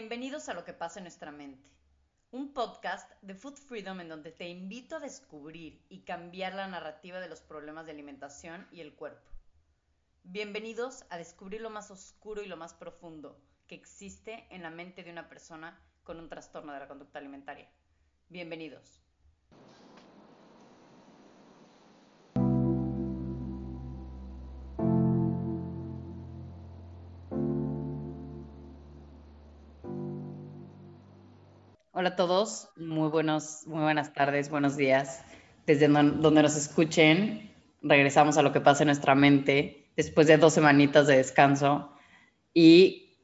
Bienvenidos 0.00 0.48
a 0.48 0.54
Lo 0.54 0.64
que 0.64 0.72
pasa 0.72 1.00
en 1.00 1.06
nuestra 1.06 1.32
mente, 1.32 1.68
un 2.30 2.54
podcast 2.54 3.10
de 3.20 3.34
Food 3.34 3.56
Freedom 3.56 4.00
en 4.00 4.08
donde 4.08 4.30
te 4.30 4.48
invito 4.48 4.94
a 4.94 5.00
descubrir 5.00 5.84
y 5.88 6.02
cambiar 6.02 6.54
la 6.54 6.68
narrativa 6.68 7.18
de 7.18 7.28
los 7.28 7.40
problemas 7.40 7.84
de 7.84 7.90
alimentación 7.90 8.68
y 8.70 8.80
el 8.80 8.94
cuerpo. 8.94 9.28
Bienvenidos 10.22 11.04
a 11.10 11.18
descubrir 11.18 11.62
lo 11.62 11.70
más 11.70 11.90
oscuro 11.90 12.42
y 12.42 12.46
lo 12.46 12.56
más 12.56 12.74
profundo 12.74 13.42
que 13.66 13.74
existe 13.74 14.46
en 14.50 14.62
la 14.62 14.70
mente 14.70 15.02
de 15.02 15.10
una 15.10 15.28
persona 15.28 15.76
con 16.04 16.20
un 16.20 16.28
trastorno 16.28 16.72
de 16.72 16.78
la 16.78 16.86
conducta 16.86 17.18
alimentaria. 17.18 17.68
Bienvenidos. 18.28 19.07
Hola 32.00 32.10
a 32.10 32.14
todos, 32.14 32.68
muy, 32.76 33.08
buenos, 33.08 33.64
muy 33.66 33.82
buenas 33.82 34.12
tardes, 34.12 34.50
buenos 34.50 34.76
días. 34.76 35.24
Desde 35.66 35.88
donde 35.88 36.42
nos 36.42 36.54
escuchen, 36.54 37.52
regresamos 37.82 38.38
a 38.38 38.42
lo 38.42 38.52
que 38.52 38.60
pasa 38.60 38.84
en 38.84 38.86
nuestra 38.86 39.16
mente 39.16 39.90
después 39.96 40.28
de 40.28 40.36
dos 40.36 40.54
semanitas 40.54 41.08
de 41.08 41.16
descanso. 41.16 41.92
Y 42.54 43.16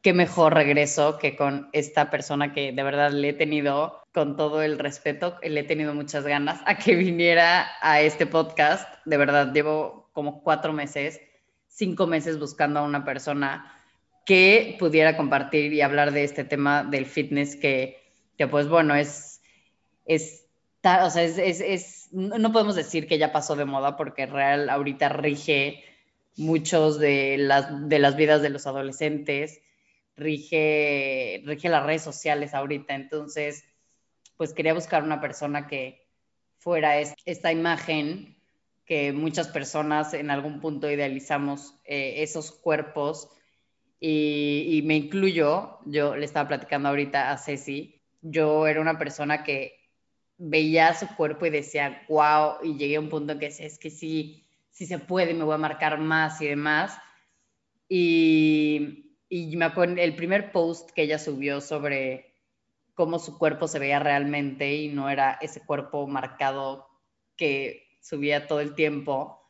qué 0.00 0.14
mejor 0.14 0.54
regreso 0.54 1.18
que 1.18 1.36
con 1.36 1.68
esta 1.74 2.08
persona 2.08 2.54
que 2.54 2.72
de 2.72 2.82
verdad 2.82 3.10
le 3.10 3.28
he 3.28 3.32
tenido, 3.34 4.00
con 4.14 4.38
todo 4.38 4.62
el 4.62 4.78
respeto, 4.78 5.36
le 5.42 5.60
he 5.60 5.64
tenido 5.64 5.92
muchas 5.92 6.24
ganas 6.24 6.62
a 6.64 6.78
que 6.78 6.94
viniera 6.94 7.66
a 7.82 8.00
este 8.00 8.24
podcast. 8.24 8.88
De 9.04 9.18
verdad, 9.18 9.52
llevo 9.52 10.08
como 10.14 10.42
cuatro 10.42 10.72
meses, 10.72 11.20
cinco 11.66 12.06
meses 12.06 12.38
buscando 12.38 12.80
a 12.80 12.84
una 12.84 13.04
persona 13.04 13.78
que 14.28 14.76
pudiera 14.78 15.16
compartir 15.16 15.72
y 15.72 15.80
hablar 15.80 16.12
de 16.12 16.22
este 16.22 16.44
tema 16.44 16.84
del 16.84 17.06
fitness 17.06 17.56
que, 17.56 17.97
pues 18.46 18.68
bueno, 18.68 18.94
es, 18.94 19.40
es, 20.04 20.46
o 20.84 21.10
sea, 21.10 21.22
es, 21.24 21.38
es, 21.38 22.08
no 22.12 22.52
podemos 22.52 22.76
decir 22.76 23.08
que 23.08 23.18
ya 23.18 23.32
pasó 23.32 23.56
de 23.56 23.64
moda 23.64 23.96
porque 23.96 24.26
real 24.26 24.70
ahorita 24.70 25.08
rige 25.08 25.82
muchos 26.36 26.98
de 26.98 27.36
las, 27.38 27.88
de 27.88 27.98
las 27.98 28.16
vidas 28.16 28.42
de 28.42 28.50
los 28.50 28.66
adolescentes, 28.66 29.60
rige, 30.16 31.42
rige 31.44 31.68
las 31.68 31.84
redes 31.84 32.02
sociales 32.02 32.54
ahorita, 32.54 32.94
entonces 32.94 33.64
pues 34.36 34.54
quería 34.54 34.72
buscar 34.72 35.02
una 35.02 35.20
persona 35.20 35.66
que 35.66 36.06
fuera 36.58 37.00
esta 37.00 37.50
imagen 37.50 38.36
que 38.88 39.12
muchas 39.12 39.48
personas 39.48 40.14
en 40.14 40.30
algún 40.30 40.60
punto 40.60 40.90
idealizamos 40.90 41.74
eh, 41.84 42.22
esos 42.22 42.50
cuerpos. 42.50 43.28
Y, 44.00 44.80
me 44.84 44.94
incluyo, 44.94 45.78
yo 45.84 46.16
le 46.16 46.24
estaba 46.24 46.48
platicando 46.48 46.88
ahorita 46.88 47.30
a 47.30 47.36
Ceci, 47.36 47.97
yo 48.20 48.66
era 48.66 48.80
una 48.80 48.98
persona 48.98 49.44
que 49.44 49.78
veía 50.36 50.94
su 50.94 51.06
cuerpo 51.16 51.46
y 51.46 51.50
decía, 51.50 52.02
wow, 52.08 52.58
y 52.62 52.76
llegué 52.76 52.96
a 52.96 53.00
un 53.00 53.08
punto 53.08 53.32
en 53.32 53.38
que 53.38 53.46
decía, 53.46 53.66
es 53.66 53.78
que 53.78 53.90
sí, 53.90 54.46
sí 54.70 54.86
se 54.86 54.98
puede, 54.98 55.34
me 55.34 55.44
voy 55.44 55.54
a 55.54 55.58
marcar 55.58 55.98
más 55.98 56.40
y 56.40 56.48
demás. 56.48 56.98
Y, 57.88 59.16
y 59.28 59.56
me 59.56 59.64
acuerdo, 59.64 59.96
el 59.96 60.14
primer 60.14 60.52
post 60.52 60.90
que 60.90 61.02
ella 61.02 61.18
subió 61.18 61.60
sobre 61.60 62.34
cómo 62.94 63.18
su 63.18 63.38
cuerpo 63.38 63.68
se 63.68 63.78
veía 63.78 63.98
realmente 63.98 64.74
y 64.74 64.88
no 64.88 65.08
era 65.08 65.38
ese 65.40 65.64
cuerpo 65.64 66.06
marcado 66.06 66.88
que 67.36 67.98
subía 68.00 68.46
todo 68.46 68.60
el 68.60 68.74
tiempo, 68.74 69.40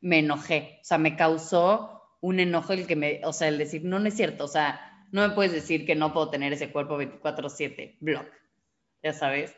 me 0.00 0.20
enojé, 0.20 0.78
o 0.80 0.84
sea, 0.84 0.98
me 0.98 1.16
causó 1.16 2.02
un 2.20 2.38
enojo 2.38 2.72
el 2.72 2.86
que 2.86 2.96
me, 2.96 3.20
o 3.24 3.32
sea, 3.32 3.48
el 3.48 3.58
decir, 3.58 3.84
no, 3.84 3.98
no 3.98 4.06
es 4.06 4.14
cierto, 4.14 4.44
o 4.44 4.48
sea, 4.48 4.91
no 5.12 5.28
me 5.28 5.34
puedes 5.34 5.52
decir 5.52 5.86
que 5.86 5.94
no 5.94 6.12
puedo 6.12 6.30
tener 6.30 6.52
ese 6.52 6.72
cuerpo 6.72 6.96
24/7, 6.96 7.98
blog, 8.00 8.26
ya 9.02 9.12
sabes. 9.12 9.54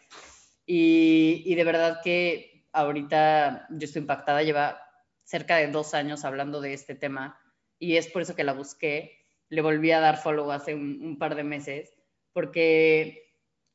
Y, 0.66 1.54
de 1.54 1.64
verdad 1.64 2.00
que 2.02 2.66
ahorita 2.72 3.68
yo 3.70 3.84
estoy 3.84 4.00
impactada, 4.00 4.42
lleva 4.42 4.80
cerca 5.22 5.56
de 5.56 5.68
dos 5.68 5.94
años 5.94 6.24
hablando 6.24 6.60
de 6.60 6.74
este 6.74 6.94
tema 6.94 7.38
y 7.78 7.96
es 7.96 8.08
por 8.08 8.22
eso 8.22 8.34
que 8.34 8.44
la 8.44 8.52
busqué. 8.52 9.20
Le 9.48 9.62
volví 9.62 9.92
a 9.92 10.00
dar 10.00 10.16
follow 10.16 10.50
hace 10.50 10.74
un, 10.74 11.18
par 11.18 11.36
de 11.36 11.44
meses 11.44 11.94
porque 12.32 13.30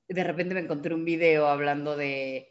de 0.08 0.24
repente 0.24 0.56
me 0.56 0.62
encontré 0.62 0.94
un 0.94 1.06
video 1.06 1.48
hablando 1.48 1.96
de 1.96 2.50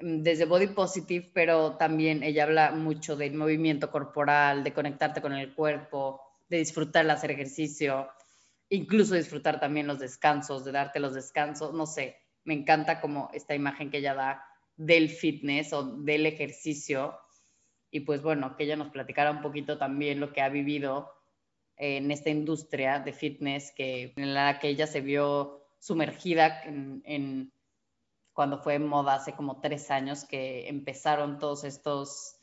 desde 0.00 0.44
Body 0.44 0.68
Positive, 0.68 1.30
pero 1.32 1.76
también 1.76 2.22
ella 2.22 2.44
habla 2.44 2.72
mucho 2.72 3.16
del 3.16 3.34
movimiento 3.34 3.90
corporal, 3.90 4.64
de 4.64 4.72
conectarte 4.72 5.22
con 5.22 5.32
el 5.32 5.54
cuerpo, 5.54 6.20
de 6.48 6.58
disfrutar 6.58 7.04
el 7.04 7.10
hacer 7.10 7.30
ejercicio, 7.30 8.08
incluso 8.74 9.14
disfrutar 9.14 9.60
también 9.60 9.86
los 9.86 9.98
descansos, 9.98 10.64
de 10.64 10.72
darte 10.72 11.00
los 11.00 11.14
descansos, 11.14 11.72
no 11.72 11.86
sé, 11.86 12.16
me 12.44 12.54
encanta 12.54 13.00
como 13.00 13.30
esta 13.32 13.54
imagen 13.54 13.90
que 13.90 13.98
ella 13.98 14.14
da 14.14 14.44
del 14.76 15.08
fitness 15.08 15.72
o 15.72 15.82
del 15.82 16.26
ejercicio. 16.26 17.18
Y 17.90 18.00
pues 18.00 18.22
bueno, 18.22 18.56
que 18.56 18.64
ella 18.64 18.76
nos 18.76 18.90
platicara 18.90 19.30
un 19.30 19.40
poquito 19.40 19.78
también 19.78 20.20
lo 20.20 20.32
que 20.32 20.42
ha 20.42 20.48
vivido 20.48 21.12
en 21.76 22.10
esta 22.10 22.30
industria 22.30 23.00
de 23.00 23.12
fitness 23.12 23.72
que, 23.72 24.12
en 24.16 24.34
la 24.34 24.58
que 24.58 24.68
ella 24.68 24.86
se 24.86 25.00
vio 25.00 25.66
sumergida 25.78 26.62
en 26.64 27.52
cuando 28.34 28.58
fue 28.58 28.78
moda 28.78 29.14
hace 29.14 29.32
como 29.32 29.60
tres 29.60 29.90
años 29.90 30.24
que 30.24 30.68
empezaron 30.68 31.38
todos 31.38 31.64
estos 31.64 32.36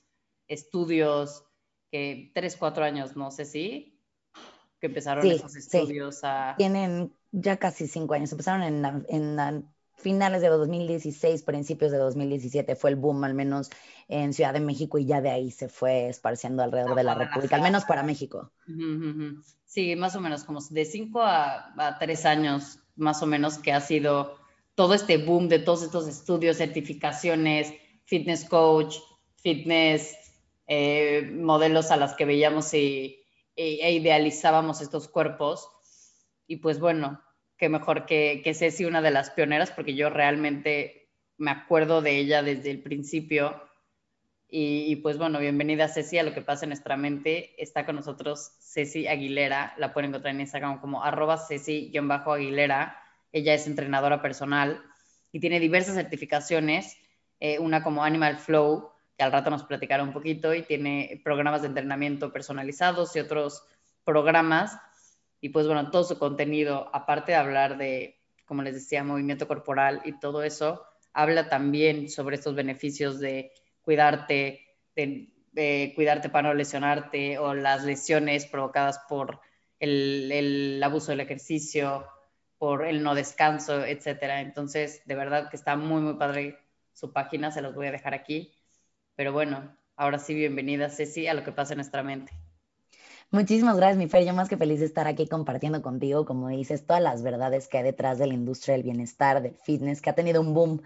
estudios, 0.48 1.46
que 1.92 2.31
tres, 2.34 2.56
cuatro 2.56 2.84
años, 2.86 3.16
no 3.18 3.30
sé 3.30 3.46
si, 3.46 3.91
que 4.81 4.88
empezaron 4.88 5.25
esos 5.25 5.56
estudios 5.56 6.19
a... 6.24 6.56
Tienen 6.58 7.14
ya 7.31 7.58
casi 7.58 7.88
cinco 7.88 8.16
años, 8.16 8.31
empezaron 8.31 8.64
en, 8.64 9.06
en 9.08 9.66
finales 9.96 10.42
de 10.42 10.47
2016, 10.50 11.44
principios 11.44 11.92
de 11.92 12.00
2017 12.00 12.75
fue 12.75 12.90
el 12.90 12.96
boom, 12.96 13.24
al 13.24 13.36
menos 13.36 13.69
en 14.08 14.34
Ciudad 14.34 14.53
de 14.53 14.59
México, 14.59 14.97
y 14.97 15.06
ya 15.06 15.22
de 15.22 15.30
ahí 15.30 15.52
se 15.52 15.69
fue 15.69 16.09
esparciendo 16.09 16.64
alrededor 16.64 16.96
de 16.96 17.03
la 17.03 17.14
República, 17.14 17.56
al 17.56 17.62
menos 17.62 17.86
para 17.86 18.02
México. 18.02 18.52
Sí, 19.66 19.96
más 19.96 20.16
o 20.16 20.19
menos, 20.19 20.44
como 20.44 20.59
de 20.69 20.84
cinco 20.84 21.22
a, 21.22 21.74
a 21.78 22.00
tres 22.00 22.25
años, 22.25 22.80
más 22.96 23.22
o 23.22 23.28
menos, 23.28 23.59
que 23.59 23.72
ha 23.72 23.80
sido 23.80 24.36
todo 24.74 24.96
este 24.96 25.18
boom 25.18 25.48
de 25.48 25.59
todos 25.59 25.84
estos 25.84 26.08
estudios, 26.08 26.58
certificaciones, 26.58 27.72
fitness 28.06 28.46
coach, 28.46 28.98
fitness, 29.38 30.18
eh, 30.68 31.30
modelos 31.34 31.92
a 31.92 31.98
las 31.98 32.16
que 32.16 32.25
veíamos 32.25 32.74
y, 32.74 33.20
e 33.56 33.91
idealizábamos 33.91 34.81
estos 34.81 35.07
cuerpos. 35.07 35.69
Y 36.47 36.57
pues 36.57 36.79
bueno, 36.79 37.22
qué 37.57 37.69
mejor 37.69 38.06
que, 38.06 38.41
que 38.44 38.53
Ceci, 38.53 38.85
una 38.85 39.01
de 39.01 39.12
las 39.12 39.31
pioneras, 39.31 39.72
porque 39.72 39.95
yo 39.95 40.09
realmente 40.09 41.09
me 41.38 41.51
acuerdo 41.51 42.01
de 42.01 42.17
ella 42.17 42.44
desde 42.44 42.72
el 42.72 42.81
principio. 42.81 43.62
Y, 44.53 44.97
pues 44.97 45.17
bueno, 45.17 45.39
bienvenida 45.39 45.88
Ceci 45.88 46.17
a 46.17 46.23
lo 46.23 46.34
que 46.34 46.41
pasa 46.41 46.66
en 46.66 46.69
nuestra 46.69 46.97
mente. 46.97 47.56
Está 47.62 47.85
con 47.85 47.95
nosotros 47.95 48.51
Ceci 48.59 49.07
Aguilera, 49.07 49.73
la 49.78 49.94
pueden 49.94 50.09
encontrar 50.09 50.35
en 50.35 50.41
Instagram 50.41 50.81
como 50.81 51.03
arroba 51.03 51.38
Ceci-Aguilera 51.38 53.01
ella 53.31 53.53
es 53.53 53.68
entrenadora 53.68 54.22
personal 54.22 54.81
y 55.31 55.39
tiene 55.39 55.59
diversas 55.59 55.95
certificaciones, 55.95 56.97
eh, 57.39 57.59
una 57.59 57.83
como 57.83 58.03
Animal 58.03 58.38
Flow, 58.38 58.91
que 59.21 59.25
al 59.25 59.31
rato 59.31 59.51
nos 59.51 59.65
platicará 59.65 60.01
un 60.01 60.13
poquito, 60.13 60.51
y 60.51 60.63
tiene 60.63 61.21
programas 61.23 61.61
de 61.61 61.67
entrenamiento 61.67 62.33
personalizados 62.33 63.15
y 63.15 63.19
otros 63.19 63.63
programas. 64.03 64.79
Y 65.39 65.49
pues 65.49 65.67
bueno, 65.67 65.91
todo 65.91 66.03
su 66.03 66.17
contenido, 66.17 66.89
aparte 66.91 67.33
de 67.33 67.37
hablar 67.37 67.77
de, 67.77 68.19
como 68.47 68.63
les 68.63 68.73
decía, 68.73 69.03
movimiento 69.03 69.47
corporal 69.47 70.01
y 70.06 70.19
todo 70.19 70.41
eso, 70.41 70.83
habla 71.13 71.50
también 71.50 72.09
sobre 72.09 72.38
estos 72.38 72.56
beneficios 72.56 73.19
de 73.19 73.51
cuidarte, 73.83 74.62
de, 74.95 75.94
cuidarte 75.94 76.29
para 76.29 76.47
no 76.47 76.56
lesionarte 76.56 77.38
o 77.38 77.53
las 77.53 77.83
lesiones 77.83 78.47
provocadas 78.47 79.01
por 79.07 79.39
el, 79.77 80.31
el 80.31 80.81
abuso 80.83 81.12
del 81.12 81.19
ejercicio, 81.19 82.07
por 82.57 82.88
el 82.88 83.03
no 83.03 83.13
descanso, 83.13 83.85
etcétera. 83.85 84.41
Entonces, 84.41 85.03
de 85.06 85.13
verdad 85.13 85.51
que 85.51 85.57
está 85.57 85.75
muy, 85.75 86.01
muy 86.01 86.15
padre 86.15 86.57
su 86.91 87.13
página, 87.13 87.51
se 87.51 87.62
los 87.62 87.75
voy 87.75 87.85
a 87.85 87.91
dejar 87.91 88.15
aquí. 88.15 88.51
Pero 89.16 89.34
bueno, 89.34 89.75
ahora 89.96 90.19
sí, 90.19 90.34
bienvenida 90.34 90.90
Ceci 90.90 91.28
a 91.28 91.34
lo 91.34 91.44
que 91.44 91.52
pasa 91.52 91.74
en 91.74 91.78
nuestra 91.78 92.04
mente. 92.04 92.31
Muchísimas 93.30 93.78
gracias, 93.78 93.98
mi 93.98 94.08
Fer. 94.08 94.25
Yo 94.25 94.34
más 94.34 94.50
que 94.50 94.58
feliz 94.58 94.80
de 94.81 94.86
estar 94.86 95.08
aquí 95.08 95.25
compartiendo 95.25 95.81
contigo, 95.81 96.25
como 96.25 96.50
dices, 96.50 96.86
todas 96.86 97.02
las 97.02 97.24
verdades 97.24 97.69
que 97.69 97.78
hay 97.78 97.84
detrás 97.84 98.19
de 98.19 98.28
la 98.28 98.34
industria 98.34 98.74
del 98.74 98.84
bienestar, 98.84 99.42
del 99.42 99.56
fitness, 99.63 100.02
que 100.02 100.10
ha 100.10 100.16
tenido 100.16 100.42
un 100.42 100.54
boom 100.54 100.81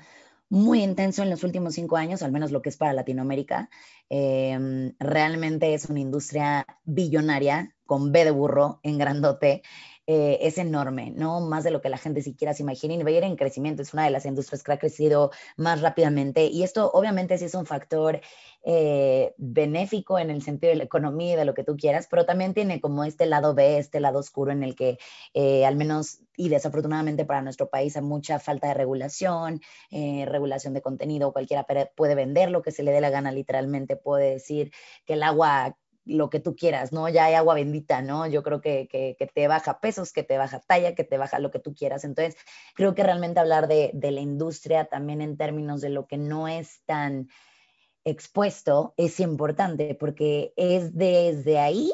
muy 0.50 0.84
intenso 0.84 1.24
en 1.24 1.32
los 1.32 1.44
últimos 1.44 1.74
cinco 1.74 1.98
años, 1.98 2.22
al 2.22 2.32
menos 2.32 2.52
lo 2.52 2.62
que 2.62 2.70
es 2.70 2.78
para 2.78 2.94
Latinoamérica. 2.94 3.70
Em, 4.10 4.94
realmente 5.00 5.74
es 5.74 5.90
una 5.90 6.00
industria 6.00 6.68
billonaria, 6.84 7.76
con 7.86 8.12
B 8.12 8.24
de 8.24 8.32
burro, 8.32 8.80
en 8.84 8.98
grandote, 9.00 9.64
eh, 10.08 10.38
es 10.42 10.60
enorme, 10.60 11.12
¿no? 11.16 11.42
Más 11.42 11.64
de 11.64 11.72
lo 11.72 11.82
que 11.82 11.90
la 11.90 11.98
gente 11.98 12.22
siquiera 12.22 12.54
se 12.54 12.62
imagina 12.62 12.94
y 12.94 13.02
va 13.02 13.10
a 13.10 13.14
ir 13.14 13.24
en 13.24 13.36
crecimiento. 13.36 13.82
Es 13.82 13.94
una 13.94 14.04
de 14.06 14.12
las 14.12 14.26
industrias 14.26 14.62
que 14.62 14.72
ha 14.72 14.78
crecido 14.78 15.32
más 15.58 15.82
rápidamente 15.82 16.46
y 16.46 16.62
esto 16.62 16.92
obviamente 16.92 17.38
sí 17.40 17.46
es 17.46 17.56
un 17.56 17.66
factor 17.66 18.22
eh, 18.64 19.34
benéfico 19.38 20.20
en 20.20 20.30
el 20.30 20.44
sentido 20.44 20.70
de 20.72 20.78
la 20.78 20.84
economía 20.84 21.34
y 21.34 21.36
de 21.38 21.46
lo 21.46 21.56
que 21.56 21.64
tú 21.64 21.76
quieras, 21.76 22.08
pero 22.10 22.26
también 22.26 22.54
tiene 22.54 22.80
como 22.82 23.04
este 23.04 23.26
lado 23.26 23.56
B, 23.56 23.80
este 23.80 24.00
lado 24.00 24.20
oscuro 24.20 24.52
en 24.52 24.62
el 24.62 24.76
que 24.76 25.00
eh, 25.34 25.66
al 25.66 25.76
menos 25.76 26.20
y 26.38 26.50
desafortunadamente 26.50 27.26
para 27.26 27.42
nuestro 27.42 27.70
país 27.70 27.96
hay 27.96 28.04
mucha 28.04 28.40
falta 28.40 28.68
de 28.68 28.74
regulación, 28.74 29.62
regulación 29.92 30.74
de 30.74 30.82
contenido, 30.82 31.32
cualquiera 31.32 31.66
puede 31.96 32.14
vender 32.14 32.52
lo 32.52 32.62
que 32.62 32.72
se 32.72 32.84
le 32.84 32.92
dé 32.92 33.00
la 33.00 33.10
gana 33.10 33.32
literalmente, 33.32 33.96
puede 33.96 34.32
decir 34.32 34.72
que 35.06 35.14
el 35.14 35.24
agua 35.24 35.78
lo 36.06 36.30
que 36.30 36.40
tú 36.40 36.56
quieras, 36.56 36.92
¿no? 36.92 37.10
Ya 37.10 37.26
hay 37.26 37.34
agua 37.34 37.56
bendita, 37.56 38.02
¿no? 38.02 38.28
Yo 38.28 38.44
creo 38.44 38.62
que, 38.62 38.88
que, 38.88 39.30
te 39.34 39.48
baja 39.48 39.80
pesos, 39.80 40.14
que 40.14 40.24
te 40.24 40.38
baja 40.38 40.60
talla, 40.60 40.96
que 40.96 41.04
te 41.04 41.18
baja 41.18 41.40
lo 41.40 41.52
que 41.52 41.60
tú 41.60 41.74
quieras. 41.74 42.04
Entonces, 42.04 42.38
creo 42.76 42.96
que 42.96 43.04
realmente 43.04 43.40
hablar 43.40 43.68
de, 43.68 43.92
de 43.94 44.12
la 44.12 44.22
industria 44.22 44.86
también 44.86 45.22
en 45.22 45.38
términos 45.38 45.82
de 45.82 45.90
lo 45.90 46.08
que 46.08 46.18
no 46.18 46.48
es 46.48 46.82
tan 46.86 47.28
expuesto 48.06 48.94
es 48.98 49.20
importante 49.20 49.96
porque 49.96 50.54
es 50.56 50.96
desde 50.96 51.60
ahí, 51.60 51.92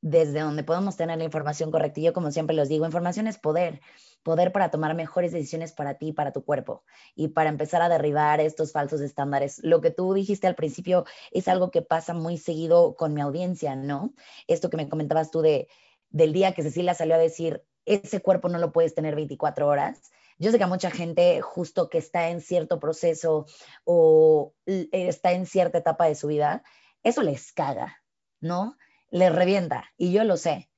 desde 0.00 0.40
donde 0.40 0.62
podemos 0.62 0.96
tener 0.96 1.18
la 1.18 1.24
información 1.24 1.70
correcta. 1.70 2.00
Y 2.00 2.04
yo, 2.04 2.12
como 2.12 2.30
siempre 2.30 2.54
les 2.54 2.68
digo, 2.68 2.86
información 2.86 3.26
es 3.26 3.38
poder 3.38 3.80
poder 4.26 4.50
para 4.50 4.72
tomar 4.72 4.96
mejores 4.96 5.30
decisiones 5.30 5.70
para 5.70 5.98
ti 5.98 6.12
para 6.12 6.32
tu 6.32 6.44
cuerpo 6.44 6.82
y 7.14 7.28
para 7.28 7.48
empezar 7.48 7.80
a 7.80 7.88
derribar 7.88 8.40
estos 8.40 8.72
falsos 8.72 9.00
estándares. 9.00 9.60
Lo 9.62 9.80
que 9.80 9.92
tú 9.92 10.14
dijiste 10.14 10.48
al 10.48 10.56
principio 10.56 11.04
es 11.30 11.46
algo 11.46 11.70
que 11.70 11.80
pasa 11.80 12.12
muy 12.12 12.36
seguido 12.36 12.96
con 12.96 13.14
mi 13.14 13.20
audiencia, 13.20 13.76
¿no? 13.76 14.14
Esto 14.48 14.68
que 14.68 14.78
me 14.78 14.88
comentabas 14.88 15.30
tú 15.30 15.42
de, 15.42 15.68
del 16.10 16.32
día 16.32 16.54
que 16.54 16.64
Cecilia 16.64 16.92
salió 16.92 17.14
a 17.14 17.18
decir, 17.18 17.62
ese 17.84 18.20
cuerpo 18.20 18.48
no 18.48 18.58
lo 18.58 18.72
puedes 18.72 18.96
tener 18.96 19.14
24 19.14 19.68
horas. 19.68 20.10
Yo 20.38 20.50
sé 20.50 20.58
que 20.58 20.64
a 20.64 20.66
mucha 20.66 20.90
gente 20.90 21.40
justo 21.40 21.88
que 21.88 21.98
está 21.98 22.28
en 22.30 22.40
cierto 22.40 22.80
proceso 22.80 23.46
o 23.84 24.54
está 24.66 25.34
en 25.34 25.46
cierta 25.46 25.78
etapa 25.78 26.06
de 26.06 26.16
su 26.16 26.26
vida, 26.26 26.64
eso 27.04 27.22
les 27.22 27.52
caga, 27.52 28.02
¿no? 28.40 28.76
Les 29.10 29.34
revienta. 29.34 29.84
Y 29.96 30.12
yo 30.12 30.24
lo 30.24 30.36
sé 30.36 30.68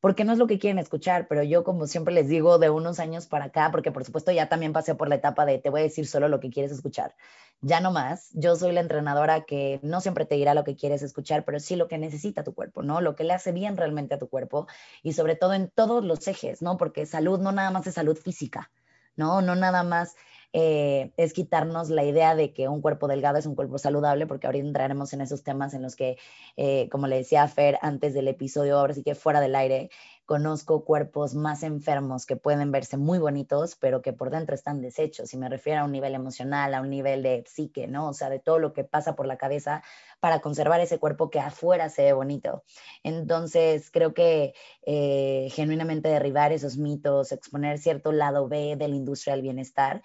porque 0.00 0.24
no 0.24 0.32
es 0.32 0.38
lo 0.38 0.46
que 0.46 0.58
quieren 0.58 0.78
escuchar, 0.78 1.26
pero 1.28 1.42
yo 1.42 1.64
como 1.64 1.86
siempre 1.86 2.14
les 2.14 2.28
digo 2.28 2.58
de 2.58 2.70
unos 2.70 3.00
años 3.00 3.26
para 3.26 3.46
acá, 3.46 3.70
porque 3.72 3.90
por 3.90 4.04
supuesto 4.04 4.30
ya 4.30 4.48
también 4.48 4.72
pasé 4.72 4.94
por 4.94 5.08
la 5.08 5.16
etapa 5.16 5.44
de 5.44 5.58
te 5.58 5.70
voy 5.70 5.80
a 5.80 5.84
decir 5.84 6.06
solo 6.06 6.28
lo 6.28 6.38
que 6.40 6.50
quieres 6.50 6.70
escuchar, 6.70 7.16
ya 7.60 7.80
no 7.80 7.90
más, 7.90 8.30
yo 8.34 8.54
soy 8.54 8.72
la 8.72 8.80
entrenadora 8.80 9.44
que 9.44 9.80
no 9.82 10.00
siempre 10.00 10.24
te 10.24 10.36
dirá 10.36 10.54
lo 10.54 10.62
que 10.62 10.76
quieres 10.76 11.02
escuchar, 11.02 11.44
pero 11.44 11.58
sí 11.58 11.74
lo 11.74 11.88
que 11.88 11.98
necesita 11.98 12.44
tu 12.44 12.54
cuerpo, 12.54 12.82
¿no? 12.82 13.00
Lo 13.00 13.16
que 13.16 13.24
le 13.24 13.34
hace 13.34 13.50
bien 13.50 13.76
realmente 13.76 14.14
a 14.14 14.18
tu 14.18 14.28
cuerpo 14.28 14.68
y 15.02 15.14
sobre 15.14 15.34
todo 15.34 15.54
en 15.54 15.68
todos 15.68 16.04
los 16.04 16.26
ejes, 16.28 16.62
¿no? 16.62 16.76
Porque 16.76 17.04
salud 17.04 17.40
no 17.40 17.50
nada 17.50 17.70
más 17.72 17.86
es 17.86 17.94
salud 17.94 18.16
física, 18.16 18.70
¿no? 19.16 19.42
No 19.42 19.56
nada 19.56 19.82
más 19.82 20.14
eh, 20.52 21.12
es 21.16 21.32
quitarnos 21.32 21.90
la 21.90 22.04
idea 22.04 22.34
de 22.34 22.52
que 22.52 22.68
un 22.68 22.80
cuerpo 22.80 23.08
delgado 23.08 23.38
es 23.38 23.46
un 23.46 23.54
cuerpo 23.54 23.78
saludable, 23.78 24.26
porque 24.26 24.46
ahorita 24.46 24.66
entraremos 24.66 25.12
en 25.12 25.20
esos 25.20 25.42
temas 25.42 25.74
en 25.74 25.82
los 25.82 25.96
que, 25.96 26.16
eh, 26.56 26.88
como 26.90 27.06
le 27.06 27.16
decía 27.16 27.46
Fer 27.48 27.78
antes 27.82 28.14
del 28.14 28.28
episodio, 28.28 28.78
ahora 28.78 28.94
sí 28.94 29.02
que 29.02 29.14
fuera 29.14 29.40
del 29.40 29.54
aire, 29.54 29.90
conozco 30.28 30.84
cuerpos 30.84 31.34
más 31.34 31.62
enfermos 31.62 32.26
que 32.26 32.36
pueden 32.36 32.70
verse 32.70 32.98
muy 32.98 33.18
bonitos, 33.18 33.76
pero 33.76 34.02
que 34.02 34.12
por 34.12 34.28
dentro 34.28 34.54
están 34.54 34.82
deshechos. 34.82 35.32
Y 35.32 35.38
me 35.38 35.48
refiero 35.48 35.80
a 35.80 35.84
un 35.84 35.92
nivel 35.92 36.14
emocional, 36.14 36.74
a 36.74 36.82
un 36.82 36.90
nivel 36.90 37.22
de 37.22 37.44
psique, 37.46 37.86
¿no? 37.86 38.10
O 38.10 38.12
sea, 38.12 38.28
de 38.28 38.38
todo 38.38 38.58
lo 38.58 38.74
que 38.74 38.84
pasa 38.84 39.16
por 39.16 39.26
la 39.26 39.38
cabeza 39.38 39.82
para 40.20 40.40
conservar 40.40 40.80
ese 40.82 40.98
cuerpo 40.98 41.30
que 41.30 41.40
afuera 41.40 41.88
se 41.88 42.02
ve 42.02 42.12
bonito. 42.12 42.62
Entonces, 43.02 43.90
creo 43.90 44.12
que 44.12 44.52
eh, 44.84 45.48
genuinamente 45.52 46.10
derribar 46.10 46.52
esos 46.52 46.76
mitos, 46.76 47.32
exponer 47.32 47.78
cierto 47.78 48.12
lado 48.12 48.48
B 48.48 48.76
de 48.76 48.88
la 48.88 48.96
industria 48.96 49.32
del 49.32 49.42
bienestar 49.42 50.02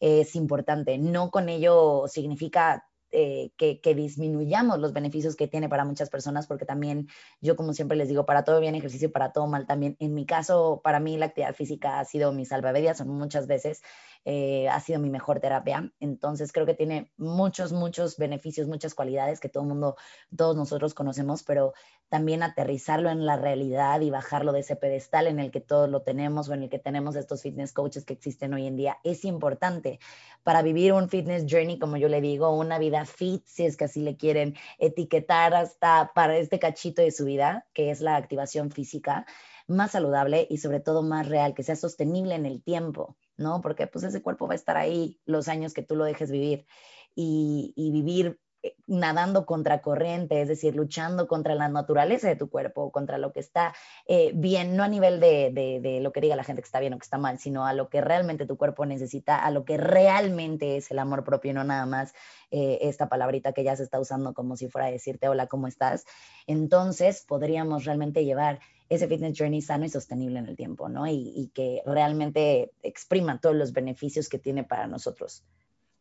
es 0.00 0.36
importante. 0.36 0.98
No 0.98 1.30
con 1.30 1.48
ello 1.48 2.04
significa 2.08 2.84
eh, 3.16 3.52
que, 3.56 3.94
disminuyamos 3.94 4.80
los 4.80 4.92
beneficios 4.92 5.36
que 5.36 5.46
tiene 5.46 5.68
para 5.68 5.84
muchas 5.84 6.10
personas, 6.10 6.48
porque 6.48 6.64
también 6.64 7.06
yo, 7.40 7.54
como 7.54 7.72
siempre 7.72 7.96
les 7.96 8.08
digo, 8.08 8.26
para 8.26 8.42
todo 8.42 8.58
bien 8.58 8.74
ejercicio, 8.74 9.12
para 9.12 9.30
todo 9.30 9.46
mal 9.46 9.68
también. 9.68 9.96
En 10.00 10.14
mi 10.14 10.26
caso, 10.26 10.80
para 10.82 10.98
mí 10.98 11.16
la 11.16 11.26
actividad 11.26 11.54
física 11.54 12.00
ha 12.00 12.04
sido 12.04 12.32
mi 12.32 12.44
salvavidas, 12.44 13.06
muchas 13.06 13.46
veces 13.46 13.82
eh, 14.24 14.68
ha 14.68 14.80
sido 14.80 15.00
mi 15.00 15.10
mejor 15.10 15.40
terapia. 15.40 15.92
Entonces 16.00 16.52
creo 16.52 16.66
que 16.66 16.74
tiene 16.74 17.10
muchos, 17.16 17.72
muchos 17.72 18.16
beneficios, 18.16 18.66
muchas 18.66 18.94
cualidades 18.94 19.40
que 19.40 19.48
todo 19.48 19.64
el 19.64 19.68
mundo, 19.68 19.96
todos 20.34 20.56
nosotros 20.56 20.94
conocemos, 20.94 21.42
pero 21.42 21.72
también 22.08 22.42
aterrizarlo 22.42 23.10
en 23.10 23.26
la 23.26 23.36
realidad 23.36 24.00
y 24.00 24.10
bajarlo 24.10 24.52
de 24.52 24.60
ese 24.60 24.76
pedestal 24.76 25.26
en 25.26 25.40
el 25.40 25.50
que 25.50 25.60
todos 25.60 25.88
lo 25.88 26.02
tenemos 26.02 26.48
o 26.48 26.54
en 26.54 26.62
el 26.62 26.68
que 26.68 26.78
tenemos 26.78 27.16
estos 27.16 27.42
fitness 27.42 27.72
coaches 27.72 28.04
que 28.04 28.12
existen 28.12 28.54
hoy 28.54 28.66
en 28.66 28.76
día 28.76 28.98
es 29.02 29.24
importante 29.24 29.98
para 30.42 30.62
vivir 30.62 30.92
un 30.92 31.08
fitness 31.08 31.44
journey, 31.48 31.78
como 31.78 31.96
yo 31.96 32.08
le 32.08 32.20
digo, 32.20 32.50
una 32.50 32.78
vida 32.78 33.04
fit, 33.04 33.44
si 33.46 33.64
es 33.64 33.76
que 33.76 33.84
así 33.86 34.00
le 34.00 34.16
quieren 34.16 34.54
etiquetar 34.78 35.54
hasta 35.54 36.12
para 36.14 36.36
este 36.36 36.58
cachito 36.58 37.02
de 37.02 37.10
su 37.10 37.24
vida, 37.24 37.66
que 37.72 37.90
es 37.90 38.00
la 38.00 38.16
activación 38.16 38.70
física, 38.70 39.26
más 39.66 39.92
saludable 39.92 40.46
y 40.50 40.58
sobre 40.58 40.80
todo 40.80 41.02
más 41.02 41.28
real, 41.28 41.54
que 41.54 41.62
sea 41.62 41.76
sostenible 41.76 42.34
en 42.34 42.46
el 42.46 42.62
tiempo, 42.62 43.16
¿no? 43.36 43.60
Porque 43.60 43.86
pues 43.86 44.04
ese 44.04 44.22
cuerpo 44.22 44.46
va 44.46 44.52
a 44.52 44.56
estar 44.56 44.76
ahí 44.76 45.18
los 45.24 45.48
años 45.48 45.72
que 45.72 45.82
tú 45.82 45.96
lo 45.96 46.04
dejes 46.04 46.30
vivir 46.30 46.66
y, 47.14 47.72
vivir 47.76 48.40
eh, 48.62 48.76
nadando 48.86 49.46
contra 49.46 49.80
corriente, 49.80 50.40
es 50.42 50.48
decir, 50.48 50.74
luchando 50.74 51.28
contra 51.28 51.54
la 51.54 51.68
naturaleza 51.68 52.28
de 52.28 52.36
tu 52.36 52.50
cuerpo, 52.50 52.90
contra 52.90 53.18
lo 53.18 53.32
que 53.32 53.40
está 53.40 53.74
eh, 54.06 54.32
bien, 54.34 54.76
no 54.76 54.82
a 54.82 54.88
nivel 54.88 55.20
de, 55.20 55.50
de, 55.52 56.00
lo 56.00 56.12
que 56.12 56.20
diga 56.20 56.36
la 56.36 56.44
gente 56.44 56.60
que 56.62 56.66
está 56.66 56.80
bien 56.80 56.94
o 56.94 56.98
que 56.98 57.04
está 57.04 57.18
mal, 57.18 57.38
sino 57.38 57.66
a 57.66 57.72
lo 57.72 57.88
que 57.88 58.00
realmente 58.00 58.46
tu 58.46 58.56
cuerpo 58.56 58.84
necesita, 58.84 59.38
a 59.38 59.50
lo 59.50 59.64
que 59.64 59.76
realmente 59.76 60.76
es 60.76 60.90
el 60.90 60.98
amor 60.98 61.24
propio, 61.24 61.54
no 61.54 61.64
nada 61.64 61.86
más 61.86 62.14
eh, 62.50 62.78
esta 62.82 63.08
palabrita 63.08 63.52
que 63.52 63.64
ya 63.64 63.76
se 63.76 63.82
está 63.82 64.00
usando 64.00 64.34
como 64.34 64.56
si 64.56 64.68
fuera 64.68 64.88
a 64.88 64.90
decirte 64.90 65.28
hola, 65.28 65.46
¿cómo 65.46 65.68
estás? 65.68 66.04
Entonces 66.46 67.24
podríamos 67.26 67.84
realmente 67.84 68.24
llevar 68.24 68.60
ese 68.88 69.08
fitness 69.08 69.38
journey 69.38 69.62
sano 69.62 69.84
y 69.84 69.88
sostenible 69.88 70.38
en 70.38 70.46
el 70.46 70.56
tiempo, 70.56 70.88
¿no? 70.88 71.06
Y, 71.06 71.32
y 71.34 71.50
que 71.54 71.82
realmente 71.86 72.72
exprima 72.82 73.40
todos 73.40 73.56
los 73.56 73.72
beneficios 73.72 74.28
que 74.28 74.38
tiene 74.38 74.64
para 74.64 74.86
nosotros. 74.86 75.42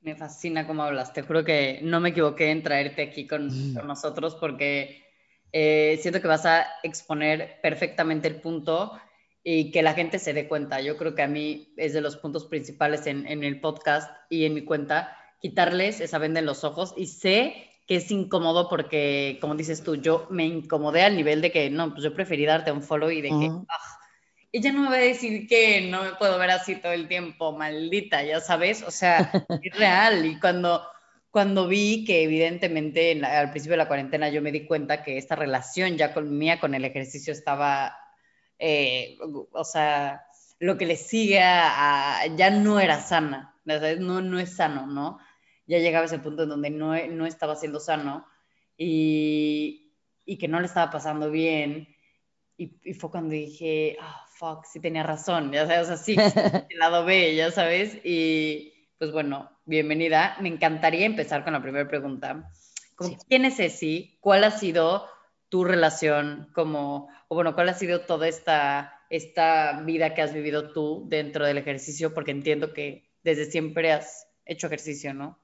Me 0.02 0.16
fascina 0.16 0.68
cómo 0.68 0.84
hablas. 0.84 1.14
Te 1.14 1.22
juro 1.22 1.46
que 1.46 1.80
no 1.82 2.02
me 2.02 2.10
equivoqué 2.10 2.52
en 2.52 2.62
traerte 2.62 3.04
aquí 3.04 3.26
con, 3.26 3.48
mm. 3.48 3.88
nosotros 3.88 4.36
porque 4.36 5.02
eh, 5.54 5.98
siento 6.02 6.22
que 6.22 6.28
vas 6.28 6.46
a 6.46 6.66
exponer 6.84 7.62
perfectamente 7.62 8.28
el 8.28 8.42
punto 8.42 8.92
y 9.46 9.72
que 9.72 9.82
la 9.82 9.94
gente 9.94 10.20
se 10.20 10.34
dé 10.34 10.50
cuenta. 10.50 10.82
Yo 10.82 10.98
creo 10.98 11.16
que 11.16 11.22
a 11.22 11.28
mí 11.28 11.74
es 11.78 11.94
de 11.94 12.02
los 12.02 12.18
puntos 12.18 12.46
principales 12.46 13.08
en, 13.08 13.26
en 13.28 13.46
el 13.46 13.62
podcast 13.62 14.12
y 14.30 14.44
en 14.44 14.54
mi 14.54 14.66
cuenta, 14.66 15.16
quitarles 15.40 16.02
esa 16.02 16.18
venda 16.18 16.42
en 16.42 16.46
los 16.46 16.66
ojos 16.66 16.94
y 16.98 17.08
sé 17.08 17.70
que 17.86 17.98
es 17.98 18.10
incómodo 18.12 18.70
porque, 18.70 19.38
como 19.42 19.56
dices 19.56 19.84
tú, 19.84 19.96
yo 19.96 20.28
me 20.30 20.46
incomodé 20.46 21.04
al 21.04 21.16
nivel 21.16 21.42
de 21.42 21.52
que, 21.52 21.70
no, 21.70 21.92
pues 21.92 22.04
yo 22.04 22.14
preferí 22.14 22.46
darte 22.46 22.72
un 22.72 22.82
follow 22.82 23.12
y 23.12 23.22
de 23.22 23.30
que, 23.30 23.50
ah, 23.70 24.00
ella 24.54 24.72
no 24.72 24.82
me 24.82 24.90
va 24.90 24.96
a 24.96 25.00
decir 25.00 25.48
que 25.48 25.90
no 25.90 26.04
me 26.04 26.12
puedo 26.12 26.38
ver 26.38 26.52
así 26.52 26.76
todo 26.76 26.92
el 26.92 27.08
tiempo, 27.08 27.58
maldita, 27.58 28.24
ya 28.24 28.40
sabes, 28.40 28.84
o 28.84 28.92
sea, 28.92 29.18
es 29.64 29.78
real. 29.78 30.26
Y 30.26 30.40
cuando, 30.40 30.84
cuando 31.32 31.68
vi 31.68 32.06
que 32.06 32.24
evidentemente 32.24 33.20
al 33.26 33.50
principio 33.50 33.74
de 33.74 33.78
la 33.78 33.88
cuarentena 33.88 34.30
yo 34.30 34.42
me 34.42 34.52
di 34.52 34.66
cuenta 34.66 35.04
que 35.04 35.18
esta 35.18 35.36
relación 35.36 35.98
ya 35.98 36.14
con 36.14 36.38
mía 36.38 36.60
con 36.60 36.76
el 36.76 36.86
ejercicio 36.86 37.34
estaba, 37.34 37.98
eh, 38.60 39.18
o 39.52 39.64
sea, 39.66 40.22
lo 40.60 40.78
que 40.78 40.86
le 40.86 40.96
sigue 40.96 41.42
a, 41.42 42.22
ya 42.38 42.52
no 42.52 42.80
era 42.80 43.02
sana, 43.02 43.56
no, 43.66 44.22
no 44.22 44.40
es 44.40 44.56
sano, 44.56 44.86
¿no? 44.86 45.18
Ya 45.66 45.80
llegaba 45.80 46.06
ese 46.06 46.20
punto 46.20 46.44
en 46.44 46.50
donde 46.50 46.70
no, 46.70 46.96
no 47.08 47.26
estaba 47.26 47.56
siendo 47.56 47.80
sano 47.80 48.26
y, 48.78 49.94
y 50.26 50.38
que 50.38 50.48
no 50.48 50.60
le 50.60 50.66
estaba 50.66 50.92
pasando 50.92 51.32
bien. 51.32 51.88
Y, 52.58 52.80
y 52.84 52.94
fue 52.94 53.10
cuando 53.10 53.32
dije, 53.32 53.98
ah, 54.00 54.26
fuck, 54.36 54.66
sí 54.66 54.80
tenía 54.80 55.04
razón, 55.04 55.52
ya 55.52 55.66
sabes, 55.66 55.90
así, 55.90 56.16
el 56.70 56.80
lado 56.80 57.04
B, 57.06 57.36
ya 57.36 57.50
sabes, 57.52 57.98
y 58.04 58.74
pues 58.98 59.12
bueno, 59.12 59.50
bienvenida. 59.66 60.38
Me 60.42 60.50
encantaría 60.50 61.06
empezar 61.06 61.44
con 61.44 61.54
la 61.54 61.62
primera 61.62 61.88
pregunta. 61.88 62.52
¿Quién 63.28 63.46
es 63.46 63.58
Ceci? 63.58 64.18
¿Cuál 64.22 64.44
ha 64.44 64.52
sido 64.52 65.08
tu 65.50 65.64
relación 65.64 66.50
como, 66.54 67.10
o 67.28 67.36
bueno, 67.36 67.54
cuál 67.54 67.70
ha 67.70 67.74
sido 67.74 68.02
toda 68.02 68.28
esta, 68.28 69.02
esta 69.10 69.82
vida 69.82 70.14
que 70.14 70.22
has 70.22 70.34
vivido 70.34 70.72
tú 70.72 71.06
dentro 71.10 71.46
del 71.46 71.58
ejercicio? 71.58 72.14
Porque 72.14 72.32
entiendo 72.32 72.74
que 72.74 73.10
desde 73.24 73.46
siempre 73.46 73.92
has 73.92 74.28
hecho 74.46 74.68
ejercicio, 74.68 75.14
¿no? 75.14 75.40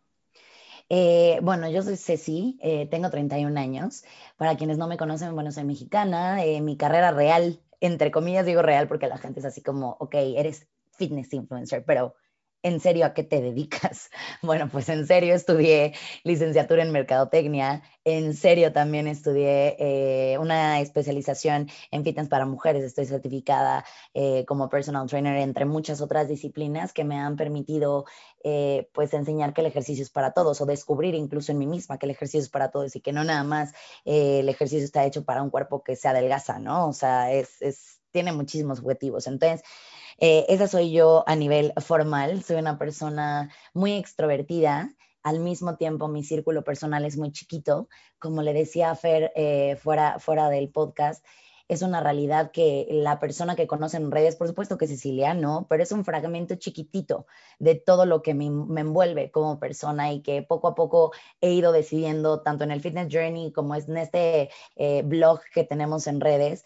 Eh, 0.90 1.40
bueno, 1.44 1.70
yo 1.70 1.82
soy 1.84 1.98
Ceci, 1.98 2.58
eh, 2.62 2.88
tengo 2.88 3.10
31 3.10 3.58
años. 3.58 4.04
Para 4.38 4.58
quienes 4.58 4.78
no 4.78 4.88
me 4.88 4.98
conocen, 4.98 5.34
bueno, 5.36 5.52
soy 5.52 5.64
mexicana. 5.64 6.44
Eh, 6.44 6.62
mi 6.62 6.78
carrera 6.78 7.12
real 7.12 7.60
entre 7.82 8.12
comillas 8.12 8.46
digo 8.46 8.62
real 8.62 8.88
porque 8.88 9.08
la 9.08 9.18
gente 9.18 9.40
es 9.40 9.46
así 9.46 9.62
como, 9.62 9.96
ok, 10.00 10.16
eres 10.16 10.68
fitness 10.92 11.34
influencer, 11.34 11.84
pero 11.86 12.16
¿en 12.64 12.80
serio 12.80 13.06
a 13.06 13.14
qué 13.14 13.24
te 13.24 13.42
dedicas? 13.42 14.10
Bueno, 14.42 14.70
pues 14.72 14.90
en 14.90 15.06
serio 15.06 15.36
estudié 15.36 15.94
licenciatura 16.24 16.84
en 16.84 16.92
mercadotecnia, 16.92 17.84
en 18.06 18.34
serio 18.34 18.72
también 18.72 19.08
estudié 19.08 19.76
eh, 19.80 20.38
una 20.40 20.80
especialización 20.80 21.70
en 21.92 22.04
fitness 22.04 22.30
para 22.30 22.46
mujeres, 22.46 22.84
estoy 22.84 23.06
certificada 23.06 23.86
eh, 24.14 24.46
como 24.46 24.70
personal 24.70 25.08
trainer, 25.08 25.36
entre 25.38 25.66
muchas 25.66 26.02
otras 26.02 26.28
disciplinas 26.28 26.94
que 26.94 27.04
me 27.04 27.20
han 27.20 27.36
permitido 27.36 28.06
eh, 28.44 28.90
pues 28.94 29.14
enseñar 29.14 29.54
que 29.54 29.62
el 29.62 29.68
ejercicio 29.68 30.04
es 30.04 30.10
para 30.10 30.32
todos 30.32 30.62
o 30.62 30.66
descubrir 30.66 31.16
incluso 31.16 31.52
en 31.52 31.60
mí 31.60 31.68
misma 31.68 31.98
que 31.98 32.06
el 32.06 32.12
ejercicio 32.12 32.42
es 32.42 32.50
para 32.50 32.72
todos 32.72 32.96
y 32.96 33.02
que 33.02 33.14
no 33.14 33.24
nada 33.24 33.44
más 33.44 33.74
el 34.06 34.48
ejercicio 34.50 34.86
está 34.86 35.06
hecho 35.06 35.26
para 35.26 35.44
un 35.44 35.50
cuerpo 35.50 35.84
que 35.84 35.96
se 35.96 36.08
adelgaza, 36.08 36.60
¿no? 36.60 36.88
O 36.88 36.94
sea, 36.94 37.32
es, 37.32 37.62
es 37.62 38.00
tiene 38.12 38.32
muchísimos 38.32 38.80
objetivos. 38.80 39.28
Entonces, 39.28 39.62
eh, 40.22 40.46
esa 40.50 40.68
soy 40.68 40.92
yo 40.92 41.24
a 41.28 41.36
nivel 41.36 41.74
formal, 41.78 42.44
soy 42.44 42.58
una 42.58 42.78
persona 42.78 43.50
muy 43.74 43.94
extrovertida, 43.94 44.94
al 45.24 45.40
mismo 45.40 45.76
tiempo 45.76 46.08
mi 46.08 46.24
círculo 46.24 46.64
personal 46.64 47.06
es 47.06 47.18
muy 47.18 47.32
chiquito, 47.32 47.90
como 48.20 48.42
le 48.42 48.54
decía 48.54 48.92
a 48.92 48.96
Fer 48.96 49.32
eh, 49.36 49.78
fuera, 49.82 50.20
fuera 50.20 50.50
del 50.50 50.70
podcast, 50.70 51.24
es 51.70 51.84
una 51.84 52.02
realidad 52.02 52.52
que 52.52 52.88
la 52.90 53.20
persona 53.20 53.56
que 53.56 53.68
conoce 53.68 53.98
en 53.98 54.12
redes, 54.12 54.36
por 54.36 54.48
supuesto 54.48 54.78
que 54.78 54.88
Cecilia, 54.88 55.36
no, 55.36 55.68
pero 55.70 55.84
es 55.84 55.92
un 55.92 56.04
fragmento 56.04 56.56
chiquitito 56.56 57.28
de 57.60 57.76
todo 57.76 58.08
lo 58.08 58.24
que 58.24 58.34
me, 58.34 58.46
envuelve 58.46 59.30
como 59.30 59.60
persona 59.60 60.12
y 60.12 60.22
que 60.22 60.42
poco 60.42 60.68
a 60.68 60.76
poco 60.76 61.12
he 61.42 61.52
ido 61.52 61.72
decidiendo, 61.72 62.42
tanto 62.42 62.64
en 62.64 62.72
el 62.72 62.82
Fitness 62.82 63.08
Journey 63.12 63.52
como 63.52 63.76
en 63.76 63.98
este 63.98 64.50
eh, 64.76 65.04
blog 65.04 65.42
que 65.54 65.64
tenemos 65.64 66.08
en 66.08 66.20
redes, 66.22 66.66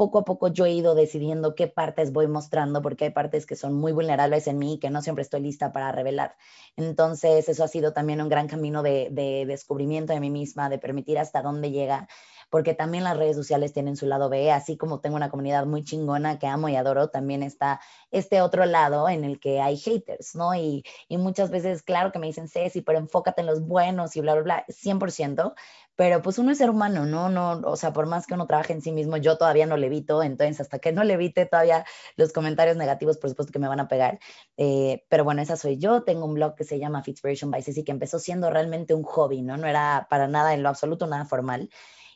poco 0.00 0.20
a 0.20 0.24
poco 0.24 0.48
yo 0.48 0.64
he 0.64 0.72
ido 0.72 0.94
decidiendo 0.94 1.54
qué 1.54 1.66
partes 1.66 2.10
voy 2.10 2.26
mostrando, 2.26 2.80
porque 2.80 3.04
hay 3.04 3.10
partes 3.10 3.44
que 3.44 3.54
son 3.54 3.74
muy 3.74 3.92
vulnerables 3.92 4.46
en 4.46 4.58
mí 4.58 4.74
y 4.74 4.78
que 4.78 4.88
no 4.88 5.02
siempre 5.02 5.20
estoy 5.20 5.42
lista 5.42 5.74
para 5.74 5.92
revelar. 5.92 6.36
Entonces, 6.74 7.50
eso 7.50 7.64
ha 7.64 7.68
sido 7.68 7.92
también 7.92 8.22
un 8.22 8.30
gran 8.30 8.48
camino 8.48 8.82
de, 8.82 9.08
de 9.10 9.44
descubrimiento 9.44 10.14
de 10.14 10.20
mí 10.20 10.30
misma, 10.30 10.70
de 10.70 10.78
permitir 10.78 11.18
hasta 11.18 11.42
dónde 11.42 11.70
llega 11.70 12.08
porque 12.50 12.74
también 12.74 13.04
las 13.04 13.16
redes 13.16 13.36
sociales 13.36 13.72
tienen 13.72 13.96
su 13.96 14.06
lado 14.06 14.28
B, 14.28 14.50
así 14.50 14.76
como 14.76 15.00
tengo 15.00 15.16
una 15.16 15.30
comunidad 15.30 15.66
muy 15.66 15.84
chingona 15.84 16.38
que 16.38 16.48
amo 16.48 16.68
y 16.68 16.76
adoro, 16.76 17.08
también 17.08 17.42
está 17.44 17.80
este 18.10 18.42
otro 18.42 18.66
lado 18.66 19.08
en 19.08 19.24
el 19.24 19.38
que 19.38 19.60
hay 19.60 19.76
haters, 19.76 20.34
¿no? 20.34 20.54
Y, 20.54 20.84
y 21.08 21.16
muchas 21.16 21.50
veces, 21.50 21.82
claro 21.82 22.10
que 22.10 22.18
me 22.18 22.26
dicen, 22.26 22.48
Ceci, 22.48 22.82
pero 22.82 22.98
enfócate 22.98 23.40
en 23.42 23.46
los 23.46 23.62
buenos 23.62 24.16
y 24.16 24.20
bla, 24.20 24.34
bla, 24.34 24.42
bla, 24.42 24.64
100%, 24.68 25.54
pero 25.96 26.22
pues 26.22 26.38
uno 26.38 26.50
es 26.52 26.58
ser 26.58 26.70
humano, 26.70 27.06
¿no? 27.06 27.28
no 27.28 27.60
o 27.64 27.76
sea, 27.76 27.92
por 27.92 28.06
más 28.06 28.26
que 28.26 28.34
uno 28.34 28.46
trabaje 28.46 28.72
en 28.72 28.82
sí 28.82 28.92
mismo, 28.92 29.16
yo 29.16 29.36
todavía 29.36 29.66
no 29.66 29.76
le 29.76 29.86
evito, 29.86 30.22
entonces 30.22 30.60
hasta 30.60 30.78
que 30.78 30.92
no 30.92 31.04
le 31.04 31.14
evite 31.14 31.46
todavía 31.46 31.84
los 32.16 32.32
comentarios 32.32 32.76
negativos, 32.76 33.18
por 33.18 33.30
supuesto 33.30 33.52
que 33.52 33.58
me 33.58 33.68
van 33.68 33.80
a 33.80 33.88
pegar, 33.88 34.18
eh, 34.56 35.04
pero 35.08 35.24
bueno, 35.24 35.42
esa 35.42 35.56
soy 35.56 35.78
yo, 35.78 36.02
tengo 36.02 36.24
un 36.24 36.34
blog 36.34 36.54
que 36.54 36.64
se 36.64 36.78
llama 36.78 37.02
Fitspiration 37.02 37.50
by 37.50 37.62
Ceci, 37.62 37.84
que 37.84 37.92
empezó 37.92 38.18
siendo 38.18 38.50
realmente 38.50 38.94
un 38.94 39.02
hobby, 39.02 39.42
¿no? 39.42 39.56
No 39.56 39.66
era 39.66 40.06
para 40.10 40.28
nada 40.28 40.54
en 40.54 40.62
lo 40.62 40.68
absoluto 40.68 41.06
nada 41.06 41.26
formal, 41.26 41.68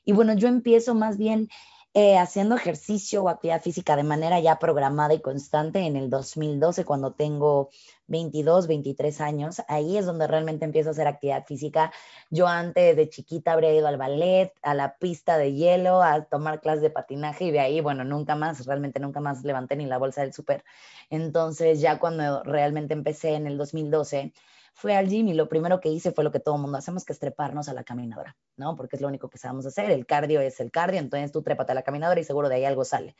y 0.04 0.12
bueno, 0.12 0.34
yo 0.34 0.48
empiezo 0.48 0.94
más 0.94 1.16
bien 1.16 1.48
eh, 1.96 2.18
haciendo 2.18 2.56
ejercicio 2.56 3.22
o 3.22 3.28
actividad 3.28 3.62
física 3.62 3.94
de 3.94 4.02
manera 4.02 4.40
ya 4.40 4.58
programada 4.58 5.14
y 5.14 5.20
constante 5.20 5.78
en 5.78 5.96
el 5.96 6.10
2012, 6.10 6.84
cuando 6.84 7.12
tengo 7.12 7.70
22, 8.08 8.66
23 8.66 9.20
años. 9.20 9.62
Ahí 9.68 9.96
es 9.96 10.04
donde 10.04 10.26
realmente 10.26 10.64
empiezo 10.64 10.88
a 10.88 10.92
hacer 10.92 11.06
actividad 11.06 11.46
física. 11.46 11.92
Yo 12.30 12.48
antes 12.48 12.96
de 12.96 13.08
chiquita 13.08 13.52
habría 13.52 13.72
ido 13.72 13.86
al 13.86 13.96
ballet, 13.96 14.52
a 14.62 14.74
la 14.74 14.96
pista 14.98 15.38
de 15.38 15.54
hielo, 15.54 16.02
a 16.02 16.24
tomar 16.24 16.60
clases 16.60 16.82
de 16.82 16.90
patinaje 16.90 17.44
y 17.44 17.50
de 17.52 17.60
ahí, 17.60 17.80
bueno, 17.80 18.02
nunca 18.02 18.34
más, 18.34 18.66
realmente 18.66 18.98
nunca 18.98 19.20
más 19.20 19.44
levanté 19.44 19.76
ni 19.76 19.86
la 19.86 19.98
bolsa 19.98 20.22
del 20.22 20.32
súper. 20.32 20.64
Entonces 21.10 21.80
ya 21.80 22.00
cuando 22.00 22.42
realmente 22.42 22.92
empecé 22.92 23.34
en 23.34 23.46
el 23.46 23.56
2012, 23.56 24.32
fui 24.74 24.92
al 24.92 25.08
gym 25.08 25.28
y 25.28 25.34
lo 25.34 25.48
primero 25.48 25.80
que 25.80 25.88
hice 25.88 26.10
fue 26.10 26.24
lo 26.24 26.32
que 26.32 26.40
todo 26.40 26.58
mundo 26.58 26.76
hacemos, 26.76 27.04
que 27.04 27.12
es 27.12 27.18
treparnos 27.18 27.68
a 27.68 27.74
la 27.74 27.84
caminadora, 27.84 28.36
¿no? 28.56 28.76
Porque 28.76 28.96
es 28.96 29.02
lo 29.02 29.08
único 29.08 29.30
que 29.30 29.38
sabemos 29.38 29.64
hacer, 29.66 29.90
el 29.90 30.04
cardio 30.04 30.40
es 30.40 30.60
el 30.60 30.70
cardio, 30.70 31.00
entonces 31.00 31.32
tú 31.32 31.42
trépate 31.42 31.72
a 31.72 31.74
la 31.76 31.82
caminadora 31.82 32.20
y 32.20 32.24
seguro 32.24 32.48
de 32.48 32.56
ahí 32.56 32.64
algo 32.64 32.84
sale. 32.84 33.14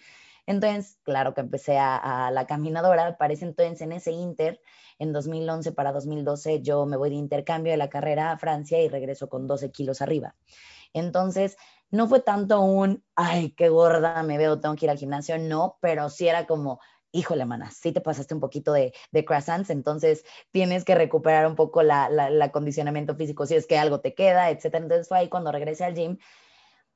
Entonces, 0.46 0.99
claro 1.04 1.32
que 1.32 1.40
empecé 1.40 1.78
a, 1.78 2.30
la 2.32 2.46
caminadora, 2.46 3.16
parece 3.16 3.46
entonces 3.46 3.80
en 3.80 3.92
ese 3.92 4.11
inter, 4.11 4.61
en 4.99 5.12
2011 5.12 5.73
para 5.73 5.92
2012, 5.92 6.61
yo 6.61 6.84
me 6.87 6.96
voy 6.96 7.11
de 7.11 7.16
intercambio 7.16 7.73
de 7.73 7.78
la 7.78 7.88
carrera 7.88 8.32
a 8.32 8.38
Francia 8.38 8.82
y 8.82 8.88
regreso 8.88 9.28
con 9.28 9.46
12 9.46 9.70
kilos 9.70 10.02
arriba. 10.02 10.34
Entonces, 10.92 11.56
no 11.90 12.08
fue 12.08 12.20
tanto 12.20 12.61
un, 12.61 13.02
ay, 13.14 13.52
qué 13.52 13.68
gorda 13.68 14.23
me 14.23 14.37
veo, 14.37 14.61
tengo 14.61 14.75
que 14.75 14.87
ir 14.87 14.90
al 14.90 14.99
gimnasio, 14.99 15.38
no, 15.38 15.78
pero 15.80 16.11
sí 16.11 16.28
era 16.28 16.46
como, 16.46 16.80
híjole, 17.14 17.47
mana, 17.47 17.71
sí 17.71 17.92
te 17.92 18.00
pasaste 18.00 18.35
un 18.35 18.40
poquito 18.40 18.73
de, 18.73 18.92
de 19.12 19.25
croissants, 19.25 19.71
entonces 19.71 20.25
tienes 20.50 20.85
que 20.85 20.97
recuperar 20.97 21.47
un 21.47 21.54
poco 21.54 21.83
la, 21.83 22.11
la, 22.11 22.44
acondicionamiento 22.44 23.14
físico 23.14 23.47
si 23.47 23.54
es 23.54 23.66
que 23.66 23.78
algo 23.78 24.00
te 24.00 24.14
queda, 24.14 24.50
etcétera. 24.50 24.83
Entonces 24.83 25.09
fue 25.09 25.18
ahí 25.18 25.28
cuando 25.28 25.52
regresé 25.52 25.85
al 25.85 25.94
gym, 25.94 26.18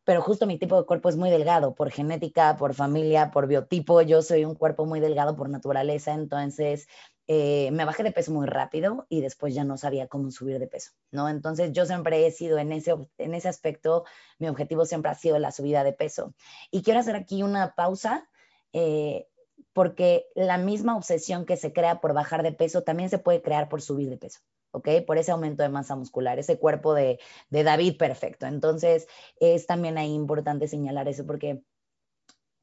pero 0.05 0.21
justo 0.21 0.47
mi 0.47 0.59
tipo 0.59 0.77
de 0.77 0.87
cuerpo 0.87 1.09
es 1.09 1.17
muy 1.17 1.31
delgado, 1.31 1.75
por 1.75 1.93
genética, 1.93 2.57
por 2.57 2.75
familia, 2.75 3.31
por 3.31 3.47
biotipo, 3.47 4.03
yo 4.03 4.21
soy 4.23 4.45
un 4.45 4.57
cuerpo 4.57 4.87
muy 4.87 4.99
delgado 4.99 5.37
por 5.37 5.51
naturaleza, 5.51 6.15
entonces 6.15 6.89
eh, 7.29 7.71
me 7.71 7.85
bajé 7.85 8.03
de 8.03 8.11
peso 8.11 8.33
muy 8.33 8.47
rápido 8.47 9.07
y 9.09 9.21
después 9.21 9.55
ya 9.55 9.63
no 9.63 9.77
sabía 9.77 10.09
cómo 10.09 10.33
subir 10.33 10.59
de 10.59 10.67
peso, 10.67 10.93
¿no? 11.13 11.29
Entonces 11.29 11.71
yo 11.73 11.87
siempre 11.87 12.27
he 12.27 12.33
sido 12.33 12.59
en 12.59 12.73
ese, 12.73 12.97
en 13.19 13.35
ese 13.35 13.49
aspecto, 13.49 14.05
mi 14.41 14.49
objetivo 14.49 14.85
siempre 14.85 15.13
ha 15.13 15.15
sido 15.15 15.39
la 15.39 15.53
subida 15.53 15.85
de 15.85 15.93
peso. 15.93 16.35
Y 16.73 16.83
quiero 16.83 16.99
hacer 16.99 17.15
aquí 17.15 17.45
una 17.45 17.75
pausa. 17.77 18.29
Eh, 18.73 19.29
porque 19.79 20.27
la 20.35 20.59
misma 20.59 20.97
obsesión 20.97 21.47
que 21.47 21.57
se 21.57 21.73
crea 21.73 22.01
por 22.01 22.13
bajar 22.13 22.43
de 22.43 22.51
peso 22.51 22.83
también 22.83 23.11
se 23.11 23.19
puede 23.19 23.43
crear 23.43 23.69
por 23.69 23.81
subir 23.81 24.11
de 24.11 24.17
peso. 24.17 24.41
¿ok? 24.73 24.89
Por 25.07 25.19
ese 25.19 25.31
aumento 25.31 25.63
de 25.63 25.69
masa 25.69 25.95
muscular, 25.95 26.37
ese 26.41 26.59
cuerpo 26.59 26.95
de, 26.95 27.21
David 27.49 27.97
perfecto. 27.97 28.47
Entonces, 28.47 29.07
es 29.39 29.67
también 29.67 29.97
ahí 29.97 30.13
importante 30.13 30.67
señalar 30.67 31.07
eso 31.07 31.25
porque 31.25 31.63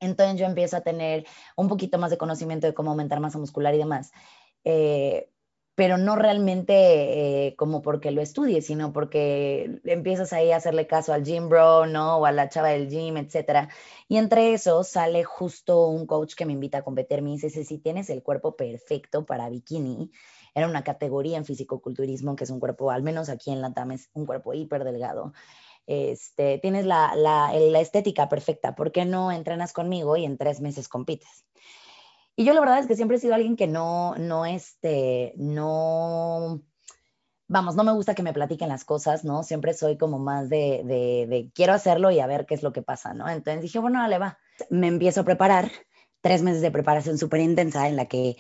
entonces 0.02 0.38
yo 0.38 0.46
empiezo 0.46 0.76
a 0.76 0.82
tener 0.82 1.26
un 1.56 1.70
poquito 1.70 1.98
más 2.00 2.12
de 2.12 2.18
conocimiento 2.18 2.68
de 2.68 2.74
cómo 2.74 2.92
aumentar 2.92 3.22
masa 3.22 3.38
muscular 3.38 3.74
y 3.74 3.78
demás. 3.78 4.12
Eh, 4.66 5.32
pero 5.76 5.98
no 5.98 6.16
realmente 6.16 7.48
eh, 7.48 7.56
como 7.58 7.82
porque 7.82 8.12
lo 8.12 8.22
estudies, 8.22 8.66
sino 8.66 8.94
porque 8.94 9.82
empiezas 9.84 10.32
ahí 10.32 10.52
a 10.52 10.58
hacerle 10.58 10.88
caso 10.88 11.14
al 11.14 11.24
gym 11.24 11.50
bro, 11.50 11.86
¿no? 11.86 12.18
O 12.18 12.26
a 12.26 12.32
la 12.32 12.48
chava 12.50 12.70
del 12.70 12.90
gym, 12.90 13.18
etcétera. 13.18 13.70
Y 14.08 14.18
entre 14.18 14.54
eso 14.54 14.84
sale 14.86 15.26
justo 15.26 15.88
un 15.88 16.08
coach 16.08 16.36
que 16.36 16.46
me 16.46 16.54
invita 16.54 16.80
a 16.80 16.84
competir, 16.84 17.22
me 17.22 17.32
dice, 17.32 17.50
si 17.50 17.78
tienes 17.78 18.10
el 18.10 18.24
cuerpo 18.24 18.56
perfecto 18.56 19.26
para 19.26 19.50
bikini, 19.50 20.12
era 20.56 20.68
una 20.68 20.86
categoría 20.86 21.38
en 21.38 21.46
fisicoculturismo, 21.46 22.38
que 22.38 22.46
es 22.46 22.50
un 22.50 22.62
cuerpo, 22.62 22.90
al 22.90 23.04
menos 23.04 23.28
aquí 23.28 23.52
en 23.52 23.62
la 23.62 23.74
TAM, 23.74 23.92
es 23.92 24.10
un 24.14 24.26
cuerpo 24.26 24.54
hiper 24.54 24.86
delgado. 24.86 25.34
Este, 25.88 26.58
tienes 26.60 26.86
la, 26.86 27.14
la, 27.16 27.52
la 27.54 27.80
estética 27.82 28.30
perfecta, 28.30 28.76
¿por 28.76 28.94
qué 28.94 29.04
no 29.06 29.32
entrenas 29.32 29.74
conmigo 29.74 30.16
y 30.16 30.26
en 30.26 30.38
tres 30.38 30.62
meses 30.62 30.88
compites? 30.88 31.46
Y 32.36 32.46
yo 32.46 32.54
la 32.54 32.60
verdad 32.60 32.80
es 32.80 32.88
que 32.88 32.96
siempre 32.96 33.18
he 33.18 33.20
sido 33.20 33.36
alguien 33.36 33.56
que 33.56 33.68
no, 33.68 34.16
no, 34.16 34.46
este, 34.46 35.34
no, 35.38 36.62
vamos, 37.48 37.76
no 37.76 37.84
me 37.84 37.94
gusta 37.94 38.16
que 38.16 38.24
me 38.24 38.34
platiquen 38.34 38.70
las 38.70 38.84
cosas, 38.84 39.24
¿no? 39.24 39.44
Siempre 39.44 39.74
soy 39.74 39.98
como 39.98 40.20
más 40.20 40.50
de, 40.50 40.82
de, 40.84 41.52
quiero 41.54 41.74
hacerlo 41.74 42.12
y 42.12 42.20
a 42.20 42.28
ver 42.28 42.46
qué 42.46 42.56
es 42.56 42.64
lo 42.64 42.74
que 42.74 42.82
pasa, 42.82 43.14
¿no? 43.14 43.30
Entonces 43.30 43.62
dije, 43.62 43.80
bueno, 43.80 44.00
dale, 44.00 44.18
va. 44.18 44.38
Me 44.70 44.88
empiezo 44.88 45.22
a 45.22 45.26
preparar, 45.26 45.72
tres 46.22 46.42
meses 46.42 46.62
de 46.62 46.72
preparación 46.72 47.20
súper 47.20 47.42
intensa 47.42 47.88
en 47.88 47.96
la 47.96 48.08
que 48.08 48.38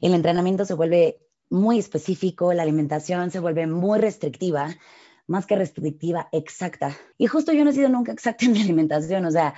el 0.00 0.12
entrenamiento 0.12 0.66
se 0.66 0.74
vuelve 0.74 1.20
muy 1.48 1.78
específico, 1.78 2.52
la 2.52 2.62
alimentación 2.62 3.30
se 3.30 3.40
vuelve 3.40 3.66
muy 3.66 3.98
restrictiva, 3.98 4.76
más 5.26 5.46
que 5.46 5.56
restrictiva, 5.56 6.28
exacta. 6.32 6.94
Y 7.16 7.26
justo 7.26 7.52
yo 7.52 7.64
no 7.64 7.70
he 7.70 7.72
sido 7.72 7.88
nunca 7.88 8.12
exacta 8.12 8.44
en 8.44 8.52
mi 8.52 8.60
alimentación, 8.62 9.24
o 9.24 9.30
sea, 9.30 9.54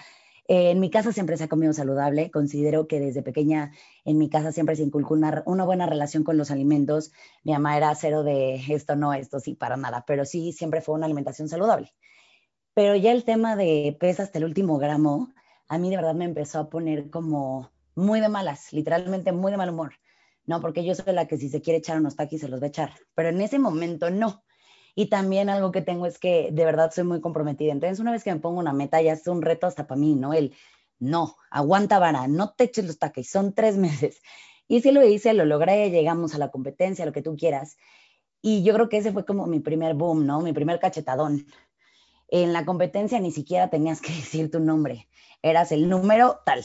eh, 0.49 0.71
en 0.71 0.81
mi 0.81 0.91
casa 0.91 1.13
siempre 1.13 1.37
se 1.37 1.45
ha 1.45 1.49
comido 1.49 1.73
saludable. 1.73 2.31
Considero 2.31 2.87
que 2.87 3.01
desde 3.01 3.23
pequeña 3.23 3.73
en 4.05 4.19
mi 4.19 4.29
casa 4.29 4.53
siempre 4.53 4.77
se 4.77 4.83
inculcó 4.83 5.15
una, 5.15 5.65
buena 5.65 5.87
relación 5.87 6.25
con 6.25 6.37
los 6.37 6.51
alimentos. 6.51 7.13
Mi 7.43 7.53
mamá 7.53 7.77
era 7.77 7.95
cero 7.95 8.23
de 8.23 8.57
esto, 8.69 8.97
no, 8.97 9.13
esto 9.13 9.41
sí, 9.41 9.55
para 9.55 9.77
nada, 9.77 10.05
pero 10.07 10.25
sí 10.25 10.53
siempre 10.53 10.81
fue 10.81 10.95
una 10.95 11.07
alimentación 11.07 11.49
saludable. 11.49 11.93
Pero 12.75 12.95
ya 12.95 13.13
el 13.13 13.25
tema 13.25 13.57
de 13.57 13.97
pesa 13.99 14.23
hasta 14.23 14.39
el 14.39 14.45
último 14.45 14.79
gramo, 14.79 15.33
a 15.69 15.79
mí 15.79 15.91
de 15.91 15.97
verdad 15.97 16.15
me 16.15 16.27
empezó 16.27 16.61
a 16.61 16.71
poner 16.71 17.11
como 17.11 17.71
muy 17.95 18.21
de 18.21 18.29
malas, 18.29 18.73
literalmente 18.73 19.33
muy 19.33 19.51
de 19.51 19.59
mal 19.59 19.71
humor. 19.71 19.95
No, 20.45 20.61
porque 20.61 20.85
yo 20.85 20.95
soy 20.95 21.13
la 21.13 21.27
que 21.27 21.39
si 21.39 21.49
se 21.49 21.61
quiere 21.61 21.79
echar 21.79 21.99
unos 21.99 22.15
taquis 22.15 22.41
se 22.41 22.49
los 22.49 22.61
va 22.61 22.67
a 22.67 22.69
echar, 22.69 22.93
pero 23.15 23.31
en 23.31 23.41
ese 23.41 23.59
momento 23.59 24.11
no. 24.11 24.45
Y 24.99 25.11
también 25.11 25.51
algo 25.51 25.73
que 25.73 25.83
tengo 25.83 26.07
es 26.07 26.19
que 26.19 26.49
de 26.51 26.65
verdad 26.65 26.91
soy 26.91 27.05
muy 27.05 27.21
comprometida. 27.21 27.71
Entonces, 27.71 28.01
una 28.01 28.13
vez 28.13 28.25
que 28.25 28.33
me 28.33 28.41
pongo 28.41 28.59
una 28.59 28.73
meta, 28.73 29.01
ya 29.03 29.13
es 29.13 29.27
un 29.29 29.43
reto 29.43 29.67
hasta 29.67 29.87
para 29.87 30.01
mí, 30.01 30.15
¿no? 30.15 30.33
El, 30.33 30.55
no, 30.99 31.37
aguanta 31.51 31.99
vara, 31.99 32.27
no 32.29 32.55
te 32.55 32.65
eches 32.65 32.87
los 32.87 32.99
taques, 32.99 33.29
son 33.31 33.55
tres 33.55 33.77
meses. 33.77 34.23
Y 34.67 34.81
si 34.81 34.93
lo 34.93 35.05
hice, 35.05 35.35
lo 35.35 35.45
logré, 35.45 35.91
llegamos 35.91 36.35
a 36.35 36.39
la 36.39 36.51
competencia, 36.51 37.05
lo 37.05 37.13
que 37.13 37.21
tú 37.23 37.37
quieras. 37.37 37.77
Y 38.41 38.63
yo 38.65 38.73
creo 38.73 38.89
que 38.89 38.97
ese 38.97 39.13
fue 39.13 39.27
como 39.27 39.47
mi 39.47 39.61
primer 39.61 39.95
boom, 39.95 40.27
¿no? 40.27 40.41
Mi 40.41 40.55
primer 40.55 40.81
cachetadón. 40.81 41.47
En 42.29 42.55
la 42.55 42.65
competencia 42.65 43.21
ni 43.21 43.33
siquiera 43.33 43.69
tenías 43.69 44.01
que 44.01 44.13
decir 44.15 44.51
tu 44.51 44.61
nombre, 44.61 45.09
eras 45.43 45.73
el 45.73 45.91
número 45.91 46.41
tal. 46.47 46.65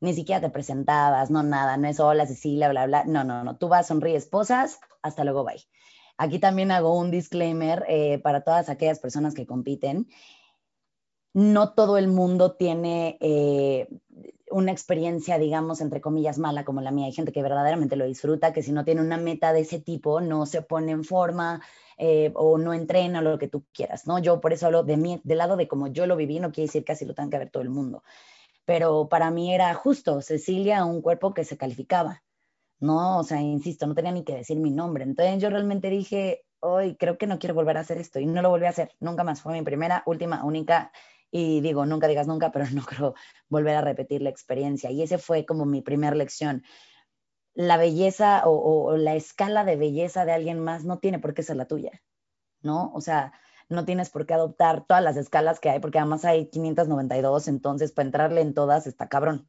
ni 0.00 0.12
siquiera 0.12 0.40
te 0.40 0.50
presentabas, 0.50 1.30
no 1.30 1.44
nada, 1.44 1.76
no 1.76 1.88
es 1.88 2.00
hola 2.00 2.26
Cecilia, 2.26 2.68
bla, 2.70 2.86
bla. 2.86 3.04
No, 3.04 3.22
no, 3.22 3.44
no. 3.44 3.56
Tú 3.58 3.68
vas, 3.68 3.86
sonríes, 3.86 4.24
esposas, 4.24 4.80
hasta 5.02 5.22
luego, 5.22 5.44
bye. 5.44 5.64
Aquí 6.18 6.40
también 6.40 6.72
hago 6.72 6.98
un 6.98 7.12
disclaimer 7.12 7.84
eh, 7.88 8.18
para 8.18 8.42
todas 8.42 8.68
aquellas 8.68 8.98
personas 8.98 9.34
que 9.34 9.46
compiten. 9.46 10.08
No 11.32 11.74
todo 11.74 11.96
el 11.96 12.08
mundo 12.08 12.56
tiene 12.56 13.16
eh, 13.20 13.88
una 14.50 14.72
experiencia, 14.72 15.38
digamos, 15.38 15.80
entre 15.80 16.00
comillas, 16.00 16.38
mala 16.38 16.64
como 16.64 16.80
la 16.80 16.90
mía. 16.90 17.06
Hay 17.06 17.12
gente 17.12 17.30
que 17.30 17.42
verdaderamente 17.42 17.94
lo 17.94 18.04
disfruta, 18.04 18.52
que 18.52 18.64
si 18.64 18.72
no 18.72 18.84
tiene 18.84 19.00
una 19.00 19.16
meta 19.16 19.52
de 19.52 19.60
ese 19.60 19.78
tipo, 19.78 20.20
no 20.20 20.44
se 20.44 20.60
pone 20.60 20.90
en 20.90 21.04
forma 21.04 21.62
eh, 21.98 22.32
o 22.34 22.58
no 22.58 22.74
entrena 22.74 23.22
lo 23.22 23.38
que 23.38 23.46
tú 23.46 23.64
quieras, 23.72 24.08
¿no? 24.08 24.18
Yo 24.18 24.40
por 24.40 24.52
eso 24.52 24.66
hablo 24.66 24.82
de 24.82 24.96
mí, 24.96 25.20
del 25.22 25.38
lado 25.38 25.56
de 25.56 25.68
como 25.68 25.86
yo 25.86 26.06
lo 26.06 26.16
viví, 26.16 26.40
no 26.40 26.50
quiere 26.50 26.66
decir 26.66 26.84
que 26.84 26.92
así 26.92 27.04
lo 27.04 27.14
tenga 27.14 27.30
que 27.30 27.38
ver 27.38 27.50
todo 27.50 27.62
el 27.62 27.70
mundo. 27.70 28.02
Pero 28.64 29.08
para 29.08 29.30
mí 29.30 29.54
era 29.54 29.72
justo, 29.74 30.20
Cecilia, 30.20 30.84
un 30.84 31.00
cuerpo 31.00 31.32
que 31.32 31.44
se 31.44 31.56
calificaba, 31.56 32.22
¿no? 32.80 33.18
O 33.18 33.24
sea, 33.24 33.40
insisto, 33.40 33.86
no 33.86 33.94
tenía 33.94 34.12
ni 34.12 34.24
que 34.24 34.34
decir 34.36 34.58
mi 34.58 34.70
nombre. 34.70 35.04
Entonces 35.04 35.42
yo 35.42 35.50
realmente 35.50 35.90
dije, 35.90 36.44
hoy 36.60 36.96
creo 36.96 37.18
que 37.18 37.26
no 37.26 37.38
quiero 37.38 37.54
volver 37.54 37.76
a 37.76 37.80
hacer 37.80 37.98
esto 37.98 38.18
y 38.20 38.26
no 38.26 38.42
lo 38.42 38.50
volví 38.50 38.66
a 38.66 38.70
hacer, 38.70 38.92
nunca 39.00 39.24
más. 39.24 39.42
Fue 39.42 39.52
mi 39.52 39.62
primera, 39.62 40.02
última, 40.06 40.44
única 40.44 40.92
y 41.30 41.60
digo, 41.60 41.86
nunca 41.86 42.08
digas 42.08 42.26
nunca, 42.26 42.50
pero 42.52 42.66
no 42.72 42.84
creo 42.84 43.14
volver 43.48 43.76
a 43.76 43.80
repetir 43.80 44.22
la 44.22 44.30
experiencia. 44.30 44.90
Y 44.90 45.02
ese 45.02 45.18
fue 45.18 45.46
como 45.46 45.64
mi 45.64 45.82
primera 45.82 46.16
lección. 46.16 46.62
La 47.54 47.76
belleza 47.76 48.42
o, 48.44 48.96
la 48.96 49.16
escala 49.16 49.64
de 49.64 49.76
belleza 49.76 50.24
de 50.24 50.32
alguien 50.32 50.60
más 50.60 50.84
no 50.84 50.98
tiene 50.98 51.18
por 51.18 51.34
qué 51.34 51.42
ser 51.42 51.56
la 51.56 51.66
tuya, 51.66 52.02
¿no? 52.62 52.92
O 52.94 53.00
sea, 53.00 53.32
no 53.68 53.84
tienes 53.84 54.10
por 54.10 54.26
qué 54.26 54.34
adoptar 54.34 54.86
todas 54.86 55.02
las 55.02 55.16
escalas 55.16 55.58
que 55.58 55.68
hay, 55.68 55.80
porque 55.80 55.98
además 55.98 56.24
hay 56.24 56.48
592, 56.50 57.48
entonces 57.48 57.92
para 57.92 58.06
entrarle 58.06 58.42
en 58.42 58.54
todas 58.54 58.86
está 58.86 59.08
cabrón. 59.08 59.48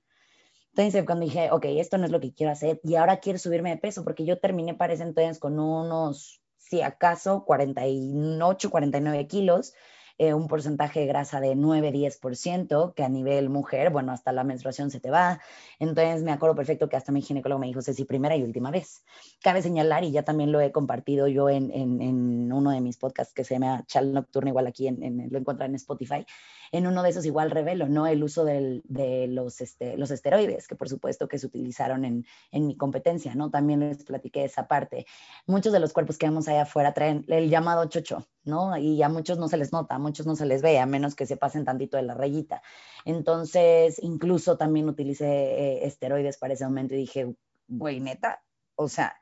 Entonces, 0.75 1.05
cuando 1.05 1.25
dije, 1.25 1.49
ok, 1.51 1.65
esto 1.65 1.97
no 1.97 2.05
es 2.05 2.11
lo 2.11 2.19
que 2.19 2.33
quiero 2.33 2.51
hacer 2.51 2.79
y 2.83 2.95
ahora 2.95 3.19
quiero 3.19 3.39
subirme 3.39 3.71
de 3.71 3.77
peso, 3.77 4.03
porque 4.03 4.25
yo 4.25 4.39
terminé 4.39 4.73
para 4.73 4.93
ese 4.93 5.03
entonces 5.03 5.39
con 5.39 5.59
unos, 5.59 6.41
si 6.57 6.81
acaso, 6.81 7.43
48, 7.45 8.69
49 8.69 9.27
kilos 9.27 9.73
eh, 10.21 10.33
un 10.33 10.49
porcentaje 10.49 10.99
de 10.99 11.05
grasa 11.05 11.39
de 11.39 11.55
9-10%, 11.55 12.93
que 12.93 13.03
a 13.03 13.09
nivel 13.09 13.49
mujer, 13.49 13.89
bueno, 13.89 14.11
hasta 14.11 14.33
la 14.33 14.43
menstruación 14.43 14.91
se 14.91 14.99
te 14.99 15.09
va. 15.09 15.39
Entonces 15.79 16.23
me 16.23 16.33
acuerdo 16.33 16.57
perfecto 16.57 16.89
que 16.89 16.97
hasta 16.97 17.13
mi 17.13 17.21
ginecólogo 17.21 17.57
me 17.57 17.67
dijo, 17.67 17.81
Ceci, 17.81 18.03
primera 18.03 18.35
y 18.35 18.43
última 18.43 18.69
vez. 18.69 19.05
Cabe 19.41 19.61
señalar, 19.61 20.03
y 20.03 20.11
ya 20.11 20.23
también 20.23 20.51
lo 20.51 20.59
he 20.59 20.73
compartido 20.73 21.29
yo 21.29 21.47
en, 21.47 21.71
en, 21.71 22.01
en 22.01 22.51
uno 22.51 22.71
de 22.71 22.81
mis 22.81 22.97
podcasts 22.97 23.33
que 23.33 23.45
se 23.45 23.53
llama 23.53 23.85
Chal 23.87 24.11
Nocturno, 24.11 24.49
igual 24.49 24.67
aquí 24.67 24.87
en, 24.87 25.29
lo 25.31 25.39
encuentran 25.39 25.69
en 25.69 25.75
Spotify, 25.75 26.25
en 26.71 26.87
uno 26.87 27.03
de 27.03 27.09
esos 27.09 27.25
igual 27.25 27.51
revelo, 27.51 27.87
¿no? 27.87 28.07
El 28.07 28.23
uso 28.23 28.45
de 28.45 28.81
los, 29.29 29.61
este, 29.61 29.97
los 29.97 30.11
esteroides, 30.11 30.67
que 30.67 30.75
por 30.75 30.89
supuesto 30.89 31.27
que 31.27 31.39
se 31.39 31.47
utilizaron 31.47 32.05
en, 32.05 32.25
en, 32.51 32.67
mi 32.67 32.75
competencia, 32.77 33.35
¿no? 33.35 33.49
También 33.49 33.79
les 33.79 34.03
platiqué 34.03 34.43
esa 34.45 34.67
parte. 34.67 35.05
Muchos 35.47 35.73
de 35.73 35.79
los 35.79 35.93
cuerpos 35.93 36.17
que 36.17 36.27
vemos 36.27 36.47
allá 36.47 36.63
afuera 36.63 36.93
traen 36.93 37.25
el 37.27 37.49
llamado 37.49 37.85
chocho, 37.85 38.27
¿no? 38.43 38.77
Y 38.77 39.01
a 39.03 39.09
muchos 39.09 39.37
no 39.37 39.47
se 39.47 39.57
les 39.57 39.71
nota, 39.71 39.95
a 39.95 39.99
muchos 39.99 40.25
no 40.25 40.35
se 40.35 40.45
les 40.45 40.61
ve, 40.61 40.79
a 40.79 40.85
menos 40.85 41.15
que 41.15 41.25
se 41.25 41.37
pasen 41.37 41.65
tantito 41.65 41.97
de 41.97 42.03
la 42.03 42.13
rayita. 42.13 42.61
Entonces, 43.05 43.99
incluso 44.01 44.57
también 44.57 44.89
utilicé 44.89 45.25
eh, 45.25 45.85
esteroides 45.85 46.37
para 46.37 46.53
ese 46.53 46.65
momento 46.65 46.93
y 46.93 46.97
dije, 46.97 47.35
güey, 47.67 47.99
neta, 47.99 48.43
o 48.75 48.87
sea, 48.87 49.19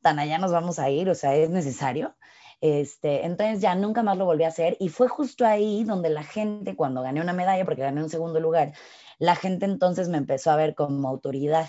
tan 0.00 0.18
allá 0.18 0.38
nos 0.38 0.52
vamos 0.52 0.78
a 0.78 0.90
ir, 0.90 1.08
o 1.08 1.14
sea, 1.14 1.34
es 1.36 1.50
necesario. 1.50 2.14
Este, 2.62 3.26
entonces 3.26 3.60
ya 3.60 3.74
nunca 3.74 4.04
más 4.04 4.16
lo 4.16 4.24
volví 4.24 4.44
a 4.44 4.48
hacer 4.48 4.76
y 4.78 4.88
fue 4.88 5.08
justo 5.08 5.44
ahí 5.44 5.82
donde 5.82 6.10
la 6.10 6.22
gente, 6.22 6.76
cuando 6.76 7.02
gané 7.02 7.20
una 7.20 7.32
medalla, 7.32 7.64
porque 7.64 7.82
gané 7.82 8.00
un 8.00 8.08
segundo 8.08 8.38
lugar, 8.38 8.72
la 9.18 9.34
gente 9.34 9.66
entonces 9.66 10.08
me 10.08 10.16
empezó 10.18 10.52
a 10.52 10.56
ver 10.56 10.76
como 10.76 11.08
autoridad. 11.08 11.68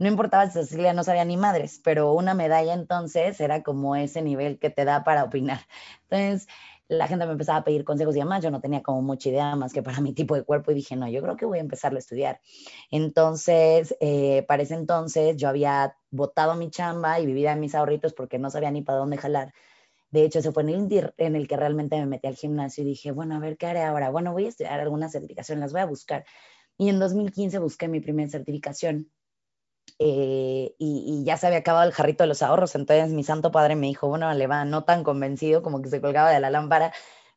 No 0.00 0.08
importaba 0.08 0.44
si 0.46 0.54
Cecilia 0.54 0.94
no 0.94 1.04
sabía 1.04 1.24
ni 1.24 1.36
madres, 1.36 1.80
pero 1.84 2.12
una 2.12 2.34
medalla 2.34 2.74
entonces 2.74 3.38
era 3.40 3.62
como 3.62 3.94
ese 3.94 4.20
nivel 4.20 4.58
que 4.58 4.68
te 4.68 4.84
da 4.84 5.04
para 5.04 5.22
opinar. 5.22 5.60
Entonces, 6.10 6.48
la 6.88 7.06
gente 7.06 7.24
me 7.24 7.32
empezaba 7.32 7.58
a 7.58 7.64
pedir 7.64 7.84
consejos 7.84 8.16
y 8.16 8.18
demás, 8.18 8.42
yo 8.42 8.50
no 8.50 8.60
tenía 8.60 8.82
como 8.82 9.00
mucha 9.00 9.28
idea 9.28 9.54
más 9.54 9.72
que 9.72 9.82
para 9.84 10.00
mi 10.00 10.12
tipo 10.12 10.34
de 10.34 10.42
cuerpo 10.42 10.72
y 10.72 10.74
dije, 10.74 10.96
no, 10.96 11.08
yo 11.08 11.22
creo 11.22 11.36
que 11.36 11.46
voy 11.46 11.58
a 11.58 11.62
empezar 11.62 11.94
a 11.94 11.98
estudiar. 11.98 12.40
Entonces, 12.90 13.94
eh, 14.00 14.44
para 14.48 14.64
ese 14.64 14.74
entonces 14.74 15.36
yo 15.36 15.48
había 15.48 15.96
botado 16.10 16.56
mi 16.56 16.68
chamba 16.68 17.20
y 17.20 17.26
vivía 17.26 17.54
mis 17.54 17.76
ahorritos 17.76 18.12
porque 18.12 18.40
no 18.40 18.50
sabía 18.50 18.72
ni 18.72 18.82
para 18.82 18.98
dónde 18.98 19.18
jalar. 19.18 19.54
De 20.12 20.24
hecho, 20.24 20.38
ese 20.40 20.52
fue 20.52 20.62
en 20.62 20.68
el, 20.68 21.14
en 21.16 21.36
el 21.36 21.48
que 21.48 21.56
realmente 21.56 21.96
me 21.96 22.06
metí 22.06 22.28
al 22.28 22.36
gimnasio 22.36 22.84
y 22.84 22.86
dije, 22.86 23.10
bueno, 23.12 23.34
a 23.34 23.38
ver 23.40 23.56
qué 23.56 23.66
haré 23.66 23.82
ahora. 23.82 24.10
Bueno, 24.10 24.32
voy 24.32 24.44
a 24.44 24.48
estudiar 24.50 24.78
alguna 24.78 25.08
certificación, 25.08 25.58
las 25.58 25.72
voy 25.72 25.80
a 25.80 25.86
buscar. 25.86 26.24
Y 26.76 26.90
en 26.90 26.98
2015 26.98 27.58
busqué 27.58 27.88
mi 27.88 28.00
primera 28.00 28.28
certificación 28.28 29.10
eh, 29.98 30.74
y, 30.78 31.22
ya 31.24 31.36
se 31.38 31.46
había 31.46 31.60
acabado 31.60 31.86
el 31.86 31.94
jarrito 31.94 32.24
de 32.24 32.28
los 32.28 32.42
ahorros. 32.42 32.74
Entonces 32.74 33.10
mi 33.10 33.24
santo 33.24 33.50
padre 33.50 33.74
me 33.74 33.86
dijo, 33.86 34.06
bueno, 34.06 34.32
le 34.34 34.46
va, 34.46 34.66
no 34.66 34.84
tan 34.84 35.02
convencido 35.02 35.62
como 35.62 35.80
que 35.80 35.88
se 35.88 36.02
colgaba 36.02 36.30
de 36.30 36.40
la 36.40 36.50
lámpara, 36.50 36.92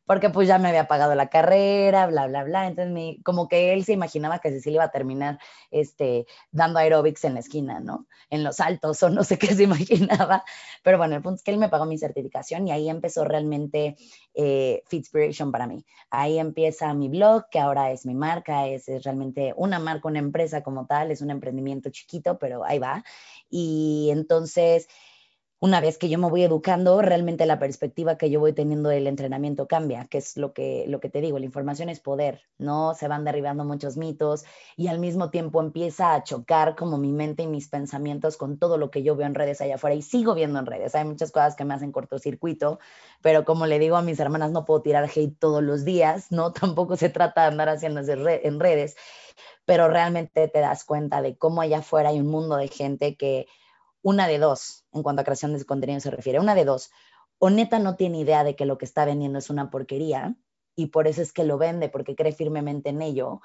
porque 0.06 0.30
pues 0.30 0.46
ya 0.46 0.58
me 0.58 0.68
había 0.68 0.86
pagado 0.86 1.14
la 1.14 1.28
carrera, 1.28 2.06
bla, 2.06 2.26
bla, 2.28 2.44
bla. 2.44 2.66
Entonces, 2.68 2.92
me, 2.92 3.18
como 3.24 3.48
que 3.48 3.72
él 3.72 3.84
se 3.84 3.92
imaginaba 3.92 4.38
que 4.38 4.50
Cecilia 4.50 4.76
iba 4.76 4.84
a 4.84 4.90
terminar 4.90 5.38
este, 5.70 6.26
dando 6.52 6.78
aeróbics 6.78 7.24
en 7.24 7.34
la 7.34 7.40
esquina, 7.40 7.80
¿no? 7.80 8.06
En 8.30 8.44
los 8.44 8.60
altos 8.60 9.02
o 9.02 9.10
no 9.10 9.24
sé 9.24 9.36
qué 9.38 9.48
se 9.48 9.64
imaginaba. 9.64 10.44
Pero 10.82 10.98
bueno, 10.98 11.16
el 11.16 11.22
punto 11.22 11.36
es 11.36 11.42
que 11.42 11.50
él 11.50 11.58
me 11.58 11.68
pagó 11.68 11.86
mi 11.86 11.98
certificación 11.98 12.68
y 12.68 12.72
ahí 12.72 12.88
empezó 12.88 13.24
realmente 13.24 13.96
eh, 14.34 14.82
Fitspiration 14.86 15.50
para 15.50 15.66
mí. 15.66 15.84
Ahí 16.10 16.38
empieza 16.38 16.94
mi 16.94 17.08
blog, 17.08 17.48
que 17.50 17.58
ahora 17.58 17.90
es 17.90 18.06
mi 18.06 18.14
marca, 18.14 18.68
es, 18.68 18.88
es 18.88 19.02
realmente 19.02 19.52
una 19.56 19.80
marca, 19.80 20.08
una 20.08 20.20
empresa 20.20 20.62
como 20.62 20.86
tal, 20.86 21.10
es 21.10 21.20
un 21.20 21.30
emprendimiento 21.30 21.90
chiquito, 21.90 22.38
pero 22.38 22.64
ahí 22.64 22.78
va. 22.78 23.02
Y 23.50 24.08
entonces 24.12 24.88
una 25.58 25.80
vez 25.80 25.96
que 25.96 26.10
yo 26.10 26.18
me 26.18 26.28
voy 26.28 26.42
educando, 26.42 27.00
realmente 27.00 27.46
la 27.46 27.58
perspectiva 27.58 28.18
que 28.18 28.28
yo 28.28 28.40
voy 28.40 28.52
teniendo 28.52 28.90
del 28.90 29.06
entrenamiento 29.06 29.66
cambia, 29.66 30.06
que 30.06 30.18
es 30.18 30.36
lo 30.36 30.52
que, 30.52 30.84
lo 30.86 31.00
que 31.00 31.08
te 31.08 31.22
digo, 31.22 31.38
la 31.38 31.46
información 31.46 31.88
es 31.88 31.98
poder, 31.98 32.42
¿no? 32.58 32.92
Se 32.94 33.08
van 33.08 33.24
derribando 33.24 33.64
muchos 33.64 33.96
mitos 33.96 34.44
y 34.76 34.88
al 34.88 34.98
mismo 34.98 35.30
tiempo 35.30 35.62
empieza 35.62 36.14
a 36.14 36.22
chocar 36.24 36.76
como 36.76 36.98
mi 36.98 37.10
mente 37.10 37.44
y 37.44 37.46
mis 37.46 37.68
pensamientos 37.68 38.36
con 38.36 38.58
todo 38.58 38.76
lo 38.76 38.90
que 38.90 39.02
yo 39.02 39.16
veo 39.16 39.26
en 39.26 39.34
redes 39.34 39.62
allá 39.62 39.76
afuera 39.76 39.96
y 39.96 40.02
sigo 40.02 40.34
viendo 40.34 40.58
en 40.58 40.66
redes. 40.66 40.94
Hay 40.94 41.06
muchas 41.06 41.32
cosas 41.32 41.56
que 41.56 41.64
me 41.64 41.72
hacen 41.72 41.90
cortocircuito, 41.90 42.78
pero 43.22 43.46
como 43.46 43.66
le 43.66 43.78
digo 43.78 43.96
a 43.96 44.02
mis 44.02 44.20
hermanas, 44.20 44.50
no 44.50 44.66
puedo 44.66 44.82
tirar 44.82 45.04
hate 45.04 45.38
todos 45.38 45.62
los 45.62 45.86
días, 45.86 46.30
¿no? 46.30 46.52
Tampoco 46.76 46.96
se 46.96 47.08
trata 47.08 47.42
de 47.42 47.48
andar 47.48 47.70
haciendo 47.70 48.02
en 48.02 48.60
redes, 48.60 48.94
pero 49.64 49.88
realmente 49.88 50.48
te 50.48 50.60
das 50.60 50.84
cuenta 50.84 51.22
de 51.22 51.38
cómo 51.38 51.62
allá 51.62 51.78
afuera 51.78 52.10
hay 52.10 52.20
un 52.20 52.26
mundo 52.26 52.56
de 52.56 52.68
gente 52.68 53.16
que 53.16 53.46
una 54.06 54.28
de 54.28 54.38
dos, 54.38 54.84
en 54.92 55.02
cuanto 55.02 55.22
a 55.22 55.24
creación 55.24 55.52
de 55.52 55.64
contenido 55.64 55.98
se 55.98 56.12
refiere, 56.12 56.38
una 56.38 56.54
de 56.54 56.64
dos, 56.64 56.92
o 57.38 57.50
neta 57.50 57.80
no 57.80 57.96
tiene 57.96 58.20
idea 58.20 58.44
de 58.44 58.54
que 58.54 58.64
lo 58.64 58.78
que 58.78 58.84
está 58.84 59.04
vendiendo 59.04 59.40
es 59.40 59.50
una 59.50 59.68
porquería 59.68 60.36
y 60.76 60.86
por 60.86 61.08
eso 61.08 61.22
es 61.22 61.32
que 61.32 61.42
lo 61.42 61.58
vende, 61.58 61.88
porque 61.88 62.14
cree 62.14 62.30
firmemente 62.30 62.90
en 62.90 63.02
ello, 63.02 63.40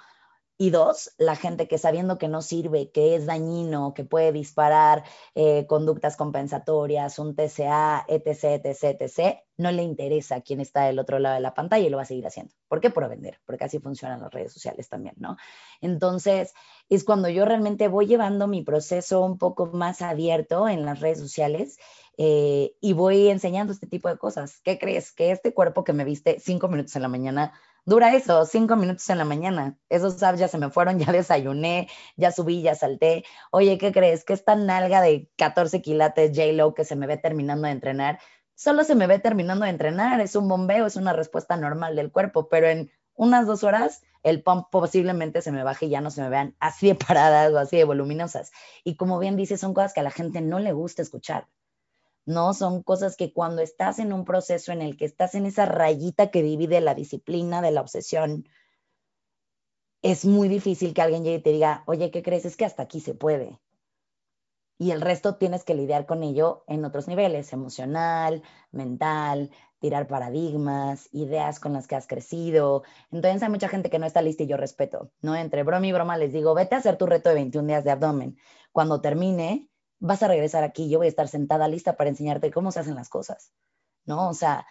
y 0.62 0.70
dos, 0.70 1.16
la 1.18 1.36
gente 1.36 1.68
que 1.68 1.80
sabiendo 1.80 2.20
que 2.20 2.28
no 2.28 2.44
sirve, 2.44 2.92
que 2.92 3.16
es 3.16 3.26
dañino, 3.26 3.96
que 3.96 4.04
puede 4.04 4.32
disparar 4.32 5.04
eh, 5.34 5.66
conductas 5.66 6.16
compensatorias, 6.16 7.18
un 7.18 7.36
TCA, 7.36 8.06
etc., 8.08 8.64
etc., 8.64 9.02
etc., 9.02 9.38
no 9.58 9.72
le 9.72 9.82
interesa 9.82 10.42
quién 10.42 10.62
está 10.62 10.84
del 10.84 11.00
otro 11.00 11.18
lado 11.18 11.34
de 11.34 11.42
la 11.42 11.56
pantalla 11.56 11.88
y 11.88 11.90
lo 11.90 11.98
va 11.98 12.04
a 12.04 12.06
seguir 12.06 12.28
haciendo. 12.28 12.54
¿Por 12.68 12.80
qué? 12.80 12.92
Por 12.92 13.10
vender, 13.10 13.40
porque 13.48 13.64
así 13.64 13.80
funcionan 13.80 14.22
las 14.22 14.32
redes 14.32 14.54
sociales 14.54 14.88
también, 14.88 15.16
¿no? 15.18 15.36
Entonces, 15.82 16.54
es 16.90 17.04
cuando 17.04 17.28
yo 17.28 17.44
realmente 17.44 17.88
voy 17.88 18.06
llevando 18.06 18.46
mi 18.48 18.62
proceso 18.62 19.22
un 19.22 19.40
poco 19.40 19.66
más 19.66 20.04
abierto 20.04 20.70
en 20.70 20.86
las 20.86 21.00
redes 21.00 21.18
sociales 21.18 21.80
eh, 22.18 22.76
y 22.80 22.94
voy 22.94 23.30
enseñando 23.30 23.74
este 23.74 23.88
tipo 23.88 24.10
de 24.10 24.20
cosas. 24.20 24.62
¿Qué 24.64 24.78
crees? 24.78 25.12
Que 25.12 25.32
este 25.32 25.56
cuerpo 25.56 25.84
que 25.84 25.94
me 25.94 26.06
viste 26.06 26.40
cinco 26.40 26.68
minutos 26.68 26.96
en 26.96 27.02
la 27.02 27.08
mañana 27.08 27.54
Dura 27.86 28.16
eso, 28.16 28.46
cinco 28.46 28.76
minutos 28.76 29.10
en 29.10 29.18
la 29.18 29.26
mañana. 29.26 29.78
Esos 29.90 30.22
apps 30.24 30.40
ya 30.40 30.48
se 30.48 30.58
me 30.58 30.70
fueron, 30.70 31.00
ya 31.00 31.12
desayuné, 31.12 31.90
ya 32.16 32.32
subí, 32.32 32.62
ya 32.62 32.76
salté. 32.76 33.24
Oye, 33.52 33.78
¿qué 33.78 33.92
crees? 33.92 34.24
Que 34.24 34.34
esta 34.34 34.56
nalga 34.56 35.02
de 35.02 35.30
14 35.38 35.82
quilates 35.82 36.32
J-Lo 36.36 36.74
que 36.74 36.86
se 36.86 36.96
me 36.96 37.08
ve 37.08 37.18
terminando 37.18 37.66
de 37.68 37.74
entrenar, 37.74 38.20
solo 38.56 38.84
se 38.84 38.96
me 38.96 39.08
ve 39.08 39.20
terminando 39.20 39.66
de 39.66 39.72
entrenar. 39.72 40.22
Es 40.22 40.36
un 40.36 40.48
bombeo, 40.48 40.86
es 40.86 40.96
una 40.96 41.14
respuesta 41.14 41.58
normal 41.58 41.96
del 41.96 42.12
cuerpo, 42.12 42.50
pero 42.50 42.68
en 42.68 42.92
unas 43.16 43.48
dos 43.48 43.64
horas 43.64 44.02
el 44.24 44.44
pump 44.44 44.68
posiblemente 44.72 45.42
se 45.42 45.52
me 45.52 45.64
baje 45.64 45.88
y 45.88 45.90
ya 45.90 46.02
no 46.02 46.12
se 46.12 46.22
me 46.22 46.30
vean 46.30 46.56
así 46.60 46.88
de 46.88 46.96
paradas 46.96 47.52
o 47.52 47.58
así 47.58 47.78
de 47.78 47.84
voluminosas. 47.86 48.52
Y 48.84 48.96
como 48.96 49.20
bien 49.20 49.36
dice, 49.36 49.58
son 49.58 49.74
cosas 49.74 49.94
que 49.94 50.02
a 50.02 50.04
la 50.04 50.12
gente 50.12 50.42
no 50.42 50.60
le 50.60 50.72
gusta 50.74 51.02
escuchar. 51.02 51.48
¿No? 52.26 52.54
Son 52.54 52.84
cosas 52.84 53.16
que 53.18 53.34
cuando 53.34 53.62
estás 53.62 54.00
en 54.00 54.14
un 54.14 54.26
proceso 54.26 54.72
en 54.72 54.82
el 54.82 54.98
que 54.98 55.06
estás 55.06 55.36
en 55.36 55.46
esa 55.46 55.66
rayita 55.66 56.32
que 56.32 56.44
divide 56.44 56.82
la 56.82 56.96
disciplina 56.96 57.62
de 57.62 57.72
la 57.72 57.82
obsesión, 57.82 58.46
es 60.04 60.26
muy 60.26 60.48
difícil 60.48 60.94
que 60.94 61.02
alguien 61.02 61.24
llegue 61.24 61.38
y 61.38 61.42
te 61.42 61.52
diga, 61.52 61.84
oye, 61.88 62.12
¿qué 62.12 62.22
crees? 62.24 62.46
Es 62.46 62.56
que 62.58 62.66
hasta 62.66 62.84
aquí 62.84 63.00
se 63.00 63.16
puede. 63.16 63.60
y 64.78 64.92
el 64.92 65.02
resto 65.02 65.36
tienes 65.36 65.64
que 65.64 65.76
lidiar 65.76 66.08
con 66.08 66.24
ello 66.24 66.64
en 66.68 66.84
otros 66.86 67.08
niveles, 67.08 67.54
emocional, 67.54 68.42
mental, 68.72 69.52
tirar 69.80 70.08
paradigmas, 70.08 71.08
ideas 71.12 71.60
con 71.60 71.74
las 71.74 71.88
que 71.88 71.96
has 71.96 72.08
crecido. 72.08 72.84
Entonces 73.12 73.44
hay 73.44 73.50
mucha 73.50 73.70
gente 73.70 73.92
que 73.92 74.00
no 74.00 74.08
está 74.08 74.22
lista 74.24 74.42
y 74.44 74.48
yo 74.48 74.58
respeto, 74.58 75.12
¿no? 75.22 75.36
Entre 75.36 75.62
broma 75.64 75.86
y 75.88 75.92
broma 75.92 76.18
les 76.18 76.34
digo, 76.34 76.56
vete 76.56 76.74
a 76.76 76.80
hacer 76.80 76.98
tu 76.98 77.06
reto 77.06 77.30
de 77.30 77.36
21 77.36 77.68
días 77.68 77.84
de 77.84 77.92
abdomen. 77.92 78.38
Cuando 78.72 79.02
termine, 79.02 79.70
vas 80.02 80.22
a 80.24 80.28
regresar 80.28 80.64
aquí, 80.64 80.90
yo 80.90 80.98
voy 80.98 81.08
a 81.08 81.10
estar 81.10 81.28
sentada 81.30 81.68
lista 81.68 81.96
para 81.96 82.10
enseñarte 82.10 82.52
cómo 82.52 82.72
se 82.72 82.82
hacen 82.82 82.96
las 82.96 83.08
cosas, 83.08 83.54
¿no? 84.06 84.30
O 84.30 84.34
sea, 84.34 84.66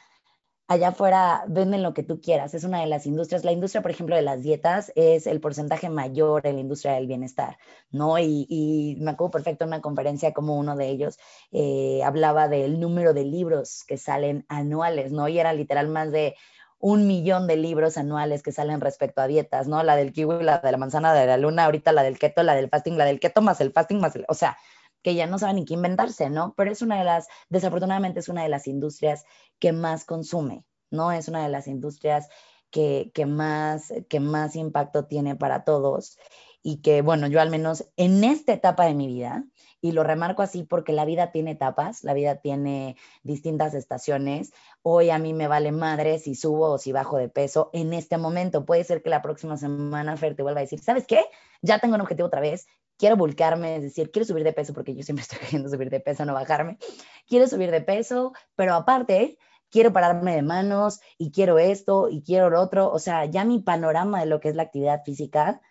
allá 0.67 0.89
afuera 0.89 1.45
venden 1.49 1.83
lo 1.83 1.95
que 1.95 2.03
tú 2.03 2.21
quieras. 2.21 2.53
Es 2.53 2.65
una 2.65 2.81
de 2.81 2.87
las 2.87 3.07
industrias. 3.07 3.45
La 3.45 3.53
industria, 3.53 3.81
por 3.81 3.93
ejemplo, 3.93 4.17
de 4.17 4.23
las 4.23 4.43
dietas 4.43 4.93
es 4.97 5.27
el 5.27 5.41
porcentaje 5.41 5.89
mayor 5.89 6.47
en 6.47 6.57
la 6.57 6.61
industria 6.61 6.93
del 6.95 7.07
bienestar, 7.07 7.59
¿no? 7.91 8.19
Y, 8.19 8.97
me 9.01 9.13
acuerdo 9.13 9.31
perfecto 9.31 9.65
en 9.65 9.69
una 9.69 9.81
conferencia 9.81 10.33
como 10.33 10.59
uno 10.59 10.77
de 10.77 10.89
ellos 10.89 11.19
eh, 11.53 12.03
hablaba 12.05 12.49
del 12.49 12.81
número 12.81 13.15
de 13.15 13.25
libros 13.25 13.85
que 13.87 13.97
salen 13.97 14.45
anuales, 14.49 15.13
¿no? 15.13 15.29
Y 15.29 15.39
era 15.39 15.53
literal 15.53 15.89
más 15.89 16.11
de 16.11 16.35
un 16.81 17.07
millón 17.07 17.47
de 17.47 17.57
libros 17.57 17.99
anuales 17.99 18.43
que 18.43 18.53
salen 18.53 18.81
respecto 18.81 19.21
a 19.21 19.29
dietas, 19.29 19.69
¿no? 19.69 19.83
La 19.85 19.95
del 19.97 20.13
kiwi, 20.13 20.43
la 20.43 20.59
de 20.59 20.73
la 20.73 20.79
manzana 20.79 21.15
de 21.15 21.27
la 21.27 21.37
luna, 21.37 21.67
ahorita 21.67 21.93
la 21.93 22.03
del 22.03 22.19
keto, 22.19 22.43
la 22.43 22.55
del 22.55 22.69
fasting, 22.69 22.97
la 22.97 23.05
del 23.05 23.21
keto 23.21 23.43
más 23.43 23.61
el 23.61 23.73
fasting 23.73 24.01
más 24.01 24.17
el, 24.17 24.25
o 24.29 24.35
sea, 24.35 24.57
que 25.03 25.15
ya 25.15 25.27
no 25.27 25.39
saben 25.39 25.57
ni 25.57 25.65
qué 25.65 25.75
inventarse, 25.75 26.31
¿no? 26.31 26.55
Pero 26.57 26.73
es 26.73 26.83
una 26.83 26.99
de 26.99 27.05
las, 27.05 27.29
desafortunadamente 27.49 28.21
es 28.21 28.29
una 28.29 28.43
de 28.43 28.49
las 28.49 28.67
industrias 28.67 29.25
que 29.59 29.73
más 29.73 30.05
consume, 30.05 30.65
¿no? 30.91 31.13
Es 31.13 31.29
una 31.29 31.43
de 31.43 31.49
las 31.49 31.67
industrias 31.67 32.29
que, 32.71 33.11
que, 33.15 33.27
más, 33.27 33.93
que 34.09 34.21
más 34.21 34.57
impacto 34.57 35.07
tiene 35.07 35.37
para 35.37 35.65
todos 35.65 36.19
y 36.63 36.83
que, 36.83 37.03
bueno, 37.03 37.27
yo 37.27 37.41
al 37.41 37.51
menos 37.51 37.87
en 37.97 38.23
esta 38.23 38.53
etapa 38.53 38.85
de 38.85 38.95
mi 38.95 39.07
vida, 39.07 39.45
y 39.81 39.93
lo 39.93 40.05
remarco 40.05 40.43
así 40.43 40.63
porque 40.63 40.93
la 40.93 41.05
vida 41.05 41.33
tiene 41.33 41.53
etapas, 41.53 42.05
la 42.05 42.13
vida 42.13 42.37
tiene 42.37 42.97
distintas 43.23 43.75
estaciones. 43.75 44.53
Hoy 44.83 45.11
a 45.11 45.19
mí 45.19 45.33
me 45.33 45.49
vale 45.49 45.73
madre 45.73 46.19
si 46.19 46.35
subo 46.35 46.73
o 46.73 46.79
si 46.79 46.93
bajo 46.93 47.17
de 47.17 47.29
peso 47.29 47.71
en 47.73 47.95
este 47.95 48.19
momento. 48.19 48.67
Puede 48.67 48.85
ser 48.85 49.03
que 49.03 49.11
la 49.11 49.23
próxima 49.23 49.57
semana 49.57 50.17
Fer 50.17 50.37
te 50.37 50.43
vuelva 50.43 50.61
a 50.61 50.63
decir, 50.63 50.81
¿sabes 50.81 51.07
qué? 51.07 51.25
Ya 51.63 51.79
tengo 51.79 51.95
un 51.95 52.03
objetivo 52.03 52.27
otra 52.27 52.41
vez, 52.41 52.67
quiero 53.01 53.17
volcarme, 53.17 53.77
es 53.77 53.83
decir, 53.83 54.11
quiero 54.11 54.27
subir 54.27 54.45
de 54.45 54.53
peso 54.53 54.75
porque 54.75 54.95
yo 54.95 55.03
siempre 55.03 55.23
estoy 55.29 55.39
queriendo 55.39 55.71
subir 55.71 55.91
de 55.91 56.01
peso, 56.01 56.25
no 56.25 56.35
bajarme. 56.35 56.79
Quiero 57.27 57.49
subir 57.49 57.71
de 57.71 57.81
peso, 57.81 58.33
pero 58.55 58.75
aparte 58.75 59.39
quiero 59.71 59.93
pararme 59.93 60.37
de 60.37 60.43
manos 60.43 61.01
y 61.17 61.33
quiero 61.33 61.59
esto 61.59 62.09
y 62.11 62.23
quiero 62.23 62.51
lo 62.51 62.61
otro. 62.61 62.93
O 62.93 62.99
sea, 62.99 63.25
ya 63.25 63.45
mi 63.45 63.61
panorama 63.61 64.21
de 64.21 64.27
lo 64.27 64.39
que 64.39 64.51
es 64.51 64.55
la 64.55 64.65
actividad 64.65 65.03
física 65.05 65.63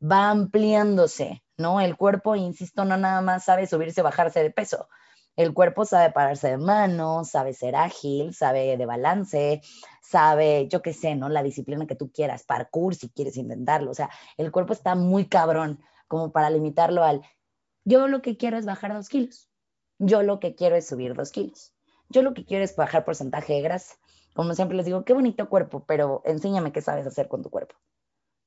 va 0.00 0.30
ampliándose, 0.30 1.42
¿no? 1.56 1.80
El 1.80 1.96
cuerpo, 1.96 2.36
insisto, 2.36 2.84
no 2.84 2.96
nada 2.96 3.20
más 3.22 3.44
sabe 3.44 3.66
subirse 3.66 4.00
bajarse 4.00 4.40
de 4.40 4.50
peso. 4.50 4.88
El 5.34 5.54
cuerpo 5.54 5.84
sabe 5.84 6.12
pararse 6.12 6.48
de 6.48 6.58
manos, 6.58 7.30
sabe 7.30 7.54
ser 7.54 7.74
ágil, 7.76 8.34
sabe 8.34 8.76
de 8.76 8.86
balance, 8.86 9.62
sabe, 10.02 10.68
yo 10.68 10.82
qué 10.82 10.92
sé, 10.92 11.14
¿no? 11.16 11.28
La 11.28 11.42
disciplina 11.42 11.86
que 11.86 11.94
tú 11.96 12.10
quieras, 12.12 12.44
parkour 12.44 12.94
si 12.94 13.08
quieres 13.08 13.36
intentarlo. 13.36 13.90
O 13.90 13.94
sea, 13.94 14.10
el 14.36 14.52
cuerpo 14.52 14.72
está 14.72 14.94
muy 14.94 15.26
cabrón 15.26 15.80
como 16.08 16.32
para 16.32 16.50
limitarlo 16.50 17.04
al, 17.04 17.22
yo 17.84 18.08
lo 18.08 18.22
que 18.22 18.36
quiero 18.36 18.58
es 18.58 18.66
bajar 18.66 18.92
dos 18.92 19.08
kilos, 19.08 19.48
yo 19.98 20.22
lo 20.22 20.40
que 20.40 20.54
quiero 20.54 20.76
es 20.76 20.86
subir 20.86 21.14
dos 21.14 21.30
kilos, 21.30 21.72
yo 22.08 22.22
lo 22.22 22.34
que 22.34 22.44
quiero 22.44 22.64
es 22.64 22.74
bajar 22.74 23.04
porcentaje 23.04 23.54
de 23.54 23.62
grasa. 23.62 23.96
Como 24.34 24.54
siempre 24.54 24.76
les 24.76 24.86
digo, 24.86 25.04
qué 25.04 25.14
bonito 25.14 25.48
cuerpo, 25.48 25.84
pero 25.86 26.22
enséñame 26.24 26.72
qué 26.72 26.80
sabes 26.80 27.06
hacer 27.06 27.28
con 27.28 27.42
tu 27.42 27.50
cuerpo. 27.50 27.74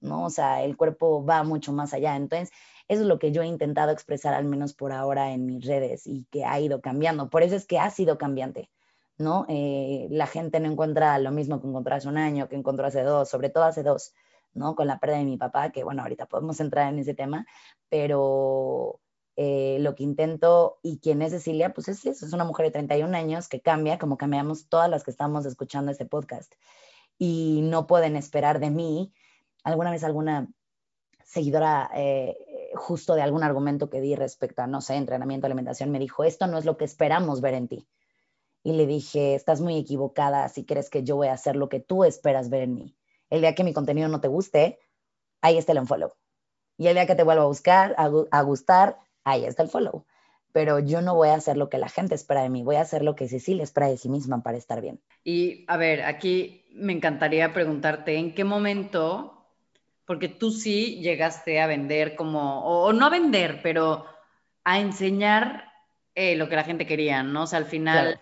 ¿no? 0.02 0.26
O 0.26 0.30
sea, 0.30 0.64
el 0.64 0.76
cuerpo 0.76 1.24
va 1.24 1.44
mucho 1.44 1.72
más 1.72 1.94
allá. 1.94 2.16
Entonces, 2.16 2.52
eso 2.88 3.02
es 3.02 3.08
lo 3.08 3.20
que 3.20 3.32
yo 3.32 3.42
he 3.44 3.48
intentado 3.48 3.92
expresar, 3.92 4.34
al 4.34 4.46
menos 4.46 4.74
por 4.74 4.92
ahora, 4.92 5.32
en 5.32 5.46
mis 5.46 5.66
redes 5.66 6.08
y 6.08 6.26
que 6.32 6.44
ha 6.44 6.60
ido 6.60 6.82
cambiando. 6.82 7.30
Por 7.30 7.44
eso 7.44 7.56
es 7.56 7.66
que 7.66 7.80
ha 7.80 7.90
sido 7.90 8.18
cambiante, 8.18 8.70
¿no? 9.18 9.46
Eh, 9.48 10.08
la 10.10 10.28
gente 10.28 10.60
no 10.60 10.70
encuentra 10.70 11.18
lo 11.20 11.32
mismo 11.32 11.62
que 11.62 11.68
encontró 11.68 11.96
un 12.06 12.18
año, 12.18 12.50
que 12.50 12.56
encontró 12.56 12.90
dos, 12.90 13.30
sobre 13.30 13.50
todo 13.50 13.64
hace 13.64 13.84
dos. 13.84 14.14
¿No? 14.54 14.76
Con 14.76 14.88
la 14.88 15.00
pérdida 15.00 15.20
de 15.20 15.26
mi 15.26 15.38
papá, 15.38 15.72
que 15.72 15.84
bueno, 15.84 16.02
ahorita 16.02 16.26
podemos 16.26 16.60
entrar 16.60 16.92
en 16.92 17.00
ese 17.00 17.14
tema, 17.14 17.46
pero 17.90 19.00
eh, 19.38 19.78
lo 19.80 19.96
que 19.96 20.04
intento 20.04 20.80
y 20.84 21.00
quién 21.00 21.22
es 21.22 21.32
Cecilia, 21.32 21.74
pues 21.74 21.88
es 21.88 22.06
eso, 22.06 22.26
es 22.26 22.34
una 22.34 22.44
mujer 22.44 22.68
de 22.68 22.72
31 22.72 23.16
años 23.18 23.48
que 23.48 23.62
cambia 23.62 23.98
como 23.98 24.18
cambiamos 24.18 24.68
todas 24.68 24.90
las 24.90 25.04
que 25.04 25.12
estamos 25.12 25.46
escuchando 25.46 25.92
este 25.92 26.06
podcast. 26.06 26.54
Y 27.18 27.62
no 27.64 27.88
pueden 27.88 28.16
esperar 28.16 28.60
de 28.60 28.72
mí, 28.72 29.14
alguna 29.64 29.92
vez 29.92 30.04
alguna 30.04 30.50
seguidora 31.24 31.90
eh, 31.96 32.36
justo 32.76 33.16
de 33.16 33.22
algún 33.22 33.44
argumento 33.44 33.90
que 33.90 34.02
di 34.02 34.16
respecto 34.16 34.62
a, 34.64 34.68
no 34.68 34.82
sé, 34.82 34.96
entrenamiento, 34.96 35.48
alimentación, 35.48 35.92
me 35.92 36.00
dijo, 36.00 36.24
esto 36.24 36.48
no 36.48 36.58
es 36.58 36.66
lo 36.66 36.78
que 36.78 36.86
esperamos 36.86 37.42
ver 37.42 37.54
en 37.54 37.68
ti. 37.68 37.88
Y 38.64 38.74
le 38.74 38.86
dije, 38.86 39.34
estás 39.36 39.62
muy 39.62 39.78
equivocada 39.78 40.48
si 40.50 40.66
crees 40.66 40.90
que 40.90 41.04
yo 41.04 41.16
voy 41.16 41.30
a 41.30 41.34
hacer 41.34 41.56
lo 41.56 41.70
que 41.70 41.80
tú 41.80 42.04
esperas 42.04 42.50
ver 42.50 42.64
en 42.64 42.76
mí 42.76 42.96
el 43.32 43.42
día 43.42 43.56
que 43.56 43.64
mi 43.64 43.74
contenido 43.74 44.08
no 44.10 44.22
te 44.22 44.28
guste, 44.28 44.78
ahí 45.42 45.58
está 45.58 45.72
el 45.72 45.80
unfollow. 45.80 46.14
Y 46.78 46.88
el 46.88 46.94
día 46.94 47.08
que 47.08 47.16
te 47.16 47.24
vuelva 47.24 47.44
a 47.44 47.48
buscar, 47.48 47.96
a, 47.98 48.42
gustar, 48.42 49.00
ahí 49.24 49.46
está 49.46 49.64
el 49.64 49.70
follow. 49.70 50.06
Pero 50.52 50.80
yo 50.80 51.02
no 51.02 51.16
voy 51.16 51.30
a 51.30 51.36
hacer 51.36 51.56
lo 51.56 51.70
que 51.70 51.78
la 51.78 51.88
gente 51.88 52.14
espera 52.14 52.44
de 52.44 52.50
mí, 52.50 52.62
voy 52.62 52.76
a 52.76 52.82
hacer 52.82 53.04
lo 53.04 53.16
que 53.16 53.30
Cecilia 53.30 53.64
espera 53.64 53.88
de 53.88 53.98
sí 53.98 54.10
misma 54.10 54.44
para 54.44 54.58
estar 54.58 54.82
bien. 54.82 55.00
Y 55.24 55.64
a 55.68 55.78
ver, 55.78 56.04
aquí 56.04 56.66
me 56.74 56.94
encantaría 56.94 57.54
preguntarte, 57.54 58.18
¿en 58.18 58.36
qué 58.36 58.44
momento, 58.44 59.46
porque 60.06 60.28
tú 60.28 60.52
sí 60.52 61.00
llegaste 61.02 61.62
a 61.62 61.68
vender 61.68 62.16
como, 62.16 62.66
o, 62.66 62.92
no 62.92 63.06
a 63.06 63.10
vender, 63.10 63.62
pero 63.64 64.06
a 64.66 64.80
enseñar 64.80 65.72
eh, 66.16 66.36
lo 66.36 66.50
que 66.50 66.58
la 66.58 66.66
gente 66.66 66.86
quería, 66.86 67.24
¿no? 67.24 67.44
O 67.44 67.48
sea, 67.48 67.60
al 67.60 67.66
final 67.66 68.20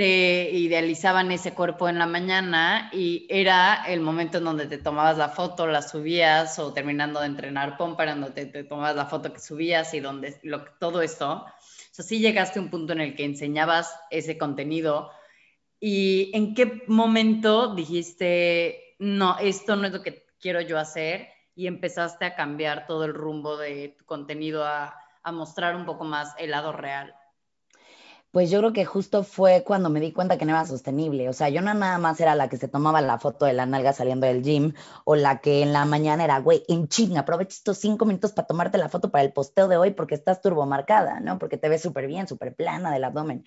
te 0.00 0.48
idealizaban 0.52 1.30
ese 1.30 1.52
cuerpo 1.52 1.86
en 1.86 1.98
la 1.98 2.06
mañana 2.06 2.88
y 2.90 3.26
era 3.28 3.84
el 3.86 4.00
momento 4.00 4.38
en 4.38 4.44
donde 4.44 4.64
te 4.64 4.78
tomabas 4.78 5.18
la 5.18 5.28
foto, 5.28 5.66
la 5.66 5.82
subías 5.82 6.58
o 6.58 6.72
terminando 6.72 7.20
de 7.20 7.26
entrenar 7.26 7.76
pompa, 7.76 8.06
donde 8.06 8.46
te, 8.46 8.64
tomabas 8.64 8.96
la 8.96 9.04
foto 9.04 9.30
que 9.30 9.40
subías 9.40 9.92
y 9.92 10.00
donde 10.00 10.40
todo 10.78 11.02
esto. 11.02 11.44
O 11.44 12.02
llegaste 12.02 12.58
a 12.58 12.62
un 12.62 12.70
punto 12.70 12.94
en 12.94 13.02
el 13.02 13.14
que 13.14 13.26
enseñabas 13.26 13.94
ese 14.10 14.38
contenido 14.38 15.10
y 15.78 16.30
en 16.32 16.54
qué 16.54 16.82
momento 16.86 17.74
dijiste, 17.74 18.96
no, 18.98 19.36
esto 19.38 19.76
no 19.76 19.86
es 19.86 19.92
lo 19.92 20.02
que 20.02 20.24
quiero 20.40 20.62
yo 20.62 20.78
hacer 20.78 21.28
y 21.54 21.66
empezaste 21.66 22.24
a 22.24 22.34
cambiar 22.34 22.86
todo 22.86 23.04
el 23.04 23.12
rumbo 23.12 23.58
de 23.58 23.96
tu 23.98 24.06
contenido 24.06 24.64
a 24.64 24.94
mostrar 25.30 25.76
un 25.76 25.84
poco 25.84 26.04
más 26.04 26.34
el 26.38 26.52
lado 26.52 26.72
real 26.72 27.14
pues 28.32 28.50
yo 28.50 28.58
creo 28.60 28.72
que 28.72 28.84
justo 28.84 29.24
fue 29.24 29.64
cuando 29.64 29.90
me 29.90 30.00
di 30.00 30.12
cuenta 30.12 30.38
que 30.38 30.44
no 30.44 30.52
era 30.52 30.64
sostenible. 30.64 31.28
O 31.28 31.32
sea, 31.32 31.48
yo 31.48 31.62
no 31.62 31.74
nada 31.74 31.98
más 31.98 32.20
era 32.20 32.34
la 32.34 32.48
que 32.48 32.56
se 32.56 32.68
tomaba 32.68 33.00
la 33.00 33.18
foto 33.18 33.44
de 33.46 33.52
la 33.52 33.66
nalga 33.66 33.92
saliendo 33.92 34.26
del 34.26 34.42
gym 34.42 34.72
o 35.04 35.16
la 35.16 35.40
que 35.40 35.62
en 35.62 35.72
la 35.72 35.84
mañana 35.84 36.24
era, 36.24 36.38
güey, 36.40 36.62
en 36.68 36.88
chinga, 36.88 37.20
aprovecha 37.20 37.54
estos 37.56 37.78
cinco 37.78 38.04
minutos 38.04 38.32
para 38.32 38.46
tomarte 38.46 38.78
la 38.78 38.88
foto 38.88 39.10
para 39.10 39.24
el 39.24 39.32
posteo 39.32 39.68
de 39.68 39.76
hoy 39.76 39.90
porque 39.92 40.14
estás 40.14 40.40
turbomarcada, 40.40 41.20
¿no? 41.20 41.38
Porque 41.38 41.56
te 41.58 41.68
ves 41.68 41.82
súper 41.82 42.06
bien, 42.06 42.28
súper 42.28 42.54
plana 42.54 42.92
del 42.92 43.04
abdomen. 43.04 43.44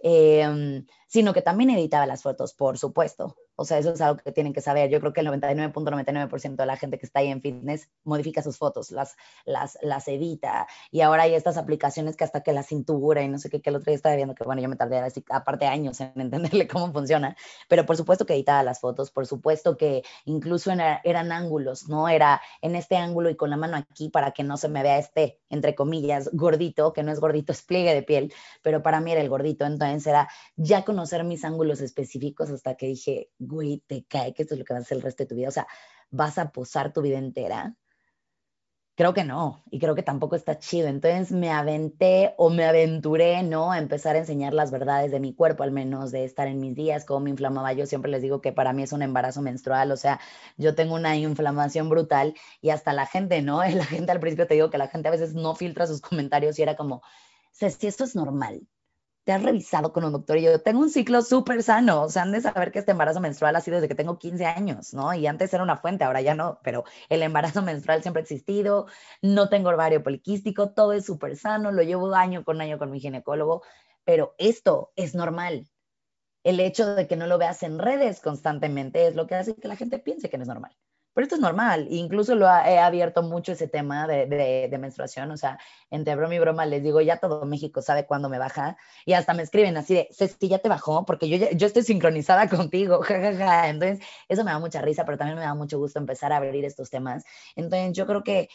Em, 0.00 0.86
sino 1.06 1.32
que 1.32 1.42
también 1.42 1.70
editaba 1.70 2.06
las 2.06 2.22
fotos, 2.22 2.54
por 2.54 2.78
supuesto. 2.78 3.36
O 3.56 3.64
sea, 3.64 3.78
eso 3.78 3.92
es 3.92 4.00
algo 4.02 4.18
que 4.18 4.32
tienen 4.32 4.52
que 4.52 4.60
saber. 4.60 4.90
Yo 4.90 5.00
creo 5.00 5.14
que 5.14 5.20
el 5.20 5.28
99.99% 5.28 6.56
de 6.56 6.66
la 6.66 6.76
gente 6.76 6.98
que 6.98 7.06
está 7.06 7.20
ahí 7.20 7.28
en 7.28 7.40
fitness 7.40 7.88
modifica 8.04 8.42
sus 8.42 8.58
fotos, 8.58 8.90
las, 8.90 9.16
las, 9.46 9.78
las 9.80 10.06
edita. 10.08 10.66
Y 10.90 11.00
ahora 11.00 11.22
hay 11.22 11.34
estas 11.34 11.56
aplicaciones 11.56 12.16
que 12.16 12.24
hasta 12.24 12.42
que 12.42 12.52
la 12.52 12.62
cintura 12.62 13.22
y 13.22 13.28
no 13.28 13.38
sé 13.38 13.48
qué, 13.48 13.62
que 13.62 13.70
el 13.70 13.76
otro 13.76 13.86
día 13.86 13.96
estaba 13.96 14.14
viendo 14.14 14.34
que, 14.34 14.44
bueno, 14.44 14.60
yo 14.60 14.68
me 14.68 14.76
tardé 14.76 14.98
así, 14.98 15.24
aparte 15.30 15.66
años 15.66 16.00
en 16.00 16.12
entenderle 16.20 16.68
cómo 16.68 16.92
funciona. 16.92 17.34
Pero 17.68 17.86
por 17.86 17.96
supuesto 17.96 18.26
que 18.26 18.34
editaba 18.34 18.62
las 18.62 18.80
fotos, 18.80 19.10
por 19.10 19.26
supuesto 19.26 19.78
que 19.78 20.02
incluso 20.26 20.70
eran 20.70 21.32
ángulos, 21.32 21.88
¿no? 21.88 22.08
Era 22.10 22.42
en 22.60 22.76
este 22.76 22.96
ángulo 22.96 23.30
y 23.30 23.36
con 23.36 23.48
la 23.48 23.56
mano 23.56 23.78
aquí 23.78 24.10
para 24.10 24.32
que 24.32 24.42
no 24.42 24.58
se 24.58 24.68
me 24.68 24.82
vea 24.82 24.98
este, 24.98 25.40
entre 25.48 25.74
comillas, 25.74 26.28
gordito, 26.34 26.92
que 26.92 27.02
no 27.02 27.10
es 27.10 27.20
gordito, 27.20 27.52
es 27.52 27.62
pliegue 27.62 27.94
de 27.94 28.02
piel, 28.02 28.34
pero 28.62 28.82
para 28.82 29.00
mí 29.00 29.12
era 29.12 29.22
el 29.22 29.30
gordito. 29.30 29.64
Entonces 29.64 30.06
era 30.06 30.28
ya 30.56 30.84
conocer 30.96 31.24
mis 31.24 31.44
ángulos 31.44 31.82
específicos 31.82 32.48
hasta 32.48 32.74
que 32.74 32.86
dije, 32.86 33.30
güey, 33.38 33.82
te 33.86 34.06
cae 34.08 34.32
que 34.32 34.42
esto 34.42 34.54
es 34.54 34.60
lo 34.60 34.64
que 34.64 34.72
vas 34.72 34.80
a 34.80 34.84
hacer 34.84 34.96
el 34.96 35.02
resto 35.02 35.24
de 35.24 35.28
tu 35.28 35.34
vida. 35.34 35.48
O 35.48 35.52
sea, 35.52 35.66
¿vas 36.10 36.38
a 36.38 36.52
posar 36.52 36.94
tu 36.94 37.02
vida 37.02 37.18
entera? 37.18 37.76
Creo 38.94 39.12
que 39.12 39.24
no, 39.24 39.62
y 39.70 39.78
creo 39.78 39.94
que 39.94 40.02
tampoco 40.02 40.36
está 40.36 40.58
chido. 40.58 40.88
Entonces 40.88 41.30
me 41.30 41.50
aventé 41.50 42.32
o 42.38 42.48
me 42.48 42.64
aventuré, 42.64 43.42
¿no? 43.42 43.70
A 43.70 43.78
empezar 43.78 44.16
a 44.16 44.20
enseñar 44.20 44.54
las 44.54 44.70
verdades 44.70 45.10
de 45.10 45.20
mi 45.20 45.34
cuerpo, 45.34 45.64
al 45.64 45.70
menos 45.70 46.12
de 46.12 46.24
estar 46.24 46.48
en 46.48 46.60
mis 46.60 46.74
días, 46.74 47.04
cómo 47.04 47.20
me 47.20 47.28
inflamaba. 47.30 47.74
Yo 47.74 47.84
siempre 47.84 48.10
les 48.10 48.22
digo 48.22 48.40
que 48.40 48.52
para 48.52 48.72
mí 48.72 48.84
es 48.84 48.92
un 48.92 49.02
embarazo 49.02 49.42
menstrual, 49.42 49.92
o 49.92 49.98
sea, 49.98 50.18
yo 50.56 50.74
tengo 50.74 50.94
una 50.94 51.14
inflamación 51.14 51.90
brutal 51.90 52.32
y 52.62 52.70
hasta 52.70 52.94
la 52.94 53.04
gente, 53.04 53.42
¿no? 53.42 53.58
La 53.68 53.84
gente 53.84 54.12
al 54.12 54.20
principio 54.20 54.46
te 54.46 54.54
digo 54.54 54.70
que 54.70 54.78
la 54.78 54.88
gente 54.88 55.08
a 55.08 55.10
veces 55.10 55.34
no 55.34 55.54
filtra 55.54 55.86
sus 55.86 56.00
comentarios 56.00 56.58
y 56.58 56.62
era 56.62 56.74
como, 56.74 57.02
si 57.52 57.66
esto 57.86 58.04
es 58.04 58.16
normal, 58.16 58.66
te 59.26 59.32
has 59.32 59.42
revisado 59.42 59.92
con 59.92 60.04
un 60.04 60.12
doctor 60.12 60.38
y 60.38 60.42
yo 60.42 60.62
tengo 60.62 60.80
un 60.80 60.88
ciclo 60.88 61.20
súper 61.20 61.64
sano, 61.64 62.02
o 62.02 62.08
sea, 62.08 62.22
han 62.22 62.30
de 62.30 62.40
saber 62.40 62.70
que 62.70 62.78
este 62.78 62.92
embarazo 62.92 63.20
menstrual 63.20 63.56
ha 63.56 63.60
sido 63.60 63.78
desde 63.78 63.88
que 63.88 63.96
tengo 63.96 64.20
15 64.20 64.46
años, 64.46 64.94
¿no? 64.94 65.12
Y 65.14 65.26
antes 65.26 65.52
era 65.52 65.64
una 65.64 65.76
fuente, 65.78 66.04
ahora 66.04 66.20
ya 66.20 66.36
no, 66.36 66.60
pero 66.62 66.84
el 67.08 67.24
embarazo 67.24 67.60
menstrual 67.62 68.02
siempre 68.02 68.20
ha 68.20 68.22
existido, 68.22 68.86
no 69.22 69.48
tengo 69.48 69.70
ovario 69.70 70.04
poliquístico, 70.04 70.70
todo 70.70 70.92
es 70.92 71.06
súper 71.06 71.36
sano, 71.36 71.72
lo 71.72 71.82
llevo 71.82 72.14
año 72.14 72.44
con 72.44 72.60
año 72.60 72.78
con 72.78 72.92
mi 72.92 73.00
ginecólogo, 73.00 73.64
pero 74.04 74.36
esto 74.38 74.92
es 74.94 75.16
normal. 75.16 75.66
El 76.44 76.60
hecho 76.60 76.94
de 76.94 77.08
que 77.08 77.16
no 77.16 77.26
lo 77.26 77.36
veas 77.36 77.64
en 77.64 77.80
redes 77.80 78.20
constantemente 78.20 79.08
es 79.08 79.16
lo 79.16 79.26
que 79.26 79.34
hace 79.34 79.56
que 79.56 79.66
la 79.66 79.74
gente 79.74 79.98
piense 79.98 80.30
que 80.30 80.38
no 80.38 80.44
es 80.44 80.48
normal. 80.48 80.76
Pero 81.16 81.24
esto 81.24 81.36
es 81.36 81.40
normal, 81.40 81.86
incluso 81.88 82.34
lo 82.34 82.44
he 82.44 82.78
abierto 82.78 83.22
mucho 83.22 83.52
ese 83.52 83.68
tema 83.68 84.06
de, 84.06 84.26
de, 84.26 84.78
menstruación, 84.78 85.30
o 85.30 85.38
sea, 85.38 85.58
entre 85.90 86.14
broma 86.14 86.34
y 86.34 86.38
broma 86.38 86.66
les 86.66 86.82
digo, 86.82 87.00
ya 87.00 87.16
todo 87.20 87.46
México 87.46 87.80
sabe 87.80 88.04
cuándo 88.04 88.28
me 88.28 88.38
baja, 88.38 88.76
y 89.06 89.14
hasta 89.14 89.32
me 89.32 89.42
escriben 89.42 89.78
así 89.78 89.94
de, 89.94 90.08
Ceci, 90.12 90.48
ya 90.48 90.58
te 90.58 90.68
bajó, 90.68 91.06
porque 91.06 91.30
yo, 91.30 91.38
yo 91.52 91.66
estoy 91.66 91.84
sincronizada 91.84 92.48
contigo, 92.50 93.00
jajaja, 93.00 93.70
entonces 93.70 94.06
eso 94.28 94.44
me 94.44 94.50
da 94.50 94.58
mucha 94.58 94.82
risa, 94.82 95.06
pero 95.06 95.16
también 95.16 95.38
me 95.38 95.44
da 95.46 95.54
mucho 95.54 95.78
gusto 95.78 95.98
empezar 95.98 96.34
a 96.34 96.36
abrir 96.36 96.66
estos 96.66 96.90
temas. 96.90 97.24
Entonces 97.54 97.94
yo 97.94 98.06
creo 98.06 98.22
que 98.22 98.50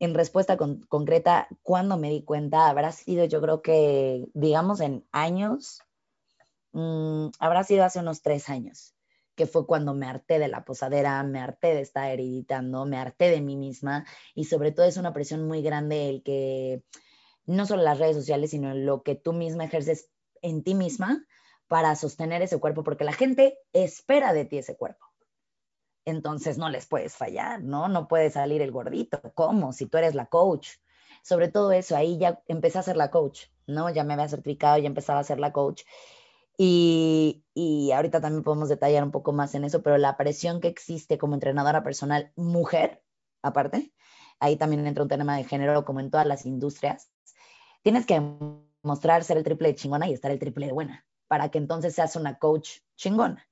en 0.00 0.12
respuesta 0.12 0.58
concreta, 0.58 1.48
cuando 1.62 1.96
me 1.96 2.10
di 2.10 2.22
cuenta, 2.24 2.68
habrá 2.68 2.92
sido 2.92 3.24
yo 3.24 3.40
creo 3.40 3.62
que, 3.62 4.26
digamos, 4.34 4.82
en 4.82 5.06
años, 5.12 5.80
mm, 6.72 7.28
habrá 7.38 7.64
sido 7.64 7.84
hace 7.84 8.00
unos 8.00 8.20
tres 8.20 8.50
años 8.50 8.94
que 9.40 9.46
fue 9.46 9.66
cuando 9.66 9.94
me 9.94 10.06
harté 10.06 10.38
de 10.38 10.48
la 10.48 10.66
posadera, 10.66 11.22
me 11.22 11.40
harté 11.40 11.68
de 11.68 11.80
estar 11.80 12.10
hereditando, 12.10 12.84
me 12.84 12.98
harté 12.98 13.30
de 13.30 13.40
mí 13.40 13.56
misma 13.56 14.04
y 14.34 14.44
sobre 14.44 14.70
todo 14.70 14.84
es 14.84 14.98
una 14.98 15.14
presión 15.14 15.48
muy 15.48 15.62
grande 15.62 16.10
el 16.10 16.22
que 16.22 16.84
no 17.46 17.64
solo 17.64 17.82
las 17.82 17.98
redes 17.98 18.16
sociales, 18.16 18.50
sino 18.50 18.74
lo 18.74 19.02
que 19.02 19.14
tú 19.14 19.32
misma 19.32 19.64
ejerces 19.64 20.10
en 20.42 20.62
ti 20.62 20.74
misma 20.74 21.24
para 21.68 21.96
sostener 21.96 22.42
ese 22.42 22.60
cuerpo, 22.60 22.84
porque 22.84 23.04
la 23.04 23.14
gente 23.14 23.58
espera 23.72 24.34
de 24.34 24.44
ti 24.44 24.58
ese 24.58 24.76
cuerpo. 24.76 25.06
Entonces 26.04 26.58
no 26.58 26.68
les 26.68 26.84
puedes 26.84 27.16
fallar, 27.16 27.62
¿no? 27.62 27.88
No 27.88 28.08
puede 28.08 28.28
salir 28.28 28.60
el 28.60 28.72
gordito. 28.72 29.22
¿Cómo? 29.34 29.72
Si 29.72 29.86
tú 29.86 29.96
eres 29.96 30.14
la 30.14 30.26
coach. 30.26 30.68
Sobre 31.22 31.48
todo 31.48 31.72
eso, 31.72 31.96
ahí 31.96 32.18
ya 32.18 32.42
empecé 32.46 32.78
a 32.78 32.82
ser 32.82 32.98
la 32.98 33.10
coach, 33.10 33.44
¿no? 33.66 33.88
Ya 33.88 34.04
me 34.04 34.12
había 34.12 34.28
certificado, 34.28 34.76
ya 34.76 34.86
empezaba 34.86 35.20
a 35.20 35.24
ser 35.24 35.40
la 35.40 35.50
coach. 35.50 35.84
Y, 36.62 37.42
y, 37.54 37.90
ahorita 37.92 38.20
también 38.20 38.42
podemos 38.42 38.68
detallar 38.68 39.02
un 39.02 39.10
poco 39.10 39.32
más 39.32 39.54
en 39.54 39.64
eso, 39.64 39.82
pero 39.82 39.96
la 39.96 40.18
presión 40.18 40.60
que 40.60 40.68
existe 40.68 41.16
como 41.16 41.32
entrenadora 41.32 41.82
personal 41.82 42.32
mujer, 42.36 43.02
aparte, 43.40 43.94
ahí 44.40 44.56
también 44.56 44.86
entra 44.86 45.02
un 45.02 45.08
tema 45.08 45.38
de 45.38 45.44
género 45.44 45.86
como 45.86 46.00
en 46.00 46.10
todas 46.10 46.26
las 46.26 46.44
industrias, 46.44 47.10
tienes 47.80 48.04
que 48.04 48.20
mostrar 48.82 49.24
ser 49.24 49.38
el 49.38 49.44
triple 49.44 49.68
de 49.68 49.74
chingona 49.76 50.06
y 50.06 50.12
estar 50.12 50.30
el 50.30 50.38
triple 50.38 50.66
de 50.66 50.72
buena, 50.72 51.06
para 51.28 51.48
que 51.50 51.56
entonces 51.56 51.94
seas 51.94 52.14
una 52.14 52.38
coach 52.38 52.80
chingona, 52.94 53.48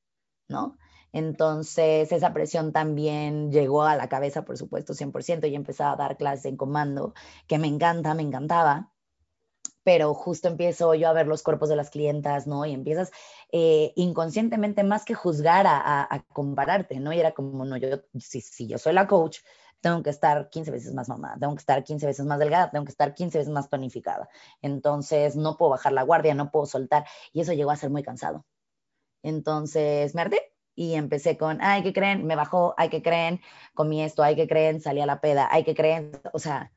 ¿no? 0.46 0.76
Entonces, 1.10 2.12
esa 2.12 2.34
presión 2.34 2.74
también 2.74 3.50
llegó 3.50 3.84
a 3.84 3.96
la 3.96 4.10
cabeza, 4.10 4.44
por 4.44 4.58
supuesto, 4.58 4.92
100%, 4.92 5.48
y 5.48 5.54
empezaba 5.54 5.92
a 5.92 5.96
dar 5.96 6.18
clases 6.18 6.44
en 6.44 6.58
comando, 6.58 7.14
que 7.46 7.58
me 7.58 7.68
encanta, 7.68 8.12
me 8.12 8.22
encantaba 8.22 8.92
pero 9.88 10.12
justo 10.12 10.48
empiezo 10.48 10.94
yo 10.94 11.08
a 11.08 11.14
ver 11.14 11.26
los 11.26 11.42
cuerpos 11.42 11.70
de 11.70 11.76
las 11.76 11.88
clientas, 11.88 12.46
¿no? 12.46 12.66
Y 12.66 12.74
empiezas 12.74 13.10
eh, 13.50 13.94
inconscientemente 13.96 14.84
más 14.84 15.06
que 15.06 15.14
juzgar 15.14 15.64
a, 15.66 16.26
compararte, 16.34 17.00
¿no? 17.00 17.10
Y 17.14 17.18
era 17.18 17.32
como, 17.32 17.64
no, 17.64 17.78
yo, 17.78 18.02
si, 18.20 18.42
si 18.42 18.68
yo 18.68 18.76
soy 18.76 18.92
la 18.92 19.06
coach, 19.06 19.38
tengo 19.80 20.02
que 20.02 20.10
estar 20.10 20.50
15 20.50 20.70
veces 20.72 20.92
más 20.92 21.08
mamá, 21.08 21.38
tengo 21.40 21.54
que 21.54 21.60
estar 21.60 21.82
15 21.82 22.04
veces 22.04 22.26
más 22.26 22.38
delgada, 22.38 22.70
tengo 22.70 22.84
que 22.84 22.90
estar 22.90 23.14
15 23.14 23.38
veces 23.38 23.50
más 23.50 23.70
tonificada. 23.70 24.28
Entonces, 24.60 25.36
no 25.36 25.56
puedo 25.56 25.70
bajar 25.70 25.92
la 25.92 26.02
guardia, 26.02 26.34
no 26.34 26.50
puedo 26.50 26.66
soltar, 26.66 27.06
y 27.32 27.40
eso 27.40 27.54
llegó 27.54 27.70
a 27.70 27.76
ser 27.76 27.88
muy 27.88 28.02
cansado. 28.02 28.44
Entonces, 29.22 30.14
me 30.14 30.20
harté 30.20 30.52
y 30.74 30.96
empecé 30.96 31.38
con, 31.38 31.62
ay, 31.62 31.82
¿qué 31.82 31.94
creen? 31.94 32.26
Me 32.26 32.36
bajó, 32.36 32.74
ay, 32.76 32.90
¿qué 32.90 33.00
creen? 33.00 33.40
Comí 33.72 34.02
esto, 34.02 34.22
ay, 34.22 34.36
¿qué 34.36 34.46
creen? 34.46 34.82
Salí 34.82 35.00
a 35.00 35.06
la 35.06 35.22
peda, 35.22 35.48
ay, 35.50 35.64
¿qué 35.64 35.74
creen? 35.74 36.12
O 36.34 36.38
sea, 36.38 36.72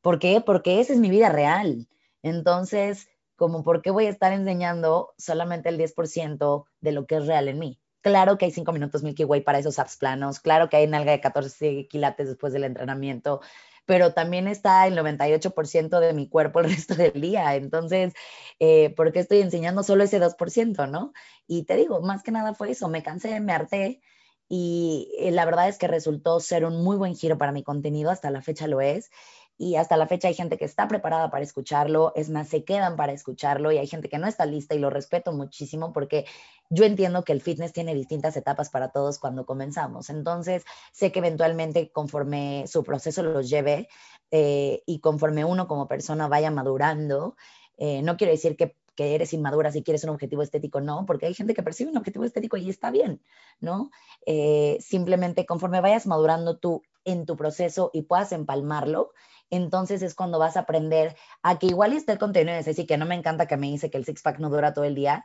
¿por 0.00 0.18
qué? 0.18 0.40
Porque 0.44 0.80
esa 0.80 0.94
es 0.94 0.98
mi 0.98 1.10
vida 1.10 1.28
real. 1.28 1.86
Entonces, 2.26 3.08
como 3.36 3.62
por 3.62 3.82
qué 3.82 3.92
voy 3.92 4.06
a 4.06 4.10
estar 4.10 4.32
enseñando 4.32 5.14
solamente 5.16 5.68
el 5.68 5.78
10% 5.78 6.64
de 6.80 6.92
lo 6.92 7.06
que 7.06 7.16
es 7.16 7.26
real 7.26 7.46
en 7.46 7.60
mí. 7.60 7.78
Claro 8.00 8.36
que 8.36 8.46
hay 8.46 8.50
5 8.50 8.72
minutos 8.72 9.04
Milky 9.04 9.24
Way 9.24 9.42
para 9.42 9.60
esos 9.60 9.78
apps 9.78 9.96
planos, 9.96 10.40
claro 10.40 10.68
que 10.68 10.76
hay 10.76 10.86
nalga 10.88 11.12
de 11.12 11.20
14 11.20 11.86
quilates 11.88 12.26
después 12.28 12.52
del 12.52 12.64
entrenamiento, 12.64 13.40
pero 13.84 14.12
también 14.12 14.48
está 14.48 14.88
el 14.88 14.96
98% 14.96 16.00
de 16.00 16.12
mi 16.14 16.28
cuerpo 16.28 16.58
el 16.60 16.70
resto 16.70 16.96
del 16.96 17.20
día. 17.20 17.54
Entonces, 17.54 18.12
eh, 18.58 18.92
¿por 18.96 19.12
qué 19.12 19.20
estoy 19.20 19.40
enseñando 19.40 19.84
solo 19.84 20.02
ese 20.02 20.20
2%, 20.20 20.90
no? 20.90 21.12
Y 21.46 21.64
te 21.64 21.76
digo, 21.76 22.00
más 22.00 22.24
que 22.24 22.32
nada 22.32 22.54
fue 22.54 22.72
eso, 22.72 22.88
me 22.88 23.04
cansé, 23.04 23.38
me 23.38 23.52
harté 23.52 24.00
y 24.48 25.12
eh, 25.18 25.30
la 25.30 25.44
verdad 25.44 25.68
es 25.68 25.78
que 25.78 25.86
resultó 25.88 26.40
ser 26.40 26.64
un 26.64 26.82
muy 26.82 26.96
buen 26.96 27.14
giro 27.14 27.38
para 27.38 27.52
mi 27.52 27.62
contenido, 27.62 28.10
hasta 28.10 28.30
la 28.30 28.42
fecha 28.42 28.66
lo 28.66 28.80
es 28.80 29.10
y 29.58 29.76
hasta 29.76 29.96
la 29.96 30.06
fecha 30.06 30.28
hay 30.28 30.34
gente 30.34 30.58
que 30.58 30.64
está 30.64 30.86
preparada 30.88 31.30
para 31.30 31.44
escucharlo, 31.44 32.12
es 32.14 32.28
más, 32.30 32.48
se 32.48 32.64
quedan 32.64 32.96
para 32.96 33.12
escucharlo 33.12 33.72
y 33.72 33.78
hay 33.78 33.86
gente 33.86 34.08
que 34.08 34.18
no 34.18 34.26
está 34.26 34.44
lista 34.44 34.74
y 34.74 34.78
lo 34.78 34.90
respeto 34.90 35.32
muchísimo 35.32 35.92
porque 35.92 36.26
yo 36.68 36.84
entiendo 36.84 37.24
que 37.24 37.32
el 37.32 37.40
fitness 37.40 37.72
tiene 37.72 37.94
distintas 37.94 38.36
etapas 38.36 38.70
para 38.70 38.90
todos 38.90 39.18
cuando 39.18 39.46
comenzamos. 39.46 40.10
Entonces, 40.10 40.64
sé 40.92 41.12
que 41.12 41.20
eventualmente 41.20 41.90
conforme 41.90 42.64
su 42.66 42.84
proceso 42.84 43.22
los 43.22 43.48
lleve 43.48 43.88
eh, 44.30 44.82
y 44.86 45.00
conforme 45.00 45.44
uno 45.44 45.68
como 45.68 45.88
persona 45.88 46.28
vaya 46.28 46.50
madurando, 46.50 47.36
eh, 47.78 48.02
no 48.02 48.16
quiero 48.16 48.32
decir 48.32 48.56
que 48.56 48.74
que 48.96 49.14
eres 49.14 49.32
inmadura 49.32 49.70
si 49.70 49.82
quieres 49.82 50.02
un 50.04 50.10
objetivo 50.10 50.42
estético, 50.42 50.80
no, 50.80 51.04
porque 51.06 51.26
hay 51.26 51.34
gente 51.34 51.54
que 51.54 51.62
percibe 51.62 51.90
un 51.90 51.98
objetivo 51.98 52.24
estético 52.24 52.56
y 52.56 52.70
está 52.70 52.90
bien, 52.90 53.20
¿no? 53.60 53.90
Eh, 54.24 54.78
simplemente 54.80 55.46
conforme 55.46 55.80
vayas 55.80 56.06
madurando 56.06 56.56
tú 56.56 56.82
en 57.04 57.26
tu 57.26 57.36
proceso 57.36 57.90
y 57.92 58.02
puedas 58.02 58.32
empalmarlo, 58.32 59.12
entonces 59.50 60.02
es 60.02 60.14
cuando 60.14 60.38
vas 60.38 60.56
a 60.56 60.60
aprender 60.60 61.16
a 61.42 61.58
que 61.58 61.66
igual 61.66 61.92
esté 61.92 62.12
el 62.12 62.18
contenido 62.18 62.56
de 62.56 62.62
Ceci, 62.62 62.86
que 62.86 62.96
no 62.96 63.06
me 63.06 63.14
encanta 63.14 63.46
que 63.46 63.56
me 63.56 63.68
dice 63.68 63.90
que 63.90 63.98
el 63.98 64.04
six 64.04 64.22
pack 64.22 64.38
no 64.38 64.50
dura 64.50 64.74
todo 64.74 64.84
el 64.84 64.94
día, 64.94 65.24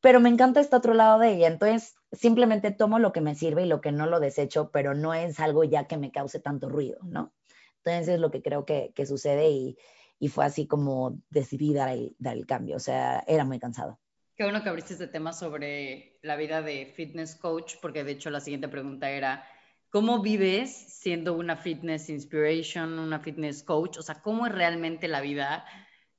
pero 0.00 0.20
me 0.20 0.28
encanta 0.28 0.60
este 0.60 0.76
otro 0.76 0.94
lado 0.94 1.18
de 1.18 1.34
ella. 1.34 1.48
Entonces 1.48 1.94
simplemente 2.12 2.70
tomo 2.70 2.98
lo 2.98 3.12
que 3.12 3.20
me 3.20 3.34
sirve 3.34 3.62
y 3.62 3.68
lo 3.68 3.80
que 3.80 3.92
no 3.92 4.06
lo 4.06 4.20
desecho, 4.20 4.70
pero 4.72 4.94
no 4.94 5.14
es 5.14 5.40
algo 5.40 5.64
ya 5.64 5.86
que 5.86 5.96
me 5.96 6.10
cause 6.10 6.40
tanto 6.40 6.68
ruido, 6.68 6.98
¿no? 7.04 7.32
Entonces 7.78 8.14
es 8.14 8.20
lo 8.20 8.30
que 8.30 8.42
creo 8.42 8.64
que, 8.64 8.92
que 8.94 9.06
sucede 9.06 9.50
y, 9.50 9.78
y, 10.18 10.28
fue 10.28 10.44
así 10.44 10.66
como 10.66 11.18
decidí 11.30 11.72
dar 11.72 11.88
el, 11.90 12.14
dar 12.18 12.36
el 12.36 12.46
cambio. 12.46 12.76
O 12.76 12.80
sea, 12.80 13.24
era 13.26 13.44
muy 13.44 13.58
cansado. 13.58 13.98
Qué 14.36 14.44
bueno 14.44 14.62
que 14.62 14.68
abriste 14.68 14.94
este 14.94 15.06
tema 15.06 15.32
sobre 15.32 16.18
la 16.22 16.36
vida 16.36 16.62
de 16.62 16.92
fitness 16.96 17.36
coach, 17.36 17.74
porque 17.80 18.04
de 18.04 18.12
hecho 18.12 18.30
la 18.30 18.40
siguiente 18.40 18.68
pregunta 18.68 19.10
era, 19.10 19.44
¿Cómo 19.90 20.22
vives 20.22 20.70
siendo 20.70 21.34
una 21.34 21.56
fitness 21.56 22.10
inspiration, 22.10 22.96
una 23.00 23.18
fitness 23.18 23.64
coach? 23.64 23.98
O 23.98 24.02
sea, 24.02 24.22
¿cómo 24.22 24.46
es 24.46 24.52
realmente 24.52 25.08
la 25.08 25.20
vida 25.20 25.64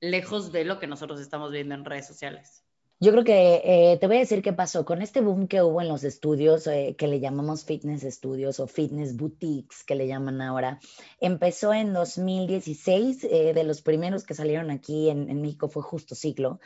lejos 0.02 0.52
de 0.52 0.66
lo 0.66 0.78
que 0.78 0.88
nosotros 0.88 1.22
estamos 1.22 1.54
viendo 1.54 1.74
en 1.74 1.86
redes 1.86 2.06
sociales? 2.06 2.66
Yo 3.00 3.14
creo 3.14 3.24
que 3.24 3.62
eh, 3.64 3.98
te 3.98 4.08
voy 4.08 4.18
a 4.18 4.20
decir 4.20 4.42
qué 4.42 4.52
pasó 4.52 4.84
con 4.84 5.02
este 5.02 5.22
boom 5.22 5.48
que 5.48 5.62
hubo 5.62 5.82
en 5.82 5.88
los 5.88 6.04
estudios 6.04 6.68
eh, 6.68 6.96
que 6.98 7.08
le 7.08 7.22
llamamos 7.22 7.64
fitness 7.64 8.04
estudios 8.04 8.60
o 8.60 8.68
fitness 8.68 9.16
boutiques 9.16 9.86
que 9.86 9.96
le 9.96 10.06
llaman 10.06 10.42
ahora. 10.42 10.80
Empezó 11.22 11.74
en 11.74 11.94
2016, 11.94 13.24
eh, 13.24 13.54
de 13.56 13.64
los 13.64 13.82
primeros 13.82 14.26
que 14.26 14.34
salieron 14.34 14.70
aquí 14.70 15.10
en, 15.10 15.30
en 15.30 15.42
México 15.42 15.70
fue 15.70 15.82
Justo 15.82 16.14
Ciclo 16.14 16.60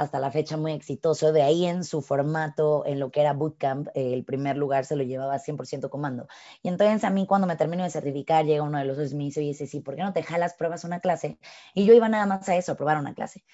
hasta 0.00 0.18
la 0.18 0.30
fecha 0.30 0.56
muy 0.56 0.72
exitoso. 0.72 1.30
De 1.30 1.42
ahí 1.42 1.66
en 1.66 1.84
su 1.84 2.00
formato, 2.00 2.84
en 2.86 2.98
lo 2.98 3.10
que 3.10 3.20
era 3.20 3.34
Bootcamp, 3.34 3.88
eh, 3.88 4.14
el 4.14 4.24
primer 4.24 4.56
lugar 4.56 4.86
se 4.86 4.96
lo 4.96 5.02
llevaba 5.02 5.38
100% 5.38 5.90
comando. 5.90 6.26
Y 6.62 6.68
entonces 6.68 7.04
a 7.04 7.10
mí 7.10 7.26
cuando 7.26 7.46
me 7.46 7.54
termino 7.56 7.84
de 7.84 7.90
certificar, 7.90 8.46
llega 8.46 8.62
uno 8.62 8.78
de 8.78 8.86
los 8.86 8.96
dos 8.96 9.12
y 9.12 9.16
me 9.16 9.24
dice, 9.24 9.40
oye, 9.40 9.52
sí, 9.52 9.80
¿por 9.80 9.96
qué 9.96 10.02
no 10.02 10.14
te 10.14 10.22
jalas, 10.22 10.54
pruebas 10.54 10.84
una 10.84 11.00
clase? 11.00 11.38
Y 11.74 11.84
yo 11.84 11.92
iba 11.92 12.08
nada 12.08 12.24
más 12.24 12.48
a 12.48 12.56
eso, 12.56 12.72
a 12.72 12.76
probar 12.76 12.96
una 12.96 13.12
clase. 13.12 13.44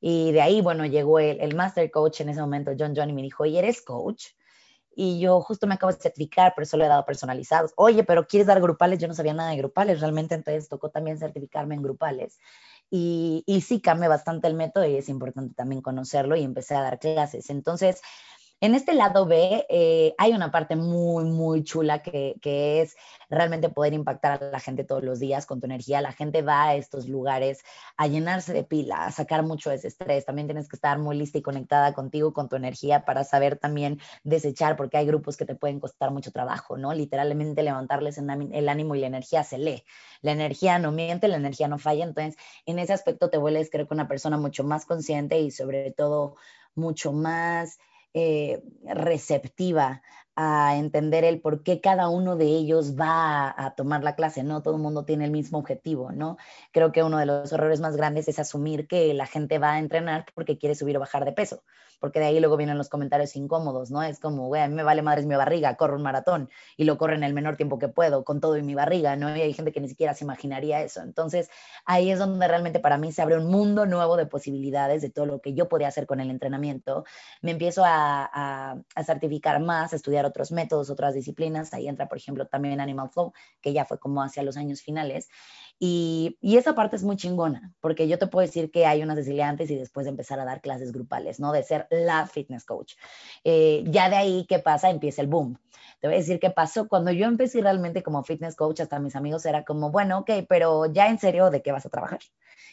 Y 0.00 0.30
de 0.30 0.42
ahí, 0.42 0.60
bueno, 0.60 0.86
llegó 0.86 1.18
el, 1.18 1.56
Master 1.56 1.90
Coach 1.90 2.20
en 2.20 2.28
ese 2.28 2.40
momento, 2.40 2.70
John 2.78 2.94
John, 2.96 3.10
y 3.10 3.12
me 3.12 3.22
dijo, 3.22 3.44
¿y 3.44 3.58
eres 3.58 3.82
coach? 3.82 4.26
y 4.98 5.20
yo 5.20 5.42
justo 5.42 5.66
me 5.66 5.74
acabo 5.74 5.92
de 5.92 5.98
certificar, 5.98 6.54
pero 6.56 6.64
solo 6.64 6.84
he 6.84 6.88
dado 6.88 7.04
personalizados. 7.04 7.72
Oye, 7.76 8.02
pero 8.02 8.26
¿quieres 8.26 8.46
dar 8.46 8.62
grupales? 8.62 8.98
Yo 8.98 9.06
no 9.06 9.12
sabía 9.12 9.34
nada 9.34 9.50
de 9.50 9.58
grupales, 9.58 10.00
realmente 10.00 10.34
entonces 10.34 10.70
tocó 10.70 10.88
también 10.88 11.18
certificarme 11.18 11.74
en 11.74 11.82
grupales. 11.82 12.38
Y, 12.90 13.42
y 13.46 13.62
sí 13.62 13.80
cambia 13.80 14.08
bastante 14.08 14.46
el 14.46 14.54
método 14.54 14.86
y 14.86 14.96
es 14.96 15.08
importante 15.08 15.54
también 15.54 15.82
conocerlo 15.82 16.36
y 16.36 16.44
empecé 16.44 16.74
a 16.76 16.82
dar 16.82 16.98
clases. 16.98 17.50
Entonces, 17.50 18.00
En 18.58 18.74
este 18.74 18.94
lado 18.94 19.26
B 19.26 19.66
eh, 19.68 20.14
hay 20.16 20.32
una 20.32 20.50
parte 20.50 20.76
muy, 20.76 21.24
muy 21.24 21.62
chula 21.62 22.02
que, 22.02 22.36
que, 22.40 22.80
es 22.80 22.96
realmente 23.28 23.68
poder 23.68 23.92
impactar 23.92 24.42
a 24.42 24.50
la 24.50 24.60
gente 24.60 24.82
todos 24.82 25.04
los 25.04 25.20
días 25.20 25.44
con 25.44 25.60
tu 25.60 25.66
energía. 25.66 26.00
La 26.00 26.12
gente 26.12 26.40
va 26.40 26.64
a 26.64 26.74
estos 26.74 27.06
lugares 27.06 27.62
a 27.98 28.06
llenarse 28.06 28.54
de 28.54 28.64
pila, 28.64 29.04
a 29.04 29.12
sacar 29.12 29.42
mucho 29.42 29.70
ese 29.70 29.88
estrés. 29.88 30.24
También 30.24 30.46
tienes 30.46 30.68
que 30.70 30.76
estar 30.76 30.98
muy 30.98 31.18
lista 31.18 31.36
y 31.36 31.42
conectada 31.42 31.92
contigo, 31.92 32.32
con 32.32 32.48
tu 32.48 32.56
energía, 32.56 33.04
para 33.04 33.24
saber 33.24 33.58
también 33.58 34.00
desechar, 34.24 34.76
porque 34.76 34.96
hay 34.96 35.06
grupos 35.06 35.36
que 35.36 35.44
te 35.44 35.54
pueden 35.54 35.78
costar 35.78 36.10
mucho 36.10 36.32
trabajo, 36.32 36.78
¿no? 36.78 36.94
Literalmente 36.94 37.62
levantarles 37.62 38.16
el 38.16 38.68
ánimo 38.70 38.94
y 38.94 39.00
la 39.00 39.08
energía 39.08 39.44
se 39.44 39.58
lee. 39.58 39.84
La 40.22 40.32
energía 40.32 40.78
no 40.78 40.92
miente, 40.92 41.28
la 41.28 41.36
energía 41.36 41.68
no 41.68 41.78
falla. 41.78 42.04
Entonces, 42.04 42.36
en 42.64 42.78
ese 42.78 42.94
aspecto 42.94 43.28
te 43.28 43.36
vuelves, 43.36 43.68
creo 43.70 43.86
que, 43.86 43.92
una 43.92 44.08
persona 44.08 44.38
mucho 44.38 44.64
más 44.64 44.86
consciente 44.86 45.40
y 45.40 45.50
sobre 45.50 45.90
todo 45.90 46.36
mucho 46.74 47.12
más 47.12 47.78
eh, 48.16 48.62
receptiva 48.94 50.00
a 50.36 50.76
entender 50.76 51.24
el 51.24 51.40
por 51.40 51.62
qué 51.62 51.80
cada 51.80 52.10
uno 52.10 52.36
de 52.36 52.44
ellos 52.44 52.94
va 52.94 53.54
a, 53.56 53.74
tomar 53.74 54.04
la 54.04 54.14
clase, 54.14 54.42
¿no? 54.44 54.62
Todo 54.62 54.76
el 54.76 54.82
mundo 54.82 55.06
tiene 55.06 55.24
el 55.24 55.30
mismo 55.30 55.58
objetivo, 55.58 56.12
¿no? 56.12 56.36
Creo 56.72 56.92
que 56.92 57.02
uno 57.02 57.16
de 57.16 57.24
los 57.24 57.50
errores 57.52 57.80
más 57.80 57.96
grandes 57.96 58.28
es 58.28 58.38
asumir 58.38 58.86
que 58.86 59.14
la 59.14 59.26
gente 59.26 59.58
va 59.58 59.72
a 59.72 59.78
entrenar 59.78 60.26
porque 60.34 60.58
quiere 60.58 60.74
subir 60.74 60.98
o 60.98 61.00
bajar 61.00 61.24
de 61.24 61.32
peso, 61.32 61.62
porque 62.00 62.20
de 62.20 62.26
ahí 62.26 62.38
luego 62.38 62.58
vienen 62.58 62.76
los 62.76 62.90
comentarios 62.90 63.34
incómodos, 63.34 63.90
¿no? 63.90 64.02
Es 64.02 64.20
como, 64.20 64.48
güey, 64.48 64.60
a 64.60 64.68
mí 64.68 64.74
me 64.74 64.82
vale 64.82 65.00
madres 65.00 65.24
mi 65.24 65.34
barriga, 65.34 65.74
corro 65.76 65.96
un 65.96 66.02
maratón 66.02 66.50
y 66.76 66.84
lo 66.84 66.98
corro 66.98 67.14
en 67.14 67.22
el 67.22 67.32
menor 67.32 67.56
tiempo 67.56 67.78
que 67.78 67.88
puedo, 67.88 68.22
con 68.22 68.40
todo 68.40 68.58
y 68.58 68.62
mi 68.62 68.74
barriga, 68.74 69.16
¿no? 69.16 69.34
Y 69.34 69.40
hay 69.40 69.54
gente 69.54 69.72
que 69.72 69.80
ni 69.80 69.88
siquiera 69.88 70.12
se 70.12 70.24
imaginaría 70.24 70.82
eso. 70.82 71.00
Entonces, 71.00 71.48
ahí 71.86 72.10
es 72.10 72.18
donde 72.18 72.46
realmente 72.46 72.78
para 72.78 72.98
mí 72.98 73.10
se 73.10 73.22
abre 73.22 73.38
un 73.38 73.46
mundo 73.46 73.86
nuevo 73.86 74.18
de 74.18 74.26
posibilidades 74.26 75.00
de 75.00 75.08
todo 75.08 75.24
lo 75.24 75.40
que 75.40 75.54
yo 75.54 75.66
podía 75.70 75.88
hacer 75.88 76.06
con 76.06 76.20
el 76.20 76.30
entrenamiento. 76.30 77.04
Me 77.40 77.52
empiezo 77.52 77.84
a, 77.86 78.76
a 78.94 79.04
certificar 79.04 79.60
más, 79.60 79.94
a 79.94 79.96
estudiar 79.96 80.25
otros 80.26 80.52
métodos, 80.52 80.90
otras 80.90 81.14
disciplinas. 81.14 81.72
Ahí 81.74 81.88
entra, 81.88 82.08
por 82.08 82.18
ejemplo, 82.18 82.46
también 82.46 82.80
Animal 82.80 83.10
Flow, 83.10 83.32
que 83.60 83.72
ya 83.72 83.84
fue 83.84 83.98
como 83.98 84.22
hacia 84.22 84.42
los 84.42 84.56
años 84.56 84.82
finales. 84.82 85.28
Y, 85.78 86.38
y, 86.40 86.56
esa 86.56 86.74
parte 86.74 86.96
es 86.96 87.02
muy 87.02 87.16
chingona, 87.16 87.74
porque 87.80 88.08
yo 88.08 88.18
te 88.18 88.26
puedo 88.28 88.46
decir 88.46 88.70
que 88.70 88.86
hay 88.86 89.02
una 89.02 89.14
Cecilia 89.14 89.48
antes 89.48 89.70
y 89.70 89.76
después 89.76 90.04
de 90.04 90.10
empezar 90.10 90.40
a 90.40 90.46
dar 90.46 90.62
clases 90.62 90.90
grupales, 90.90 91.38
¿no? 91.38 91.52
De 91.52 91.62
ser 91.62 91.86
la 91.90 92.26
fitness 92.26 92.64
coach. 92.64 92.94
Eh, 93.44 93.84
ya 93.86 94.08
de 94.08 94.16
ahí, 94.16 94.46
¿qué 94.48 94.58
pasa? 94.58 94.88
Empieza 94.88 95.20
el 95.20 95.28
boom. 95.28 95.58
Te 96.00 96.08
voy 96.08 96.14
a 96.14 96.18
decir 96.18 96.40
qué 96.40 96.50
pasó. 96.50 96.88
Cuando 96.88 97.10
yo 97.10 97.26
empecé 97.26 97.60
realmente 97.60 98.02
como 98.02 98.24
fitness 98.24 98.56
coach, 98.56 98.80
hasta 98.80 98.98
mis 98.98 99.16
amigos 99.16 99.44
era 99.44 99.64
como, 99.64 99.90
bueno, 99.90 100.20
ok, 100.20 100.30
pero 100.48 100.86
ya 100.86 101.08
en 101.08 101.18
serio, 101.18 101.50
¿de 101.50 101.60
qué 101.60 101.72
vas 101.72 101.84
a 101.84 101.90
trabajar? 101.90 102.20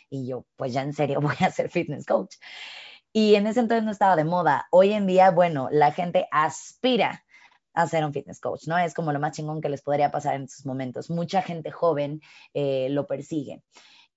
Y 0.09 0.27
yo, 0.27 0.45
pues 0.55 0.71
ya 0.71 0.81
en 0.81 0.93
serio 0.93 1.19
voy 1.21 1.35
a 1.41 1.51
ser 1.51 1.69
fitness 1.69 2.05
coach. 2.05 2.35
Y 3.11 3.35
en 3.35 3.47
ese 3.47 3.59
entonces 3.59 3.83
no 3.83 3.91
estaba 3.91 4.15
de 4.15 4.23
moda. 4.23 4.67
Hoy 4.71 4.93
en 4.93 5.05
día, 5.05 5.29
bueno, 5.31 5.69
la 5.71 5.91
gente 5.91 6.27
aspira 6.31 7.23
a 7.73 7.87
ser 7.87 8.05
un 8.05 8.13
fitness 8.13 8.39
coach, 8.39 8.67
¿no? 8.67 8.77
Es 8.77 8.93
como 8.93 9.11
lo 9.11 9.19
más 9.19 9.35
chingón 9.35 9.61
que 9.61 9.69
les 9.69 9.81
podría 9.81 10.11
pasar 10.11 10.35
en 10.35 10.43
estos 10.43 10.65
momentos. 10.65 11.09
Mucha 11.09 11.41
gente 11.41 11.71
joven 11.71 12.21
eh, 12.53 12.87
lo 12.89 13.07
persigue. 13.07 13.61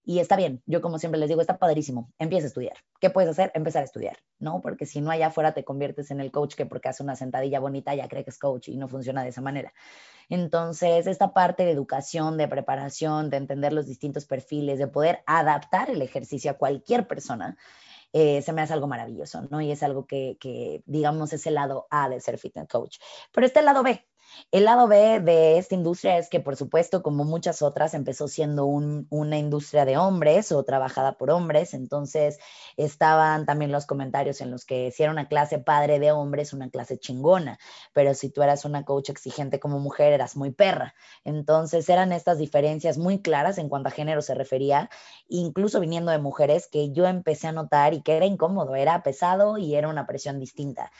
Y 0.09 0.21
está 0.21 0.37
bien, 0.37 0.63
yo 0.67 0.81
como 0.81 1.01
siempre 1.01 1.19
les 1.19 1.29
digo, 1.29 1.41
está 1.41 1.59
padrísimo, 1.59 2.13
empieza 2.21 2.47
a 2.47 2.49
estudiar. 2.49 2.77
¿Qué 3.01 3.11
puedes 3.11 3.29
hacer? 3.29 3.51
Empezar 3.55 3.83
a 3.83 3.87
estudiar, 3.87 4.17
¿no? 4.39 4.61
Porque 4.61 4.87
si 4.87 5.01
no 5.01 5.11
allá 5.11 5.27
afuera 5.27 5.53
te 5.53 5.65
conviertes 5.65 6.13
en 6.13 6.21
el 6.21 6.31
coach 6.31 6.55
que 6.55 6.65
porque 6.65 6.89
hace 6.89 7.03
una 7.03 7.17
sentadilla 7.17 7.59
bonita 7.59 7.93
ya 7.93 8.07
cree 8.07 8.23
que 8.23 8.31
es 8.31 8.39
coach 8.39 8.69
y 8.69 8.77
no 8.77 8.87
funciona 8.87 9.25
de 9.25 9.31
esa 9.31 9.41
manera. 9.41 9.73
Entonces, 10.29 11.09
esta 11.09 11.35
parte 11.35 11.65
de 11.65 11.73
educación, 11.73 12.37
de 12.37 12.47
preparación, 12.47 13.31
de 13.31 13.39
entender 13.39 13.73
los 13.73 13.87
distintos 13.87 14.27
perfiles, 14.27 14.79
de 14.79 14.87
poder 14.87 15.25
adaptar 15.27 15.91
el 15.91 16.01
ejercicio 16.03 16.53
a 16.53 16.55
cualquier 16.55 17.09
persona, 17.09 17.57
eh, 18.13 18.43
se 18.43 18.53
me 18.53 18.63
hace 18.63 18.73
algo 18.73 18.87
maravilloso, 18.87 19.43
¿no? 19.51 19.61
Y 19.61 19.71
es 19.71 19.83
algo 19.83 20.07
que, 20.07 20.83
digamos, 20.87 21.33
es 21.33 21.47
el 21.47 21.55
lado 21.55 21.87
A 21.91 22.09
de 22.09 22.21
ser 22.21 22.39
fitness 22.39 22.69
coach. 22.69 22.99
Pero 23.33 23.47
este 23.47 23.63
lado 23.63 23.83
B, 23.83 24.07
el 24.53 24.65
lado 24.65 24.89
B 24.89 25.21
de 25.21 25.59
esta 25.59 25.75
industria 25.75 26.19
es 26.19 26.29
que, 26.29 26.41
por 26.41 26.57
supuesto, 26.57 27.03
como 27.03 27.25
muchas 27.25 27.63
otras, 27.63 27.95
empezó 27.95 28.29
siendo 28.29 28.67
una 28.67 29.39
industria 29.39 29.85
de 29.85 29.97
hombres 29.97 30.53
o 30.53 30.63
trabajada 30.65 31.19
por 31.19 31.31
hombres. 31.31 31.75
Entonces, 31.75 32.39
estaban 32.77 33.47
también 33.47 33.73
los 33.73 33.87
comentarios 33.87 34.41
en 34.41 34.51
los 34.51 34.65
que 34.65 34.91
si 34.93 35.03
era 35.03 35.13
una 35.13 35.29
clase 35.29 35.59
padre 35.59 35.99
de 35.99 36.13
hombres, 36.13 36.53
una 36.53 36.71
clase 36.71 36.99
chingona. 36.99 37.59
Pero 37.93 38.15
si 38.15 38.31
tú 38.31 38.43
eras 38.43 38.65
una 38.65 38.85
coach 38.85 39.11
exigente 39.11 39.61
como 39.61 39.79
mujer, 39.81 40.13
eras 40.13 40.37
muy 40.37 40.51
perra. 40.51 40.95
Entonces, 41.25 41.89
eran 41.89 42.13
estas 42.13 42.39
diferencias 42.39 42.99
muy 42.99 43.21
claras 43.21 43.59
en 43.59 43.69
cuanto 43.69 43.89
a 43.89 43.93
género 43.93 44.23
se 44.23 44.35
refería, 44.35 44.91
incluso 45.29 45.81
viniendo 45.81 46.13
de 46.13 46.19
mujeres, 46.19 46.69
que 46.69 46.93
yo 46.93 47.07
empecé 47.07 47.49
a 47.49 47.53
notar 47.53 47.95
y 47.95 48.03
que 48.03 48.17
era 48.17 48.27
incómodo, 48.27 48.75
era 48.75 49.03
pesado 49.03 49.59
y 49.59 49.75
era 49.75 49.89
una 49.89 50.07
presión 50.07 50.39
distinta 50.39 50.91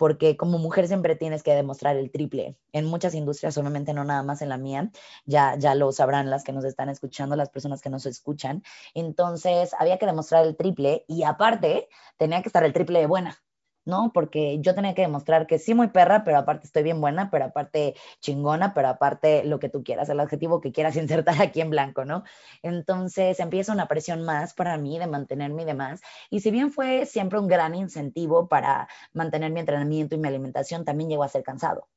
porque 0.00 0.38
como 0.38 0.56
mujer 0.56 0.88
siempre 0.88 1.14
tienes 1.14 1.42
que 1.42 1.52
demostrar 1.52 1.94
el 1.94 2.10
triple. 2.10 2.56
En 2.72 2.86
muchas 2.86 3.14
industrias, 3.14 3.58
obviamente 3.58 3.92
no 3.92 4.02
nada 4.02 4.22
más 4.22 4.40
en 4.40 4.48
la 4.48 4.56
mía, 4.56 4.90
ya, 5.26 5.56
ya 5.58 5.74
lo 5.74 5.92
sabrán 5.92 6.30
las 6.30 6.42
que 6.42 6.52
nos 6.52 6.64
están 6.64 6.88
escuchando, 6.88 7.36
las 7.36 7.50
personas 7.50 7.82
que 7.82 7.90
nos 7.90 8.06
escuchan. 8.06 8.62
Entonces, 8.94 9.74
había 9.78 9.98
que 9.98 10.06
demostrar 10.06 10.46
el 10.46 10.56
triple 10.56 11.04
y 11.06 11.24
aparte 11.24 11.90
tenía 12.16 12.40
que 12.40 12.48
estar 12.48 12.64
el 12.64 12.72
triple 12.72 13.00
de 13.00 13.06
buena. 13.08 13.42
¿No? 13.84 14.12
Porque 14.12 14.58
yo 14.60 14.74
tenía 14.74 14.94
que 14.94 15.02
demostrar 15.02 15.46
que 15.46 15.58
sí 15.58 15.74
muy 15.74 15.88
perra, 15.88 16.24
pero 16.24 16.38
aparte 16.38 16.66
estoy 16.66 16.82
bien 16.82 17.00
buena, 17.00 17.30
pero 17.30 17.46
aparte 17.46 17.94
chingona, 18.20 18.74
pero 18.74 18.88
aparte 18.88 19.44
lo 19.44 19.58
que 19.58 19.68
tú 19.68 19.82
quieras, 19.84 20.08
el 20.08 20.20
adjetivo 20.20 20.60
que 20.60 20.72
quieras 20.72 20.96
insertar 20.96 21.40
aquí 21.40 21.60
en 21.60 21.70
blanco, 21.70 22.04
¿no? 22.04 22.24
Entonces 22.62 23.40
empieza 23.40 23.72
una 23.72 23.88
presión 23.88 24.22
más 24.22 24.54
para 24.54 24.76
mí 24.78 24.98
de 24.98 25.06
mantenerme 25.06 25.62
y 25.62 25.66
demás. 25.66 26.00
Y 26.30 26.40
si 26.40 26.50
bien 26.50 26.72
fue 26.72 27.06
siempre 27.06 27.38
un 27.38 27.48
gran 27.48 27.74
incentivo 27.74 28.48
para 28.48 28.88
mantener 29.12 29.52
mi 29.52 29.60
entrenamiento 29.60 30.14
y 30.14 30.18
mi 30.18 30.28
alimentación, 30.28 30.84
también 30.84 31.10
llegó 31.10 31.24
a 31.24 31.28
ser 31.28 31.42
cansado. 31.42 31.88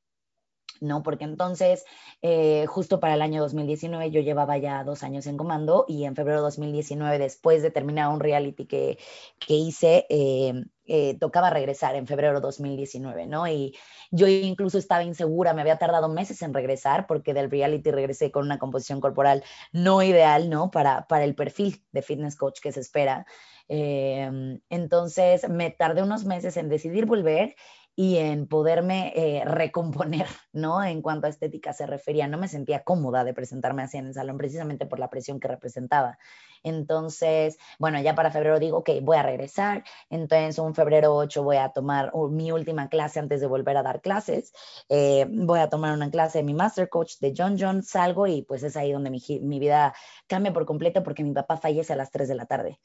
¿no? 0.83 1.03
Porque 1.03 1.23
entonces, 1.23 1.85
eh, 2.21 2.65
justo 2.67 2.99
para 2.99 3.15
el 3.15 3.21
año 3.21 3.41
2019, 3.41 4.11
yo 4.11 4.21
llevaba 4.21 4.57
ya 4.57 4.83
dos 4.83 5.03
años 5.03 5.25
en 5.27 5.37
comando 5.37 5.85
y 5.87 6.05
en 6.05 6.15
febrero 6.15 6.39
de 6.39 6.43
2019, 6.43 7.19
después 7.19 7.63
de 7.63 7.71
terminar 7.71 8.09
un 8.09 8.19
reality 8.19 8.65
que, 8.65 8.97
que 9.39 9.53
hice, 9.53 10.05
eh, 10.09 10.65
eh, 10.85 11.17
tocaba 11.19 11.49
regresar 11.49 11.95
en 11.95 12.07
febrero 12.07 12.35
de 12.35 12.41
2019, 12.41 13.27
¿no? 13.27 13.47
Y 13.47 13.75
yo 14.11 14.27
incluso 14.27 14.77
estaba 14.77 15.03
insegura, 15.03 15.53
me 15.53 15.61
había 15.61 15.77
tardado 15.77 16.09
meses 16.09 16.41
en 16.41 16.53
regresar 16.53 17.07
porque 17.07 17.33
del 17.33 17.49
reality 17.49 17.91
regresé 17.91 18.31
con 18.31 18.45
una 18.45 18.59
composición 18.59 19.01
corporal 19.01 19.43
no 19.71 20.03
ideal, 20.03 20.49
¿no? 20.49 20.71
Para, 20.71 21.07
para 21.07 21.23
el 21.23 21.35
perfil 21.35 21.83
de 21.91 22.01
fitness 22.01 22.35
coach 22.35 22.59
que 22.61 22.71
se 22.71 22.81
espera. 22.81 23.25
entonces, 23.69 25.49
me 25.49 25.71
tardé 25.71 26.03
unos 26.03 26.25
meses 26.25 26.57
en 26.57 26.69
decidir 26.69 27.05
volver 27.05 27.55
y 27.95 28.17
en 28.17 28.47
poderme 28.47 29.13
eh, 29.15 29.45
recomponer, 29.45 30.27
¿no? 30.53 30.83
En 30.83 31.01
cuanto 31.01 31.27
a 31.27 31.29
estética 31.29 31.73
se 31.73 31.85
refería, 31.85 32.27
no 32.27 32.37
me 32.37 32.47
sentía 32.47 32.83
cómoda 32.83 33.23
de 33.23 33.33
presentarme 33.33 33.83
así 33.83 33.97
en 33.97 34.07
el 34.07 34.13
salón 34.13 34.37
precisamente 34.37 34.85
por 34.85 34.99
la 34.99 35.09
presión 35.09 35.39
que 35.39 35.47
representaba. 35.47 36.17
Entonces, 36.63 37.57
bueno, 37.77 37.99
ya 38.01 38.15
para 38.15 38.31
febrero 38.31 38.59
digo, 38.59 38.77
ok, 38.79 38.89
voy 39.01 39.17
a 39.17 39.23
regresar, 39.23 39.83
entonces 40.09 40.57
un 40.59 40.73
febrero 40.73 41.13
8 41.13 41.43
voy 41.43 41.57
a 41.57 41.69
tomar 41.69 42.11
mi 42.29 42.51
última 42.51 42.87
clase 42.87 43.19
antes 43.19 43.41
de 43.41 43.47
volver 43.47 43.75
a 43.77 43.83
dar 43.83 44.01
clases, 44.01 44.53
eh, 44.87 45.27
voy 45.29 45.59
a 45.59 45.69
tomar 45.69 45.93
una 45.93 46.09
clase 46.09 46.39
de 46.39 46.45
mi 46.45 46.53
Master 46.53 46.89
Coach 46.89 47.17
de 47.19 47.33
John 47.37 47.57
John, 47.59 47.83
salgo 47.83 48.27
y 48.27 48.43
pues 48.43 48.63
es 48.63 48.77
ahí 48.77 48.93
donde 48.93 49.09
mi, 49.09 49.21
mi 49.41 49.59
vida 49.59 49.93
cambia 50.27 50.53
por 50.53 50.65
completo 50.65 51.03
porque 51.03 51.23
mi 51.23 51.33
papá 51.33 51.57
fallece 51.57 51.93
a 51.93 51.97
las 51.97 52.11
3 52.11 52.29
de 52.29 52.35
la 52.35 52.45
tarde, 52.45 52.79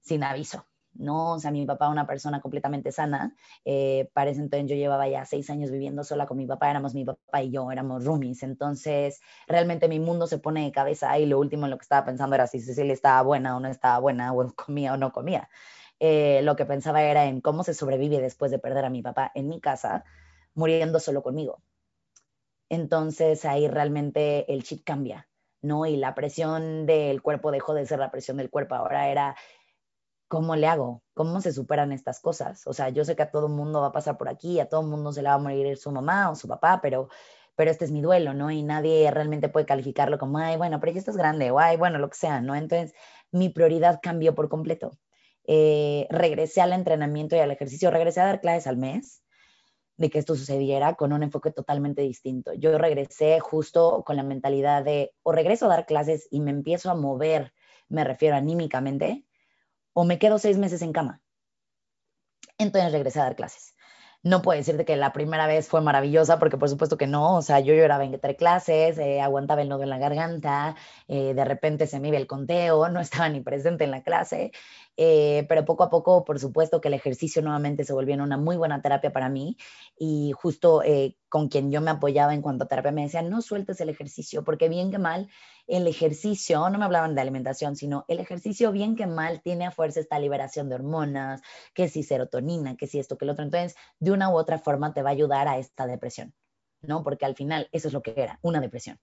sin 0.00 0.22
aviso. 0.22 0.64
¿No? 0.98 1.32
O 1.34 1.38
sea, 1.38 1.50
mi 1.50 1.64
papá, 1.66 1.88
una 1.88 2.06
persona 2.06 2.40
completamente 2.40 2.92
sana, 2.92 3.34
eh, 3.64 4.10
para 4.12 4.30
ese 4.30 4.40
entonces 4.40 4.68
yo 4.70 4.76
llevaba 4.76 5.08
ya 5.08 5.24
seis 5.24 5.50
años 5.50 5.70
viviendo 5.70 6.04
sola 6.04 6.26
con 6.26 6.36
mi 6.36 6.46
papá, 6.46 6.70
éramos 6.70 6.94
mi 6.94 7.04
papá 7.04 7.42
y 7.42 7.50
yo, 7.50 7.70
éramos 7.70 8.04
roomies, 8.04 8.42
entonces 8.42 9.20
realmente 9.46 9.88
mi 9.88 10.00
mundo 10.00 10.26
se 10.26 10.38
pone 10.38 10.64
de 10.64 10.72
cabeza 10.72 11.18
y 11.18 11.26
lo 11.26 11.38
último 11.38 11.66
en 11.66 11.70
lo 11.70 11.78
que 11.78 11.82
estaba 11.82 12.04
pensando 12.04 12.34
era 12.34 12.46
si 12.46 12.60
Cecilia 12.60 12.92
estaba 12.92 13.22
buena 13.22 13.56
o 13.56 13.60
no 13.60 13.68
estaba 13.68 13.98
buena, 13.98 14.32
o 14.32 14.46
comía 14.56 14.94
o 14.94 14.96
no 14.96 15.12
comía. 15.12 15.48
Eh, 15.98 16.40
lo 16.42 16.56
que 16.56 16.66
pensaba 16.66 17.02
era 17.02 17.26
en 17.26 17.40
cómo 17.40 17.64
se 17.64 17.74
sobrevive 17.74 18.20
después 18.20 18.50
de 18.50 18.58
perder 18.58 18.84
a 18.84 18.90
mi 18.90 19.02
papá 19.02 19.32
en 19.34 19.48
mi 19.48 19.60
casa, 19.60 20.04
muriendo 20.54 21.00
solo 21.00 21.22
conmigo. 21.22 21.62
Entonces 22.68 23.44
ahí 23.44 23.68
realmente 23.68 24.52
el 24.52 24.64
chip 24.64 24.84
cambia, 24.84 25.28
¿no? 25.62 25.86
Y 25.86 25.96
la 25.96 26.14
presión 26.14 26.84
del 26.86 27.22
cuerpo 27.22 27.50
dejó 27.50 27.74
de 27.74 27.86
ser 27.86 27.98
la 27.98 28.10
presión 28.10 28.36
del 28.36 28.50
cuerpo, 28.50 28.74
ahora 28.74 29.08
era 29.08 29.36
¿cómo 30.28 30.56
le 30.56 30.66
hago? 30.66 31.02
¿Cómo 31.14 31.40
se 31.40 31.52
superan 31.52 31.92
estas 31.92 32.20
cosas? 32.20 32.66
O 32.66 32.72
sea, 32.72 32.88
yo 32.90 33.04
sé 33.04 33.16
que 33.16 33.22
a 33.22 33.30
todo 33.30 33.48
mundo 33.48 33.80
va 33.80 33.88
a 33.88 33.92
pasar 33.92 34.18
por 34.18 34.28
aquí, 34.28 34.60
a 34.60 34.68
todo 34.68 34.82
mundo 34.82 35.12
se 35.12 35.22
le 35.22 35.28
va 35.28 35.34
a 35.34 35.38
morir 35.38 35.76
su 35.76 35.90
mamá 35.90 36.30
o 36.30 36.34
su 36.34 36.48
papá, 36.48 36.80
pero, 36.82 37.08
pero 37.54 37.70
este 37.70 37.84
es 37.84 37.92
mi 37.92 38.00
duelo, 38.00 38.34
¿no? 38.34 38.50
Y 38.50 38.62
nadie 38.62 39.10
realmente 39.10 39.48
puede 39.48 39.66
calificarlo 39.66 40.18
como, 40.18 40.38
ay, 40.38 40.56
bueno, 40.56 40.80
pero 40.80 40.92
ya 40.92 40.98
estás 40.98 41.16
grande, 41.16 41.50
o 41.50 41.58
ay, 41.58 41.76
bueno, 41.76 41.98
lo 41.98 42.10
que 42.10 42.16
sea, 42.16 42.40
¿no? 42.40 42.54
Entonces, 42.54 42.94
mi 43.32 43.48
prioridad 43.48 44.00
cambió 44.02 44.34
por 44.34 44.48
completo. 44.48 44.98
Eh, 45.44 46.06
regresé 46.10 46.60
al 46.60 46.72
entrenamiento 46.72 47.36
y 47.36 47.38
al 47.38 47.50
ejercicio, 47.50 47.90
regresé 47.90 48.20
a 48.20 48.26
dar 48.26 48.40
clases 48.40 48.66
al 48.66 48.76
mes 48.76 49.22
de 49.96 50.10
que 50.10 50.18
esto 50.18 50.34
sucediera 50.34 50.94
con 50.94 51.12
un 51.12 51.22
enfoque 51.22 51.50
totalmente 51.50 52.02
distinto. 52.02 52.52
Yo 52.52 52.76
regresé 52.78 53.40
justo 53.40 54.02
con 54.04 54.16
la 54.16 54.22
mentalidad 54.22 54.84
de 54.84 55.14
o 55.22 55.32
regreso 55.32 55.66
a 55.66 55.68
dar 55.68 55.86
clases 55.86 56.28
y 56.30 56.40
me 56.40 56.50
empiezo 56.50 56.90
a 56.90 56.94
mover, 56.94 57.54
me 57.88 58.04
refiero 58.04 58.36
anímicamente, 58.36 59.24
o 59.98 60.04
me 60.04 60.18
quedo 60.18 60.38
seis 60.38 60.58
meses 60.58 60.82
en 60.82 60.92
cama. 60.92 61.22
Entonces 62.58 62.92
regresé 62.92 63.20
a 63.20 63.24
dar 63.24 63.36
clases. 63.36 63.74
no 64.22 64.42
puedo 64.42 64.58
decirte 64.58 64.84
que 64.84 64.96
la 64.96 65.12
primera 65.12 65.46
vez 65.46 65.68
fue 65.68 65.80
maravillosa, 65.80 66.38
porque 66.38 66.58
por 66.58 66.68
supuesto 66.68 66.98
que 66.98 67.06
no, 67.06 67.36
o 67.36 67.42
sea, 67.42 67.60
yo 67.60 67.74
lloraba 67.74 68.04
entre 68.04 68.36
clases, 68.36 68.98
eh, 68.98 69.20
aguantaba 69.20 69.62
el 69.62 69.68
nudo 69.68 69.84
en 69.84 69.90
la 69.90 69.98
garganta, 69.98 70.74
eh, 71.08 71.32
de 71.34 71.44
repente 71.44 71.86
se 71.86 72.00
me 72.00 72.08
iba 72.08 72.16
el 72.18 72.26
conteo, 72.26 72.88
no 72.88 73.00
estaba 73.00 73.28
ni 73.28 73.40
presente 73.40 73.84
en 73.84 73.92
la 73.92 74.02
clase, 74.02 74.52
eh, 74.96 75.46
pero 75.48 75.64
poco 75.64 75.84
a 75.84 75.90
poco, 75.90 76.24
por 76.24 76.38
supuesto 76.38 76.80
que 76.80 76.88
el 76.88 76.94
ejercicio 76.94 77.42
nuevamente 77.42 77.84
se 77.84 77.92
volvió 77.92 78.14
una 78.16 78.36
muy 78.36 78.56
buena 78.56 78.82
terapia 78.82 79.12
para 79.12 79.28
mí 79.28 79.56
y 79.98 80.32
justo 80.32 80.82
con 81.28 81.48
quien 81.48 81.70
yo 81.70 81.80
me 81.80 81.90
apoyaba 81.90 82.34
en 82.34 82.42
cuanto 82.42 82.64
a 82.64 82.68
terapia 82.68 82.92
me 82.92 83.02
decía, 83.02 83.22
no 83.22 83.42
sueltes 83.42 83.80
el 83.80 83.88
ejercicio, 83.88 84.44
porque 84.44 84.68
bien 84.68 84.90
que 84.90 84.98
mal, 84.98 85.28
el 85.66 85.86
ejercicio, 85.86 86.70
no 86.70 86.78
me 86.78 86.84
hablaban 86.84 87.14
de 87.14 87.20
alimentación, 87.20 87.76
sino 87.76 88.04
el 88.08 88.20
ejercicio 88.20 88.72
bien 88.72 88.96
que 88.96 89.06
mal 89.06 89.42
tiene 89.42 89.66
a 89.66 89.70
fuerza 89.70 90.00
esta 90.00 90.18
liberación 90.18 90.68
de 90.68 90.76
hormonas, 90.76 91.42
que 91.74 91.88
si 91.88 92.02
serotonina, 92.02 92.76
que 92.76 92.86
si 92.86 92.98
esto, 92.98 93.18
que 93.18 93.26
lo 93.26 93.32
otro, 93.32 93.44
entonces 93.44 93.76
de 93.98 94.12
una 94.12 94.30
u 94.30 94.36
otra 94.36 94.58
forma 94.58 94.94
te 94.94 95.02
va 95.02 95.10
a 95.10 95.12
ayudar 95.12 95.48
a 95.48 95.58
esta 95.58 95.86
depresión, 95.86 96.32
¿no? 96.86 97.02
Porque 97.02 97.26
al 97.26 97.34
final 97.34 97.68
eso 97.72 97.88
es 97.88 97.94
lo 97.94 98.02
que 98.02 98.14
era, 98.16 98.38
una 98.42 98.60
depresión. 98.60 98.98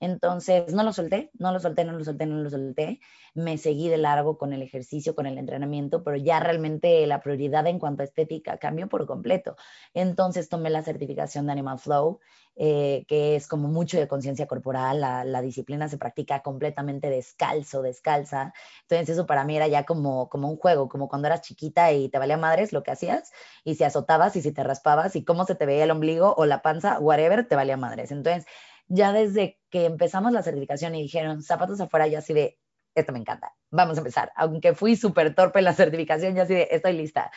Entonces, 0.00 0.72
no 0.72 0.84
lo 0.84 0.92
solté, 0.92 1.30
no 1.38 1.52
lo 1.52 1.58
solté, 1.58 1.84
no 1.84 1.92
lo 1.92 2.04
solté, 2.04 2.26
no 2.26 2.36
lo 2.36 2.50
solté. 2.50 3.00
Me 3.34 3.58
seguí 3.58 3.88
de 3.88 3.98
largo 3.98 4.38
con 4.38 4.52
el 4.52 4.62
ejercicio, 4.62 5.14
con 5.14 5.26
el 5.26 5.38
entrenamiento, 5.38 6.04
pero 6.04 6.16
ya 6.16 6.38
realmente 6.40 7.06
la 7.06 7.20
prioridad 7.20 7.66
en 7.66 7.78
cuanto 7.78 8.02
a 8.02 8.04
estética 8.04 8.58
cambió 8.58 8.88
por 8.88 9.06
completo. 9.06 9.56
Entonces 9.94 10.48
tomé 10.48 10.70
la 10.70 10.82
certificación 10.82 11.46
de 11.46 11.52
Animal 11.52 11.78
Flow, 11.78 12.20
eh, 12.60 13.04
que 13.06 13.36
es 13.36 13.46
como 13.46 13.68
mucho 13.68 13.98
de 13.98 14.08
conciencia 14.08 14.46
corporal. 14.46 15.00
La, 15.00 15.24
la, 15.24 15.40
disciplina 15.40 15.88
se 15.88 15.96
practica 15.96 16.42
completamente 16.42 17.08
descalzo, 17.08 17.82
descalza. 17.82 18.52
Entonces 18.82 19.10
eso 19.10 19.26
para 19.26 19.44
mí 19.44 19.56
era 19.56 19.68
ya 19.68 19.84
como, 19.84 20.28
como 20.28 20.50
un 20.50 20.56
juego, 20.56 20.88
como 20.88 21.08
cuando 21.08 21.28
eras 21.28 21.42
chiquita 21.42 21.92
y 21.92 22.08
te 22.08 22.18
valía 22.18 22.36
madres 22.36 22.72
lo 22.72 22.82
que 22.82 22.90
hacías, 22.90 23.32
y 23.64 23.76
si 23.76 23.84
azotabas 23.84 24.34
y 24.36 24.42
si 24.42 24.52
te 24.52 24.64
raspabas 24.64 25.14
y 25.16 25.24
cómo 25.24 25.44
se 25.44 25.54
te 25.54 25.66
veía 25.66 25.84
el 25.84 25.90
ombligo 25.92 26.34
o 26.36 26.46
la 26.46 26.60
panza, 26.60 26.98
whatever, 26.98 27.46
te 27.46 27.56
valía 27.56 27.76
madres. 27.76 28.10
Entonces 28.10 28.44
ya 28.88 29.12
desde 29.12 29.58
que 29.70 29.84
empezamos 29.84 30.32
la 30.32 30.42
certificación 30.42 30.94
y 30.94 31.02
dijeron 31.02 31.42
zapatos 31.42 31.80
afuera, 31.80 32.06
yo 32.08 32.18
así 32.18 32.34
de, 32.34 32.58
esto 32.94 33.12
me 33.12 33.18
encanta, 33.18 33.54
vamos 33.70 33.96
a 33.98 34.00
empezar. 34.00 34.32
Aunque 34.34 34.74
fui 34.74 34.96
súper 34.96 35.34
torpe 35.34 35.60
en 35.60 35.66
la 35.66 35.74
certificación, 35.74 36.34
yo 36.34 36.42
así 36.42 36.54
de, 36.54 36.68
estoy 36.70 36.94
lista. 36.94 37.30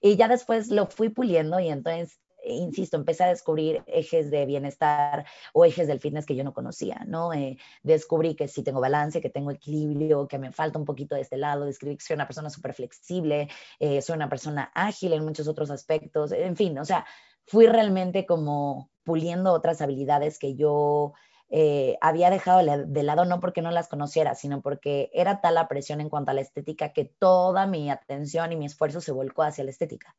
Y 0.00 0.16
ya 0.16 0.28
después 0.28 0.68
lo 0.68 0.86
fui 0.86 1.08
puliendo 1.08 1.58
y 1.60 1.68
entonces, 1.68 2.20
insisto, 2.44 2.96
empecé 2.96 3.24
a 3.24 3.28
descubrir 3.28 3.82
ejes 3.86 4.30
de 4.30 4.46
bienestar 4.46 5.26
o 5.52 5.64
ejes 5.64 5.86
del 5.86 6.00
fitness 6.00 6.26
que 6.26 6.36
yo 6.36 6.44
no 6.44 6.54
conocía, 6.54 7.04
¿no? 7.06 7.32
Eh, 7.32 7.58
descubrí 7.82 8.34
que 8.34 8.48
sí 8.48 8.62
tengo 8.62 8.80
balance, 8.80 9.20
que 9.20 9.30
tengo 9.30 9.50
equilibrio, 9.50 10.28
que 10.28 10.38
me 10.38 10.52
falta 10.52 10.78
un 10.78 10.84
poquito 10.84 11.14
de 11.14 11.22
este 11.22 11.36
lado, 11.36 11.64
descubrí 11.64 11.96
que 11.96 12.04
soy 12.04 12.14
una 12.14 12.26
persona 12.26 12.50
súper 12.50 12.74
flexible, 12.74 13.48
eh, 13.78 14.02
soy 14.02 14.16
una 14.16 14.28
persona 14.28 14.70
ágil 14.74 15.12
en 15.12 15.24
muchos 15.24 15.48
otros 15.48 15.70
aspectos, 15.70 16.32
en 16.32 16.56
fin, 16.56 16.78
o 16.78 16.84
sea, 16.84 17.06
fui 17.46 17.66
realmente 17.66 18.26
como 18.26 18.90
puliendo 19.04 19.52
otras 19.52 19.80
habilidades 19.80 20.38
que 20.38 20.54
yo 20.54 21.14
eh, 21.50 21.96
había 22.02 22.28
dejado 22.28 22.60
de 22.86 23.02
lado, 23.02 23.24
no 23.24 23.40
porque 23.40 23.62
no 23.62 23.70
las 23.70 23.88
conociera, 23.88 24.34
sino 24.34 24.60
porque 24.60 25.10
era 25.14 25.40
tal 25.40 25.54
la 25.54 25.66
presión 25.66 26.00
en 26.00 26.10
cuanto 26.10 26.30
a 26.30 26.34
la 26.34 26.42
estética 26.42 26.92
que 26.92 27.06
toda 27.06 27.66
mi 27.66 27.90
atención 27.90 28.52
y 28.52 28.56
mi 28.56 28.66
esfuerzo 28.66 29.00
se 29.00 29.12
volcó 29.12 29.42
hacia 29.42 29.64
la 29.64 29.70
estética. 29.70 30.14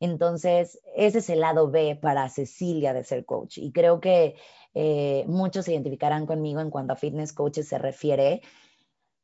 Entonces, 0.00 0.80
ese 0.94 1.18
es 1.18 1.30
el 1.30 1.40
lado 1.40 1.70
B 1.70 1.96
para 2.00 2.28
Cecilia 2.28 2.92
de 2.92 3.04
ser 3.04 3.24
coach. 3.24 3.58
Y 3.58 3.72
creo 3.72 4.00
que 4.00 4.36
eh, 4.74 5.24
muchos 5.26 5.64
se 5.64 5.72
identificarán 5.72 6.26
conmigo 6.26 6.60
en 6.60 6.70
cuanto 6.70 6.92
a 6.92 6.96
fitness 6.96 7.32
coaches 7.32 7.68
se 7.68 7.78
refiere. 7.78 8.42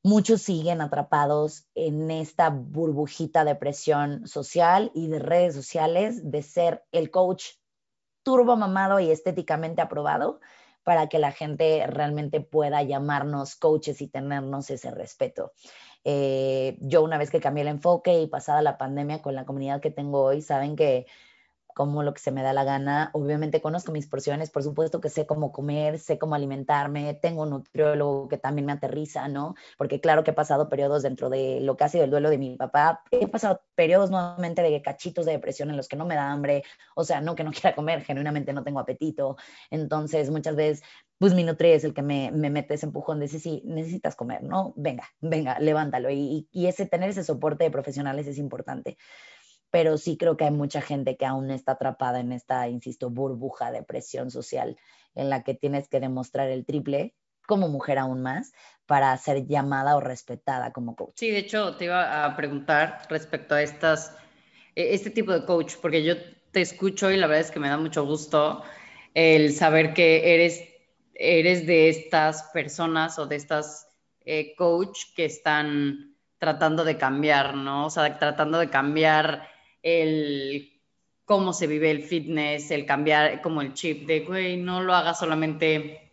Muchos 0.02 0.42
siguen 0.42 0.80
atrapados 0.80 1.66
en 1.74 2.10
esta 2.10 2.50
burbujita 2.50 3.44
de 3.44 3.54
presión 3.54 4.26
social 4.26 4.90
y 4.94 5.08
de 5.08 5.18
redes 5.18 5.54
sociales 5.54 6.30
de 6.30 6.42
ser 6.42 6.84
el 6.90 7.10
coach 7.10 7.44
turbo 8.22 8.56
mamado 8.56 8.98
y 9.00 9.10
estéticamente 9.10 9.82
aprobado 9.82 10.40
para 10.84 11.08
que 11.08 11.18
la 11.18 11.32
gente 11.32 11.86
realmente 11.86 12.40
pueda 12.40 12.82
llamarnos 12.82 13.54
coaches 13.54 14.00
y 14.00 14.08
tenernos 14.08 14.70
ese 14.70 14.90
respeto. 14.90 15.52
Eh, 16.04 16.76
yo 16.80 17.02
una 17.02 17.18
vez 17.18 17.30
que 17.30 17.40
cambié 17.40 17.62
el 17.62 17.68
enfoque 17.68 18.20
y 18.20 18.26
pasada 18.26 18.62
la 18.62 18.78
pandemia 18.78 19.22
con 19.22 19.34
la 19.34 19.44
comunidad 19.44 19.80
que 19.80 19.90
tengo 19.90 20.22
hoy, 20.22 20.42
saben 20.42 20.76
que 20.76 21.06
como 21.74 22.02
lo 22.02 22.14
que 22.14 22.20
se 22.20 22.32
me 22.32 22.42
da 22.42 22.52
la 22.52 22.64
gana. 22.64 23.10
Obviamente 23.12 23.60
conozco 23.60 23.92
mis 23.92 24.06
porciones, 24.06 24.50
por 24.50 24.62
supuesto 24.62 25.00
que 25.00 25.08
sé 25.08 25.26
cómo 25.26 25.52
comer, 25.52 25.98
sé 25.98 26.18
cómo 26.18 26.34
alimentarme, 26.34 27.14
tengo 27.14 27.42
un 27.42 27.50
nutriólogo 27.50 28.28
que 28.28 28.38
también 28.38 28.66
me 28.66 28.72
aterriza, 28.72 29.28
¿no? 29.28 29.54
Porque 29.78 30.00
claro 30.00 30.24
que 30.24 30.32
he 30.32 30.34
pasado 30.34 30.68
periodos 30.68 31.02
dentro 31.02 31.30
de 31.30 31.60
lo 31.60 31.76
que 31.76 31.84
ha 31.84 31.88
sido 31.88 32.04
el 32.04 32.10
duelo 32.10 32.30
de 32.30 32.38
mi 32.38 32.56
papá, 32.56 33.02
he 33.10 33.28
pasado 33.28 33.62
periodos 33.74 34.10
nuevamente 34.10 34.62
de 34.62 34.82
cachitos 34.82 35.26
de 35.26 35.32
depresión 35.32 35.70
en 35.70 35.76
los 35.76 35.88
que 35.88 35.96
no 35.96 36.06
me 36.06 36.14
da 36.14 36.30
hambre, 36.30 36.64
o 36.94 37.04
sea, 37.04 37.20
no 37.20 37.34
que 37.34 37.44
no 37.44 37.50
quiera 37.52 37.74
comer, 37.74 38.02
genuinamente 38.02 38.52
no 38.52 38.64
tengo 38.64 38.80
apetito. 38.80 39.36
Entonces, 39.70 40.30
muchas 40.30 40.56
veces 40.56 40.82
pues 41.22 41.34
mi 41.34 41.44
nutri 41.44 41.70
es 41.70 41.84
el 41.84 41.94
que 41.94 42.02
me, 42.02 42.32
me 42.32 42.50
mete 42.50 42.74
ese 42.74 42.86
empujón 42.86 43.20
de 43.20 43.28
sí, 43.28 43.62
necesitas 43.64 44.16
comer, 44.16 44.42
¿no? 44.42 44.74
Venga, 44.74 45.04
venga, 45.20 45.56
levántalo. 45.60 46.10
Y, 46.10 46.48
y, 46.50 46.66
ese, 46.66 46.84
tener 46.84 47.10
ese 47.10 47.22
soporte 47.22 47.62
de 47.62 47.70
profesionales 47.70 48.26
es 48.26 48.38
importante 48.38 48.98
pero 49.72 49.96
sí 49.96 50.18
creo 50.18 50.36
que 50.36 50.44
hay 50.44 50.50
mucha 50.50 50.82
gente 50.82 51.16
que 51.16 51.24
aún 51.24 51.50
está 51.50 51.72
atrapada 51.72 52.20
en 52.20 52.30
esta, 52.30 52.68
insisto, 52.68 53.08
burbuja 53.08 53.72
de 53.72 53.82
presión 53.82 54.30
social 54.30 54.76
en 55.14 55.30
la 55.30 55.42
que 55.42 55.54
tienes 55.54 55.88
que 55.88 55.98
demostrar 55.98 56.50
el 56.50 56.66
triple 56.66 57.14
como 57.46 57.68
mujer 57.68 57.98
aún 57.98 58.20
más 58.20 58.52
para 58.84 59.16
ser 59.16 59.46
llamada 59.46 59.96
o 59.96 60.00
respetada 60.00 60.72
como 60.72 60.94
coach. 60.94 61.14
Sí, 61.16 61.30
de 61.30 61.38
hecho 61.38 61.74
te 61.76 61.86
iba 61.86 62.26
a 62.26 62.36
preguntar 62.36 63.06
respecto 63.08 63.54
a 63.54 63.62
estas, 63.62 64.14
e, 64.76 64.92
este 64.92 65.08
tipo 65.08 65.32
de 65.32 65.46
coach, 65.46 65.76
porque 65.80 66.04
yo 66.04 66.16
te 66.50 66.60
escucho 66.60 67.10
y 67.10 67.16
la 67.16 67.26
verdad 67.26 67.40
es 67.40 67.50
que 67.50 67.58
me 67.58 67.70
da 67.70 67.78
mucho 67.78 68.04
gusto 68.04 68.62
el 69.14 69.54
saber 69.54 69.94
que 69.94 70.34
eres, 70.34 70.62
eres 71.14 71.66
de 71.66 71.88
estas 71.88 72.42
personas 72.52 73.18
o 73.18 73.26
de 73.26 73.36
estas 73.36 73.88
eh, 74.26 74.54
coach 74.54 75.14
que 75.16 75.24
están 75.24 76.14
tratando 76.36 76.84
de 76.84 76.98
cambiar, 76.98 77.54
¿no? 77.54 77.86
O 77.86 77.90
sea, 77.90 78.18
tratando 78.18 78.58
de 78.58 78.68
cambiar 78.68 79.48
el 79.82 80.72
cómo 81.24 81.52
se 81.52 81.66
vive 81.66 81.90
el 81.90 82.02
fitness, 82.02 82.70
el 82.70 82.86
cambiar 82.86 83.40
como 83.42 83.62
el 83.62 83.74
chip 83.74 84.06
de, 84.06 84.20
güey, 84.20 84.56
no 84.56 84.82
lo 84.82 84.94
hagas 84.94 85.18
solamente 85.18 86.10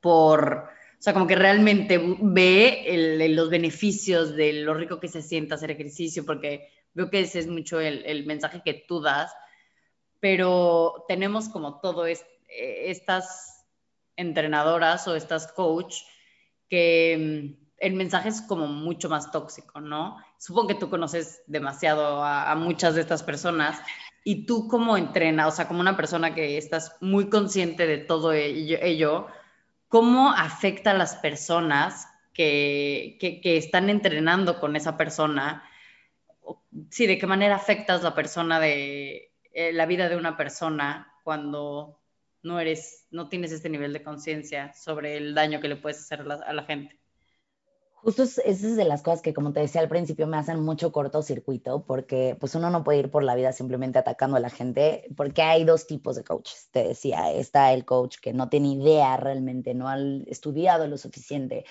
por, 0.00 0.68
o 0.98 1.02
sea, 1.02 1.12
como 1.12 1.26
que 1.26 1.36
realmente 1.36 2.00
ve 2.20 3.28
los 3.30 3.50
beneficios 3.50 4.34
de 4.34 4.54
lo 4.54 4.74
rico 4.74 4.98
que 4.98 5.08
se 5.08 5.22
siente 5.22 5.54
hacer 5.54 5.70
ejercicio, 5.70 6.24
porque 6.24 6.68
veo 6.94 7.10
que 7.10 7.20
ese 7.20 7.38
es 7.38 7.46
mucho 7.46 7.80
el, 7.80 8.26
mensaje 8.26 8.62
que 8.64 8.74
tú 8.74 9.00
das, 9.00 9.32
pero 10.18 11.04
tenemos 11.08 11.48
como 11.48 11.80
todo 11.80 12.06
estas 12.06 13.66
entrenadoras 14.16 15.06
o 15.08 15.16
estas 15.16 15.50
coach 15.52 15.96
que 16.68 17.56
mm, 17.56 17.59
el 17.80 17.94
mensaje 17.94 18.28
es 18.28 18.42
como 18.42 18.66
mucho 18.66 19.08
más 19.08 19.32
tóxico, 19.32 19.80
¿no? 19.80 20.18
Supongo 20.38 20.68
que 20.68 20.74
tú 20.74 20.90
conoces 20.90 21.42
demasiado 21.46 22.22
a, 22.22 22.54
muchas 22.54 22.94
de 22.94 23.00
estas 23.00 23.22
personas 23.22 23.80
y 24.22 24.44
tú 24.44 24.68
como 24.68 24.98
entrena, 24.98 25.48
o 25.48 25.50
sea, 25.50 25.66
como 25.66 25.80
una 25.80 25.96
persona 25.96 26.34
que 26.34 26.58
estás 26.58 26.96
muy 27.00 27.30
consciente 27.30 27.86
de 27.86 27.96
todo 27.96 28.32
ello, 28.34 29.28
¿cómo 29.88 30.30
afecta 30.30 30.90
a 30.90 30.94
las 30.94 31.16
personas 31.16 32.06
que, 32.34 33.16
que, 33.18 33.56
están 33.56 33.88
entrenando 33.88 34.60
con 34.60 34.76
esa 34.76 34.98
persona? 34.98 35.64
Sí, 36.90 37.06
¿de 37.06 37.18
qué 37.18 37.26
manera 37.26 37.56
afectas 37.56 38.02
la 38.02 38.14
persona 38.14 38.60
de 38.60 39.32
eh, 39.52 39.72
la 39.72 39.86
vida 39.86 40.10
de 40.10 40.16
una 40.16 40.36
persona 40.36 41.14
cuando 41.24 41.98
no 42.42 42.60
eres, 42.60 43.06
no 43.10 43.28
tienes 43.30 43.52
este 43.52 43.70
nivel 43.70 43.94
de 43.94 44.02
conciencia 44.02 44.74
sobre 44.74 45.16
el 45.16 45.34
daño 45.34 45.60
que 45.60 45.68
le 45.68 45.76
puedes 45.76 46.00
hacer 46.00 46.20
a 46.20 46.52
la 46.52 46.64
gente? 46.64 46.99
Justo 48.02 48.22
es 48.22 48.76
de 48.76 48.84
las 48.84 49.02
cosas 49.02 49.20
que, 49.20 49.34
como 49.34 49.52
te 49.52 49.60
decía 49.60 49.82
al 49.82 49.88
principio, 49.88 50.26
me 50.26 50.38
hacen 50.38 50.60
mucho 50.60 50.90
cortocircuito, 50.90 51.84
porque 51.84 52.34
pues 52.40 52.54
uno 52.54 52.70
no 52.70 52.82
puede 52.82 53.00
ir 53.00 53.10
por 53.10 53.22
la 53.22 53.34
vida 53.34 53.52
simplemente 53.52 53.98
atacando 53.98 54.38
a 54.38 54.40
la 54.40 54.48
gente, 54.48 55.04
porque 55.16 55.42
hay 55.42 55.64
dos 55.64 55.86
tipos 55.86 56.16
de 56.16 56.24
coaches. 56.24 56.68
Te 56.70 56.88
decía, 56.88 57.30
está 57.30 57.74
el 57.74 57.84
coach 57.84 58.16
que 58.18 58.32
no 58.32 58.48
tiene 58.48 58.68
idea 58.68 59.18
realmente, 59.18 59.74
no 59.74 59.88
ha 59.88 59.98
estudiado 60.26 60.86
lo 60.86 60.96
suficiente, 60.96 61.66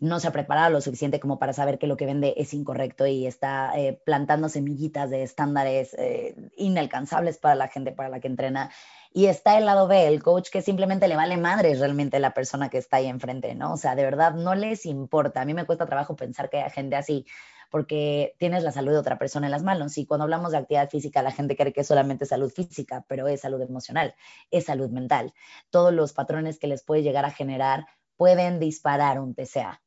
no 0.00 0.18
se 0.18 0.28
ha 0.28 0.32
preparado 0.32 0.70
lo 0.70 0.80
suficiente 0.80 1.20
como 1.20 1.38
para 1.38 1.52
saber 1.52 1.78
que 1.78 1.86
lo 1.86 1.96
que 1.96 2.06
vende 2.06 2.34
es 2.36 2.54
incorrecto 2.54 3.06
y 3.06 3.26
está 3.26 3.72
eh, 3.78 4.00
plantando 4.04 4.48
semillitas 4.48 5.10
de 5.10 5.22
estándares 5.22 5.94
eh, 5.94 6.34
inalcanzables 6.56 7.38
para 7.38 7.54
la 7.54 7.68
gente 7.68 7.92
para 7.92 8.08
la 8.08 8.20
que 8.20 8.28
entrena 8.28 8.70
y 9.12 9.26
está 9.26 9.58
el 9.58 9.66
lado 9.66 9.88
B, 9.88 10.06
el 10.06 10.22
coach 10.22 10.50
que 10.50 10.62
simplemente 10.62 11.08
le 11.08 11.16
vale 11.16 11.36
madre 11.36 11.74
realmente 11.74 12.18
la 12.18 12.34
persona 12.34 12.68
que 12.68 12.78
está 12.78 12.98
ahí 12.98 13.06
enfrente, 13.06 13.54
¿no? 13.54 13.72
O 13.72 13.76
sea, 13.76 13.94
de 13.94 14.04
verdad 14.04 14.34
no 14.34 14.54
les 14.54 14.86
importa. 14.86 15.40
A 15.40 15.44
mí 15.44 15.54
me 15.54 15.66
cuesta 15.66 15.86
trabajo 15.86 16.16
pensar 16.16 16.50
que 16.50 16.60
hay 16.60 16.70
gente 16.70 16.96
así, 16.96 17.26
porque 17.70 18.34
tienes 18.38 18.62
la 18.62 18.72
salud 18.72 18.92
de 18.92 18.98
otra 18.98 19.18
persona 19.18 19.46
en 19.46 19.52
las 19.52 19.62
manos. 19.62 19.98
Y 19.98 20.06
cuando 20.06 20.24
hablamos 20.24 20.52
de 20.52 20.58
actividad 20.58 20.88
física, 20.88 21.22
la 21.22 21.32
gente 21.32 21.56
cree 21.56 21.72
que 21.72 21.82
es 21.82 21.86
solamente 21.86 22.26
salud 22.26 22.50
física, 22.50 23.04
pero 23.08 23.28
es 23.28 23.40
salud 23.40 23.60
emocional, 23.60 24.14
es 24.50 24.66
salud 24.66 24.90
mental. 24.90 25.32
Todos 25.70 25.92
los 25.92 26.12
patrones 26.12 26.58
que 26.58 26.66
les 26.66 26.82
puede 26.82 27.02
llegar 27.02 27.24
a 27.24 27.30
generar 27.30 27.86
pueden 28.16 28.58
disparar 28.58 29.20
un 29.20 29.34
TCA. 29.34 29.80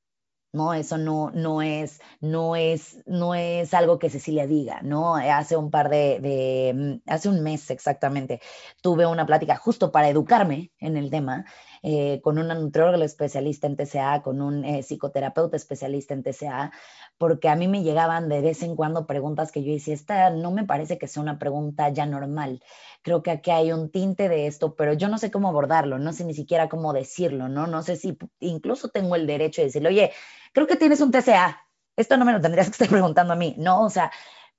¿No? 0.54 0.74
Eso 0.74 0.98
no, 0.98 1.32
no, 1.32 1.62
es, 1.62 2.02
no, 2.20 2.56
es, 2.56 3.00
no 3.06 3.36
es 3.36 3.74
algo 3.74 4.00
que 4.00 4.10
Cecilia 4.10 4.48
diga, 4.48 4.82
¿no? 4.82 5.16
Hace 5.16 5.56
un 5.56 5.72
par 5.72 5.90
de, 5.90 6.74
mm, 7.06 7.10
hace 7.10 7.30
un 7.30 7.42
mes 7.42 7.70
exactamente, 7.70 8.42
tuve 8.82 9.06
una 9.06 9.26
plática 9.26 9.56
justo 9.56 9.92
para 9.92 10.10
educarme 10.10 10.72
en 10.80 10.98
el 10.98 11.10
tema 11.10 11.46
eh, 11.84 12.22
con 12.22 12.38
una 12.38 12.54
nutrióloga 12.54 13.04
especialista 13.04 13.66
en 13.66 13.76
TCA, 13.76 14.22
con 14.22 14.42
un 14.42 14.64
eh, 14.66 14.84
psicoterapeuta 14.84 15.58
especialista 15.58 16.14
en 16.14 16.22
TCA, 16.22 16.72
porque 17.18 17.50
a 17.50 17.56
mí 17.56 17.68
me 17.68 17.82
llegaban 17.82 18.30
de 18.30 18.42
vez 18.42 18.62
en 18.62 18.76
cuando 18.76 19.08
preguntas 19.08 19.52
que 19.52 19.64
yo 19.64 19.74
decía, 19.74 19.94
esta 19.94 20.30
no 20.30 20.52
me 20.52 20.64
parece 20.64 20.98
que 20.98 21.08
sea 21.08 21.24
una 21.24 21.40
pregunta 21.40 21.90
ya 21.90 22.06
normal. 22.06 22.62
Creo 23.02 23.24
que 23.24 23.32
aquí 23.32 23.52
hay 23.52 23.72
un 23.72 23.90
tinte 23.90 24.30
de 24.30 24.48
esto, 24.48 24.76
pero 24.76 24.94
yo 24.94 25.08
no 25.08 25.18
sé 25.18 25.32
cómo 25.32 25.50
abordarlo, 25.50 25.98
no 25.98 26.14
sé 26.14 26.24
ni 26.24 26.34
siquiera 26.36 26.70
cómo 26.70 26.94
decirlo, 26.94 27.50
¿no? 27.50 27.66
No 27.66 27.82
sé 27.82 27.96
si 27.96 28.18
incluso 28.40 28.90
tengo 28.90 29.16
el 29.16 29.26
derecho 29.26 29.62
de 29.62 29.68
decirle, 29.68 29.90
oye, 29.90 30.12
creo 30.54 30.68
que 30.68 30.76
tienes 30.76 31.02
un 31.02 31.12
TCA. 31.12 31.66
Esto 31.96 32.18
no 32.18 32.26
me 32.26 32.34
lo 32.34 32.42
tendrías 32.42 32.68
que 32.68 32.72
estar 32.74 32.90
preguntando 32.90 33.34
a 33.34 33.36
mí, 33.36 33.56
¿no? 33.58 33.84
O 33.84 33.90
sea, 33.90 34.12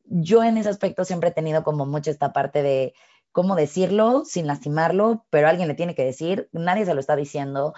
yo 0.05 0.43
en 0.43 0.57
ese 0.57 0.69
aspecto 0.69 1.05
siempre 1.05 1.31
he 1.31 1.33
tenido 1.33 1.63
como 1.63 1.87
mucho 1.87 2.11
esta 2.11 2.33
parte 2.33 2.63
de 2.63 2.95
cómo 3.33 3.57
decirlo 3.57 4.25
sin 4.25 4.47
lastimarlo, 4.47 5.27
pero 5.31 5.49
alguien 5.49 5.69
le 5.69 5.75
tiene 5.75 5.95
que 5.95 6.05
decir, 6.05 6.49
nadie 6.53 6.85
se 6.85 6.95
lo 6.95 7.01
está 7.01 7.17
diciendo. 7.17 7.75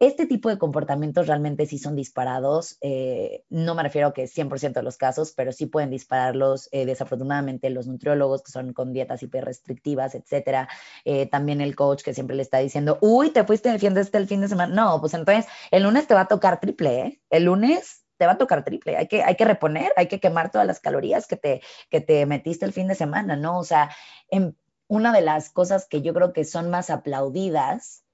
Este 0.00 0.26
tipo 0.26 0.48
de 0.48 0.58
comportamientos 0.58 1.28
realmente 1.28 1.66
sí 1.66 1.78
son 1.78 1.94
disparados, 1.94 2.78
eh, 2.80 3.44
no 3.48 3.74
me 3.74 3.82
refiero 3.82 4.08
a 4.08 4.12
que 4.12 4.26
100% 4.26 4.72
de 4.72 4.82
los 4.82 4.96
casos, 4.96 5.32
pero 5.36 5.52
sí 5.52 5.66
pueden 5.66 5.90
dispararlos 5.90 6.68
eh, 6.72 6.84
desafortunadamente 6.84 7.70
los 7.70 7.86
nutriólogos 7.86 8.42
que 8.42 8.50
son 8.50 8.72
con 8.72 8.92
dietas 8.92 9.22
hiperrestrictivas, 9.22 10.14
etcétera. 10.14 10.68
Eh, 11.04 11.26
también 11.26 11.60
el 11.60 11.76
coach 11.76 12.02
que 12.02 12.14
siempre 12.14 12.34
le 12.34 12.42
está 12.42 12.58
diciendo, 12.58 12.98
uy, 13.00 13.30
te 13.30 13.44
fuiste 13.44 13.70
de 13.70 13.78
fiesta 13.78 14.00
este 14.00 14.18
el 14.18 14.26
fin 14.26 14.40
de 14.40 14.48
semana. 14.48 14.74
No, 14.74 15.00
pues 15.00 15.14
entonces 15.14 15.46
el 15.70 15.84
lunes 15.84 16.06
te 16.06 16.14
va 16.14 16.22
a 16.22 16.28
tocar 16.28 16.60
triple, 16.60 17.00
¿eh? 17.00 17.20
El 17.30 17.44
lunes 17.44 18.04
te 18.16 18.26
va 18.26 18.32
a 18.32 18.38
tocar 18.38 18.64
triple, 18.64 18.96
hay 18.96 19.08
que, 19.08 19.22
hay 19.22 19.34
que 19.34 19.44
reponer, 19.44 19.92
hay 19.96 20.06
que 20.06 20.20
quemar 20.20 20.50
todas 20.50 20.66
las 20.66 20.80
calorías 20.80 21.26
que 21.26 21.36
te, 21.36 21.62
que 21.90 22.00
te 22.00 22.26
metiste 22.26 22.64
el 22.64 22.72
fin 22.72 22.88
de 22.88 22.94
semana, 22.94 23.36
¿no? 23.36 23.58
O 23.58 23.64
sea, 23.64 23.90
en, 24.28 24.56
una 24.88 25.12
de 25.12 25.20
las 25.20 25.50
cosas 25.50 25.86
que 25.86 26.02
yo 26.02 26.14
creo 26.14 26.32
que 26.32 26.44
son 26.44 26.70
más 26.70 26.90
aplaudidas, 26.90 28.04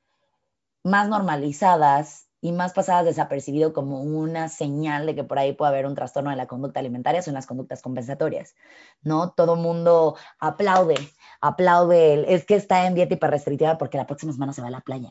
más 0.82 1.08
normalizadas 1.08 2.28
y 2.40 2.52
más 2.52 2.72
pasadas 2.72 3.04
desapercibido 3.04 3.72
como 3.72 4.02
una 4.02 4.48
señal 4.48 5.04
de 5.06 5.14
que 5.14 5.24
por 5.24 5.38
ahí 5.38 5.52
puede 5.52 5.70
haber 5.72 5.86
un 5.86 5.94
trastorno 5.94 6.30
de 6.30 6.36
la 6.36 6.46
conducta 6.46 6.80
alimentaria 6.80 7.22
son 7.22 7.34
las 7.34 7.46
conductas 7.46 7.82
compensatorias, 7.82 8.54
¿no? 9.02 9.32
Todo 9.32 9.56
mundo 9.56 10.16
aplaude, 10.38 10.96
aplaude, 11.40 12.32
es 12.34 12.46
que 12.46 12.54
está 12.54 12.86
en 12.86 12.94
dieta 12.94 13.14
hiperrestrictiva 13.14 13.76
porque 13.76 13.98
la 13.98 14.06
próxima 14.06 14.32
semana 14.32 14.52
se 14.52 14.62
va 14.62 14.68
a 14.68 14.70
la 14.70 14.80
playa. 14.80 15.10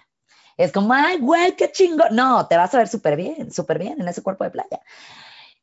Es 0.57 0.73
como, 0.73 0.93
ay, 0.93 1.19
güey, 1.19 1.55
qué 1.55 1.71
chingo. 1.71 2.03
No, 2.11 2.47
te 2.47 2.57
vas 2.57 2.73
a 2.73 2.79
ver 2.79 2.89
súper 2.89 3.15
bien, 3.15 3.51
súper 3.51 3.79
bien 3.79 4.01
en 4.01 4.07
ese 4.09 4.21
cuerpo 4.21 4.43
de 4.43 4.49
playa. 4.49 4.81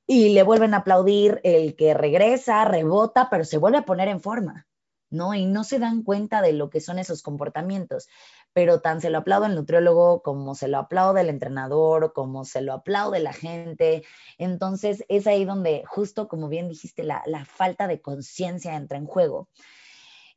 Y 0.07 0.31
le 0.31 0.43
vuelven 0.43 0.73
a 0.73 0.79
aplaudir 0.79 1.41
el 1.45 1.77
que 1.77 1.93
regresa, 1.93 2.65
rebota, 2.65 3.29
pero 3.29 3.45
se 3.45 3.59
vuelve 3.59 3.79
a 3.79 3.85
poner 3.85 4.09
en 4.09 4.21
forma. 4.21 4.67
¿No? 5.11 5.35
Y 5.35 5.47
no 5.47 5.65
se 5.65 5.79
dan 5.79 6.03
cuenta 6.03 6.43
de 6.43 6.53
lo 6.53 6.71
que 6.71 6.81
son 6.81 6.99
esos 6.99 7.23
comportamientos, 7.23 8.09
pero 8.53 8.81
tan 8.81 9.01
se 9.01 9.11
lo 9.11 9.19
aplaude 9.19 9.47
el 9.47 9.55
nutriólogo 9.55 10.23
como 10.23 10.55
se 10.55 10.69
lo 10.69 10.79
aplaude 10.79 11.21
el 11.21 11.29
entrenador, 11.29 12.13
como 12.13 12.45
se 12.45 12.63
lo 12.63 12.73
aplaude 12.73 13.21
la 13.21 13.33
gente. 13.33 14.05
Entonces 14.39 15.05
es 15.09 15.27
ahí 15.27 15.45
donde 15.45 15.85
justo, 15.87 16.29
como 16.29 16.49
bien 16.49 16.69
dijiste, 16.69 17.03
la, 17.03 17.23
la 17.27 17.45
falta 17.45 17.87
de 17.87 18.01
conciencia 18.01 18.75
entra 18.75 18.99
en 18.99 19.07
juego. 19.07 19.49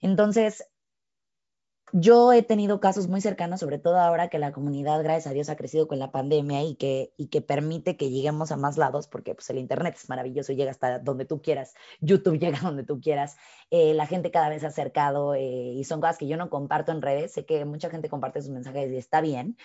Entonces, 0.01 0.65
yo 1.93 2.33
he 2.33 2.43
tenido 2.43 2.79
casos 2.79 3.07
muy 3.07 3.21
cercanos, 3.21 3.59
sobre 3.59 3.79
todo 3.79 3.97
ahora 3.97 4.29
que 4.29 4.39
la 4.39 4.51
comunidad, 4.51 5.01
gracias 5.03 5.27
a 5.27 5.33
Dios, 5.33 5.49
ha 5.49 5.55
crecido 5.55 5.87
con 5.87 5.99
la 5.99 6.11
pandemia 6.11 6.63
y 6.63 6.75
que, 6.75 7.13
y 7.17 7.27
que 7.27 7.41
permite 7.41 7.97
que 7.97 8.09
lleguemos 8.09 8.51
a 8.51 8.57
más 8.57 8.77
lados, 8.77 9.07
porque 9.07 9.35
pues, 9.35 9.49
el 9.49 9.57
Internet 9.57 9.95
es 9.97 10.09
maravilloso, 10.09 10.53
llega 10.53 10.71
hasta 10.71 10.99
donde 10.99 11.25
tú 11.25 11.41
quieras, 11.41 11.73
YouTube 12.01 12.37
llega 12.39 12.59
donde 12.59 12.83
tú 12.83 13.01
quieras, 13.01 13.37
eh, 13.71 13.93
la 13.93 14.05
gente 14.05 14.31
cada 14.31 14.49
vez 14.49 14.61
se 14.61 14.67
ha 14.67 14.69
acercado 14.69 15.35
eh, 15.35 15.41
y 15.41 15.83
son 15.83 16.01
cosas 16.01 16.17
que 16.17 16.27
yo 16.27 16.37
no 16.37 16.49
comparto 16.49 16.91
en 16.91 17.01
redes, 17.01 17.33
sé 17.33 17.45
que 17.45 17.65
mucha 17.65 17.89
gente 17.89 18.09
comparte 18.09 18.41
sus 18.41 18.51
mensajes 18.51 18.91
y 18.91 18.97
está 18.97 19.21
bien, 19.21 19.57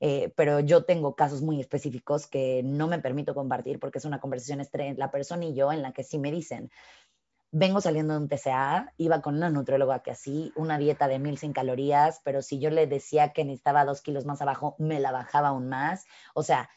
eh, 0.00 0.32
pero 0.34 0.60
yo 0.60 0.84
tengo 0.84 1.14
casos 1.14 1.42
muy 1.42 1.60
específicos 1.60 2.26
que 2.26 2.62
no 2.64 2.88
me 2.88 2.98
permito 2.98 3.34
compartir 3.34 3.78
porque 3.78 3.98
es 3.98 4.06
una 4.06 4.18
conversación 4.18 4.60
entre 4.60 4.94
la 4.94 5.10
persona 5.10 5.44
y 5.44 5.54
yo 5.54 5.70
en 5.72 5.82
la 5.82 5.92
que 5.92 6.04
sí 6.04 6.18
me 6.18 6.32
dicen, 6.32 6.70
vengo 7.52 7.80
saliendo 7.80 8.14
de 8.14 8.20
un 8.20 8.28
TCA, 8.28 8.92
iba 8.96 9.20
con 9.22 9.36
una 9.36 9.50
nutrióloga 9.50 10.02
que 10.02 10.12
así, 10.12 10.52
una 10.56 10.78
dieta 10.78 11.08
de 11.08 11.18
mil 11.18 11.38
sin 11.38 11.52
calorías, 11.52 12.20
pero 12.24 12.42
si 12.42 12.58
yo 12.60 12.70
le 12.70 12.86
decía 12.86 13.32
que 13.32 13.44
necesitaba 13.44 13.84
dos 13.84 14.02
kilos 14.02 14.24
más 14.24 14.40
abajo, 14.42 14.76
me 14.78 15.00
la 15.00 15.12
bajaba 15.12 15.48
aún 15.48 15.68
más. 15.68 16.06
O 16.34 16.42
sea, 16.42 16.70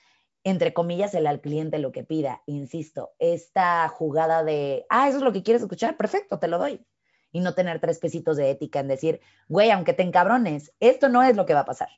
entre 0.43 0.73
comillas, 0.73 1.13
el 1.13 1.27
al 1.27 1.41
cliente 1.41 1.79
lo 1.79 1.91
que 1.91 2.03
pida, 2.03 2.41
insisto, 2.47 3.13
esta 3.19 3.87
jugada 3.87 4.43
de, 4.43 4.85
ah, 4.89 5.07
eso 5.07 5.17
es 5.17 5.23
lo 5.23 5.31
que 5.31 5.43
quieres 5.43 5.61
escuchar, 5.61 5.95
perfecto, 5.95 6.39
te 6.39 6.47
lo 6.47 6.57
doy. 6.57 6.85
Y 7.31 7.39
no 7.39 7.53
tener 7.53 7.79
tres 7.79 7.99
pesitos 7.99 8.37
de 8.37 8.49
ética 8.51 8.79
en 8.79 8.87
decir, 8.87 9.21
güey, 9.47 9.71
aunque 9.71 9.93
te 9.93 10.03
encabrones, 10.03 10.73
esto 10.79 11.09
no 11.09 11.23
es 11.23 11.35
lo 11.35 11.45
que 11.45 11.53
va 11.53 11.61
a 11.61 11.65
pasar. 11.65 11.89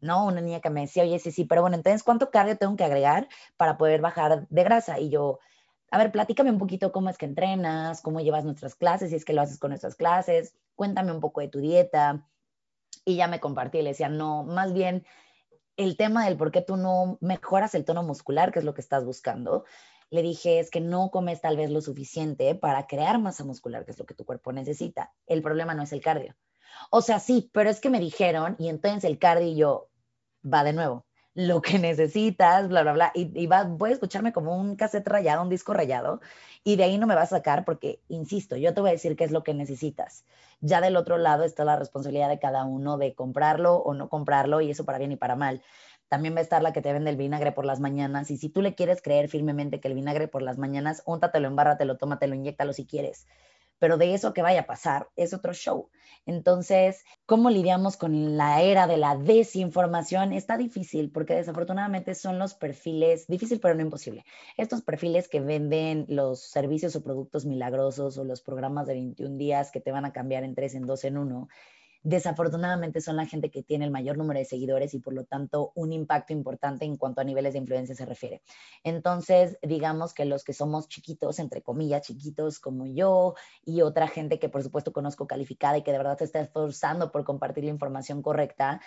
¿no? 0.00 0.26
Una 0.26 0.40
niña 0.40 0.60
que 0.60 0.70
me 0.70 0.82
decía, 0.82 1.04
oye, 1.04 1.18
sí, 1.18 1.30
sí, 1.30 1.44
pero 1.44 1.62
bueno, 1.62 1.76
entonces, 1.76 2.02
¿cuánto 2.02 2.30
cardio 2.30 2.58
tengo 2.58 2.76
que 2.76 2.84
agregar 2.84 3.28
para 3.56 3.78
poder 3.78 4.00
bajar 4.00 4.46
de 4.48 4.64
grasa? 4.64 4.98
Y 4.98 5.10
yo, 5.10 5.38
a 5.92 5.98
ver, 5.98 6.10
platícame 6.10 6.50
un 6.50 6.58
poquito 6.58 6.90
cómo 6.90 7.10
es 7.10 7.18
que 7.18 7.26
entrenas, 7.26 8.00
cómo 8.00 8.20
llevas 8.20 8.44
nuestras 8.44 8.74
clases, 8.74 9.10
si 9.10 9.16
es 9.16 9.26
que 9.26 9.34
lo 9.34 9.42
haces 9.42 9.58
con 9.58 9.68
nuestras 9.68 9.94
clases, 9.94 10.54
cuéntame 10.74 11.12
un 11.12 11.20
poco 11.20 11.42
de 11.42 11.48
tu 11.48 11.60
dieta. 11.60 12.26
Y 13.04 13.16
ya 13.16 13.28
me 13.28 13.40
compartí, 13.40 13.82
le 13.82 13.90
decía, 13.90 14.08
no, 14.08 14.42
más 14.42 14.72
bien 14.72 15.04
el 15.76 15.98
tema 15.98 16.24
del 16.24 16.38
por 16.38 16.50
qué 16.50 16.62
tú 16.62 16.78
no 16.78 17.18
mejoras 17.20 17.74
el 17.74 17.84
tono 17.84 18.02
muscular, 18.02 18.52
que 18.52 18.60
es 18.60 18.64
lo 18.64 18.72
que 18.72 18.80
estás 18.80 19.04
buscando. 19.04 19.66
Le 20.08 20.22
dije, 20.22 20.60
es 20.60 20.70
que 20.70 20.80
no 20.80 21.10
comes 21.10 21.42
tal 21.42 21.58
vez 21.58 21.68
lo 21.68 21.82
suficiente 21.82 22.54
para 22.54 22.86
crear 22.86 23.18
masa 23.18 23.44
muscular, 23.44 23.84
que 23.84 23.90
es 23.90 23.98
lo 23.98 24.06
que 24.06 24.14
tu 24.14 24.24
cuerpo 24.24 24.50
necesita. 24.50 25.12
El 25.26 25.42
problema 25.42 25.74
no 25.74 25.82
es 25.82 25.92
el 25.92 26.00
cardio. 26.00 26.34
O 26.90 27.02
sea, 27.02 27.20
sí, 27.20 27.50
pero 27.52 27.68
es 27.68 27.80
que 27.80 27.90
me 27.90 28.00
dijeron, 28.00 28.56
y 28.58 28.70
entonces 28.70 29.04
el 29.04 29.18
cardio 29.18 29.54
yo, 29.54 29.90
va 30.42 30.64
de 30.64 30.72
nuevo 30.72 31.04
lo 31.34 31.62
que 31.62 31.78
necesitas, 31.78 32.68
bla, 32.68 32.82
bla, 32.82 32.92
bla. 32.92 33.12
Y, 33.14 33.46
va, 33.46 33.64
voy 33.64 33.90
a 33.90 33.92
escucharme 33.94 34.32
como 34.32 34.56
un 34.56 34.76
cassette 34.76 35.08
rayado, 35.08 35.42
un 35.42 35.48
disco 35.48 35.72
rayado, 35.72 36.20
y 36.64 36.76
de 36.76 36.84
ahí 36.84 36.98
no 36.98 37.06
me 37.06 37.14
va 37.14 37.22
a 37.22 37.26
sacar 37.26 37.64
porque, 37.64 38.00
insisto, 38.08 38.56
yo 38.56 38.74
te 38.74 38.80
voy 38.80 38.90
a 38.90 38.92
decir 38.92 39.16
qué 39.16 39.24
es 39.24 39.30
lo 39.32 39.42
que 39.42 39.54
necesitas. 39.54 40.24
Ya 40.60 40.80
del 40.80 40.96
otro 40.96 41.18
lado 41.18 41.44
está 41.44 41.64
la 41.64 41.76
responsabilidad 41.76 42.28
de 42.28 42.38
cada 42.38 42.64
uno 42.64 42.98
de 42.98 43.14
comprarlo 43.14 43.76
o 43.76 43.94
no 43.94 44.08
comprarlo, 44.08 44.60
y 44.60 44.70
eso 44.70 44.84
para 44.84 44.98
bien 44.98 45.12
y 45.12 45.16
para 45.16 45.36
mal. 45.36 45.62
También 46.08 46.34
va 46.34 46.40
a 46.40 46.42
estar 46.42 46.62
la 46.62 46.72
que 46.72 46.82
te 46.82 46.92
vende 46.92 47.10
el 47.10 47.16
vinagre 47.16 47.52
por 47.52 47.64
las 47.64 47.80
mañanas, 47.80 48.30
y 48.30 48.36
si 48.36 48.48
tú 48.48 48.62
le 48.62 48.74
quieres 48.74 49.02
creer 49.02 49.28
firmemente 49.28 49.80
que 49.80 49.88
el 49.88 49.94
vinagre 49.94 50.28
por 50.28 50.42
las 50.42 50.58
mañanas, 50.58 51.02
úntatelo, 51.06 51.48
embárratelo, 51.48 51.96
tómatelo, 51.96 52.34
inyectalo 52.34 52.72
si 52.72 52.86
quieres 52.86 53.26
pero 53.82 53.98
de 53.98 54.14
eso 54.14 54.32
que 54.32 54.42
vaya 54.42 54.60
a 54.60 54.66
pasar 54.66 55.08
es 55.16 55.34
otro 55.34 55.52
show. 55.52 55.88
Entonces, 56.24 57.02
¿cómo 57.26 57.50
lidiamos 57.50 57.96
con 57.96 58.36
la 58.36 58.62
era 58.62 58.86
de 58.86 58.96
la 58.96 59.16
desinformación? 59.16 60.32
Está 60.32 60.56
difícil 60.56 61.10
porque 61.10 61.34
desafortunadamente 61.34 62.14
son 62.14 62.38
los 62.38 62.54
perfiles, 62.54 63.26
difícil 63.26 63.58
pero 63.58 63.74
no 63.74 63.82
imposible, 63.82 64.24
estos 64.56 64.82
perfiles 64.82 65.28
que 65.28 65.40
venden 65.40 66.04
los 66.06 66.48
servicios 66.48 66.94
o 66.94 67.02
productos 67.02 67.44
milagrosos 67.44 68.18
o 68.18 68.22
los 68.22 68.40
programas 68.40 68.86
de 68.86 68.94
21 68.94 69.36
días 69.36 69.72
que 69.72 69.80
te 69.80 69.90
van 69.90 70.04
a 70.04 70.12
cambiar 70.12 70.44
en 70.44 70.54
tres, 70.54 70.76
en 70.76 70.86
dos, 70.86 71.02
en 71.02 71.18
uno 71.18 71.48
desafortunadamente 72.02 73.00
son 73.00 73.16
la 73.16 73.26
gente 73.26 73.50
que 73.50 73.62
tiene 73.62 73.84
el 73.84 73.90
mayor 73.90 74.16
número 74.18 74.38
de 74.38 74.44
seguidores 74.44 74.94
y 74.94 74.98
por 74.98 75.14
lo 75.14 75.24
tanto 75.24 75.72
un 75.74 75.92
impacto 75.92 76.32
importante 76.32 76.84
en 76.84 76.96
cuanto 76.96 77.20
a 77.20 77.24
niveles 77.24 77.52
de 77.52 77.60
influencia 77.60 77.94
se 77.94 78.04
refiere. 78.04 78.42
Entonces, 78.82 79.58
digamos 79.62 80.14
que 80.14 80.24
los 80.24 80.44
que 80.44 80.52
somos 80.52 80.88
chiquitos, 80.88 81.38
entre 81.38 81.62
comillas, 81.62 82.02
chiquitos 82.02 82.58
como 82.58 82.86
yo 82.86 83.34
y 83.64 83.82
otra 83.82 84.08
gente 84.08 84.38
que 84.38 84.48
por 84.48 84.62
supuesto 84.62 84.92
conozco 84.92 85.26
calificada 85.26 85.78
y 85.78 85.82
que 85.82 85.92
de 85.92 85.98
verdad 85.98 86.18
se 86.18 86.24
está 86.24 86.40
esforzando 86.40 87.12
por 87.12 87.24
compartir 87.24 87.64
la 87.64 87.70
información 87.70 88.22
correcta, 88.22 88.80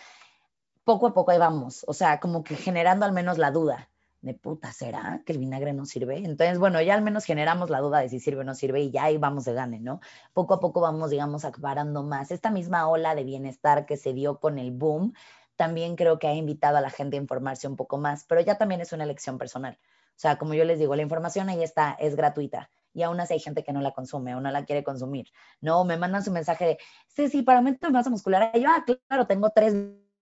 poco 0.83 1.07
a 1.07 1.13
poco 1.13 1.31
ahí 1.31 1.39
vamos, 1.39 1.83
o 1.87 1.93
sea, 1.93 2.19
como 2.19 2.43
que 2.43 2.55
generando 2.55 3.05
al 3.05 3.11
menos 3.11 3.37
la 3.37 3.51
duda 3.51 3.89
de 4.25 4.33
puta, 4.33 4.73
¿será 4.73 5.21
que 5.25 5.33
el 5.33 5.39
vinagre 5.39 5.73
no 5.73 5.85
sirve? 5.85 6.17
Entonces, 6.17 6.57
bueno, 6.57 6.81
ya 6.81 6.95
al 6.95 7.01
menos 7.01 7.25
generamos 7.25 7.69
la 7.69 7.79
duda 7.79 7.99
de 7.99 8.09
si 8.09 8.19
sirve 8.19 8.41
o 8.41 8.43
no 8.43 8.55
sirve 8.55 8.81
y 8.81 8.91
ya 8.91 9.03
ahí 9.03 9.17
vamos 9.17 9.45
de 9.45 9.53
gane, 9.53 9.79
¿no? 9.79 10.01
Poco 10.33 10.55
a 10.55 10.59
poco 10.59 10.81
vamos, 10.81 11.11
digamos, 11.11 11.45
aclarando 11.45 12.03
más. 12.03 12.31
Esta 12.31 12.49
misma 12.51 12.87
ola 12.87 13.15
de 13.15 13.23
bienestar 13.23 13.85
que 13.85 13.97
se 13.97 14.13
dio 14.13 14.39
con 14.39 14.57
el 14.57 14.71
boom, 14.71 15.13
también 15.55 15.95
creo 15.95 16.19
que 16.19 16.27
ha 16.27 16.33
invitado 16.33 16.77
a 16.77 16.81
la 16.81 16.89
gente 16.89 17.17
a 17.17 17.21
informarse 17.21 17.67
un 17.67 17.75
poco 17.75 17.97
más, 17.97 18.25
pero 18.25 18.41
ya 18.41 18.57
también 18.57 18.81
es 18.81 18.91
una 18.93 19.03
elección 19.03 19.37
personal. 19.37 19.77
O 20.15 20.19
sea, 20.19 20.37
como 20.37 20.53
yo 20.53 20.65
les 20.65 20.79
digo, 20.79 20.95
la 20.95 21.01
información 21.03 21.49
ahí 21.49 21.63
está, 21.63 21.95
es 21.99 22.15
gratuita. 22.15 22.69
Y 22.93 23.03
aún 23.03 23.19
así 23.19 23.33
hay 23.33 23.39
gente 23.39 23.63
que 23.63 23.73
no 23.73 23.81
la 23.81 23.91
consume 23.91 24.35
o 24.35 24.41
no 24.41 24.49
la 24.49 24.65
quiere 24.65 24.83
consumir. 24.83 25.27
No, 25.61 25.83
me 25.83 25.97
mandan 25.97 26.23
su 26.23 26.31
mensaje 26.31 26.65
de, 26.65 26.77
sí, 27.07 27.27
sí, 27.27 27.41
para 27.43 27.59
aumentar 27.59 27.91
masa 27.91 28.09
muscular. 28.09 28.51
Y 28.53 28.61
yo, 28.61 28.69
ah, 28.69 28.83
claro, 29.07 29.27
tengo 29.27 29.49
tres 29.51 29.75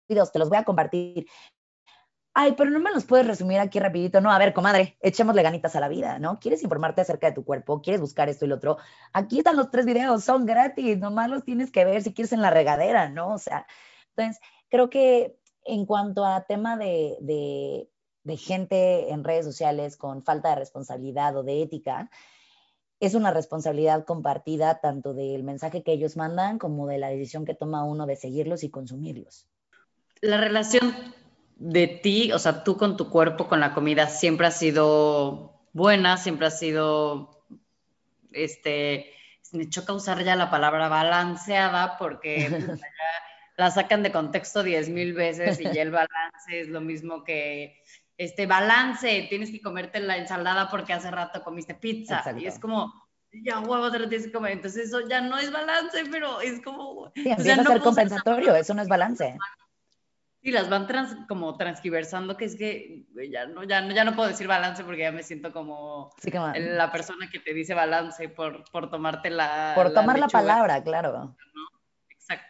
videos, 0.08 0.30
te 0.30 0.38
los 0.38 0.48
voy 0.50 0.58
a 0.58 0.64
compartir 0.64 1.26
ay, 2.40 2.52
pero 2.56 2.70
no 2.70 2.78
me 2.78 2.92
los 2.92 3.04
puedes 3.04 3.26
resumir 3.26 3.58
aquí 3.58 3.80
rapidito. 3.80 4.20
No, 4.20 4.30
a 4.30 4.38
ver, 4.38 4.54
comadre, 4.54 4.96
echémosle 5.00 5.42
ganitas 5.42 5.74
a 5.74 5.80
la 5.80 5.88
vida, 5.88 6.20
¿no? 6.20 6.38
¿Quieres 6.38 6.62
informarte 6.62 7.00
acerca 7.00 7.26
de 7.26 7.32
tu 7.32 7.44
cuerpo? 7.44 7.82
¿Quieres 7.82 8.00
buscar 8.00 8.28
esto 8.28 8.44
y 8.44 8.48
lo 8.48 8.54
otro? 8.54 8.78
Aquí 9.12 9.38
están 9.38 9.56
los 9.56 9.72
tres 9.72 9.84
videos, 9.86 10.22
son 10.22 10.46
gratis, 10.46 10.98
nomás 10.98 11.28
los 11.28 11.42
tienes 11.42 11.72
que 11.72 11.84
ver 11.84 12.00
si 12.00 12.14
quieres 12.14 12.32
en 12.32 12.40
la 12.40 12.50
regadera, 12.50 13.08
¿no? 13.08 13.34
O 13.34 13.38
sea, 13.38 13.66
entonces, 14.14 14.40
creo 14.68 14.88
que 14.88 15.36
en 15.64 15.84
cuanto 15.84 16.24
a 16.24 16.44
tema 16.44 16.76
de, 16.76 17.16
de 18.22 18.36
gente 18.36 19.10
en 19.10 19.24
redes 19.24 19.44
sociales 19.44 19.96
con 19.96 20.22
falta 20.22 20.50
de 20.50 20.56
responsabilidad 20.56 21.36
o 21.36 21.42
de 21.42 21.62
ética, 21.62 22.08
es 23.00 23.16
una 23.16 23.32
responsabilidad 23.32 24.04
compartida 24.04 24.78
tanto 24.78 25.12
del 25.12 25.42
mensaje 25.42 25.82
que 25.82 25.90
ellos 25.90 26.16
mandan 26.16 26.60
como 26.60 26.86
de 26.86 26.98
la 26.98 27.08
decisión 27.08 27.44
que 27.44 27.54
toma 27.54 27.82
uno 27.82 28.06
de 28.06 28.14
seguirlos 28.14 28.62
y 28.62 28.70
consumirlos. 28.70 29.48
La 30.20 30.36
relación 30.36 30.94
de 31.58 31.88
ti, 31.88 32.32
o 32.32 32.38
sea, 32.38 32.64
tú 32.64 32.76
con 32.76 32.96
tu 32.96 33.10
cuerpo, 33.10 33.48
con 33.48 33.60
la 33.60 33.74
comida, 33.74 34.06
siempre 34.06 34.46
ha 34.46 34.50
sido 34.50 35.60
buena, 35.72 36.16
siempre 36.16 36.46
ha 36.46 36.50
sido, 36.50 37.44
este, 38.32 39.12
me 39.52 39.68
choca 39.68 39.92
usar 39.92 40.22
ya 40.24 40.36
la 40.36 40.50
palabra 40.50 40.88
balanceada 40.88 41.98
porque 41.98 42.48
la 43.56 43.70
sacan 43.70 44.02
de 44.02 44.12
contexto 44.12 44.62
diez 44.62 44.88
mil 44.88 45.14
veces 45.14 45.60
y 45.60 45.64
ya 45.64 45.82
el 45.82 45.90
balance 45.90 46.60
es 46.60 46.68
lo 46.68 46.80
mismo 46.80 47.24
que 47.24 47.82
este 48.16 48.46
balance, 48.46 49.26
tienes 49.28 49.50
que 49.50 49.60
comerte 49.60 50.00
la 50.00 50.16
ensalada 50.16 50.68
porque 50.70 50.92
hace 50.92 51.10
rato 51.10 51.42
comiste 51.42 51.74
pizza. 51.74 52.24
Y 52.36 52.46
es 52.46 52.58
como, 52.58 52.92
ya 53.44 53.60
huevo, 53.60 53.92
te 53.92 54.00
lo 54.00 54.08
tienes 54.08 54.26
que 54.26 54.32
comer. 54.32 54.52
Entonces 54.52 54.88
eso 54.88 55.08
ya 55.08 55.20
no 55.20 55.38
es 55.38 55.52
balance, 55.52 56.04
pero 56.10 56.40
es 56.40 56.60
como... 56.62 57.12
Sí, 57.14 57.28
empieza 57.30 57.60
a 57.60 57.64
ser 57.64 57.80
compensatorio, 57.80 58.56
eso 58.56 58.74
no 58.74 58.82
es 58.82 58.88
balance. 58.88 59.36
Sí, 60.48 60.52
las 60.52 60.70
van 60.70 60.86
trans, 60.86 61.14
como 61.28 61.58
transgiversando, 61.58 62.38
que 62.38 62.46
es 62.46 62.56
que 62.56 63.04
ya 63.30 63.44
no, 63.44 63.64
ya, 63.64 63.82
no, 63.82 63.92
ya 63.92 64.02
no 64.02 64.16
puedo 64.16 64.30
decir 64.30 64.46
balance 64.46 64.82
porque 64.82 65.02
ya 65.02 65.12
me 65.12 65.22
siento 65.22 65.52
como, 65.52 66.10
la 66.54 66.90
persona 66.90 67.28
que 67.30 67.38
te 67.38 67.52
dice 67.52 67.74
balance 67.74 68.30
por, 68.30 68.64
por 68.70 68.88
tomarte 68.88 69.28
la... 69.28 69.72
Por 69.74 69.92
tomar 69.92 70.18
la 70.18 70.26
palabra, 70.28 70.82
claro. 70.82 71.36
Exacto. 72.08 72.46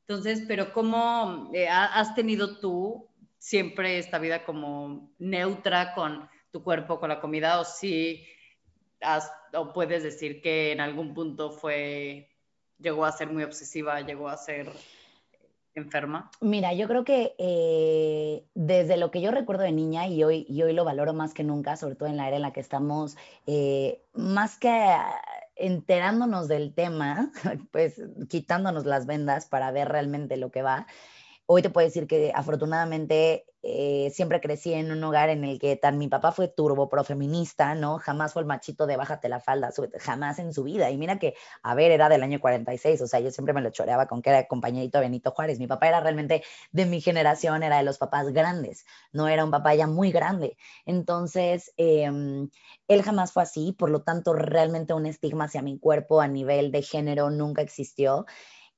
Entonces, 0.00 0.42
pero 0.48 0.72
¿cómo 0.72 1.52
eh, 1.54 1.68
has 1.68 2.16
tenido 2.16 2.58
tú 2.58 3.14
siempre 3.38 3.98
esta 3.98 4.18
vida 4.18 4.44
como 4.44 5.14
neutra 5.20 5.94
con 5.94 6.28
tu 6.50 6.64
cuerpo, 6.64 6.98
con 6.98 7.10
la 7.10 7.20
comida, 7.20 7.60
o 7.60 7.64
si 7.64 8.26
o 9.54 9.72
puedes 9.72 10.02
decir 10.02 10.42
que 10.42 10.72
en 10.72 10.80
algún 10.80 11.14
punto 11.14 11.52
fue, 11.52 12.28
llegó 12.76 13.04
a 13.04 13.12
ser 13.12 13.30
muy 13.30 13.44
obsesiva, 13.44 14.00
llegó 14.00 14.28
a 14.28 14.36
ser 14.36 14.68
enferma? 15.76 16.30
Mira, 16.40 16.72
yo 16.72 16.88
creo 16.88 17.04
que 17.04 17.34
eh, 17.38 18.44
desde 18.54 18.96
lo 18.96 19.10
que 19.10 19.20
yo 19.20 19.30
recuerdo 19.30 19.62
de 19.62 19.72
niña 19.72 20.08
y 20.08 20.24
hoy, 20.24 20.46
y 20.48 20.62
hoy 20.62 20.72
lo 20.72 20.84
valoro 20.84 21.12
más 21.12 21.34
que 21.34 21.44
nunca, 21.44 21.76
sobre 21.76 21.94
todo 21.94 22.08
en 22.08 22.16
la 22.16 22.26
era 22.26 22.36
en 22.36 22.42
la 22.42 22.52
que 22.52 22.60
estamos, 22.60 23.16
eh, 23.46 24.02
más 24.14 24.58
que 24.58 24.70
enterándonos 25.54 26.48
del 26.48 26.74
tema, 26.74 27.30
pues 27.72 28.02
quitándonos 28.28 28.84
las 28.84 29.06
vendas 29.06 29.46
para 29.46 29.70
ver 29.70 29.88
realmente 29.88 30.36
lo 30.36 30.50
que 30.50 30.62
va, 30.62 30.86
hoy 31.46 31.62
te 31.62 31.70
puedo 31.70 31.86
decir 31.86 32.06
que 32.06 32.32
afortunadamente 32.34 33.46
eh, 33.62 34.10
siempre 34.12 34.40
crecí 34.40 34.72
en 34.72 34.92
un 34.92 35.02
hogar 35.02 35.28
en 35.28 35.44
el 35.44 35.58
que 35.58 35.74
tan 35.74 35.98
mi 35.98 36.06
papá 36.06 36.30
fue 36.30 36.46
turbo 36.46 36.88
profeminista, 36.88 37.74
¿no? 37.74 37.98
Jamás 37.98 38.32
fue 38.32 38.42
el 38.42 38.46
machito 38.46 38.86
de 38.86 38.96
bájate 38.96 39.28
la 39.28 39.40
falda, 39.40 39.70
jamás 39.98 40.38
en 40.38 40.52
su 40.52 40.62
vida. 40.62 40.90
Y 40.90 40.96
mira 40.98 41.18
que, 41.18 41.34
a 41.64 41.74
ver, 41.74 41.90
era 41.90 42.08
del 42.08 42.22
año 42.22 42.40
46, 42.40 43.00
o 43.02 43.06
sea, 43.08 43.18
yo 43.18 43.32
siempre 43.32 43.54
me 43.54 43.60
lo 43.60 43.70
choreaba 43.70 44.06
con 44.06 44.22
que 44.22 44.30
era 44.30 44.46
compañerito 44.46 45.00
Benito 45.00 45.32
Juárez. 45.32 45.58
Mi 45.58 45.66
papá 45.66 45.88
era 45.88 46.00
realmente 46.00 46.44
de 46.70 46.86
mi 46.86 47.00
generación, 47.00 47.62
era 47.64 47.78
de 47.78 47.82
los 47.82 47.98
papás 47.98 48.32
grandes, 48.32 48.84
no 49.12 49.26
era 49.26 49.44
un 49.44 49.50
papá 49.50 49.74
ya 49.74 49.88
muy 49.88 50.12
grande. 50.12 50.56
Entonces, 50.84 51.72
em, 51.76 52.48
él 52.86 53.02
jamás 53.02 53.32
fue 53.32 53.42
así, 53.42 53.72
por 53.72 53.90
lo 53.90 54.02
tanto, 54.02 54.32
realmente 54.32 54.94
un 54.94 55.06
estigma 55.06 55.46
hacia 55.46 55.62
mi 55.62 55.78
cuerpo 55.78 56.20
a 56.20 56.28
nivel 56.28 56.70
de 56.70 56.82
género 56.82 57.30
nunca 57.30 57.62
existió 57.62 58.26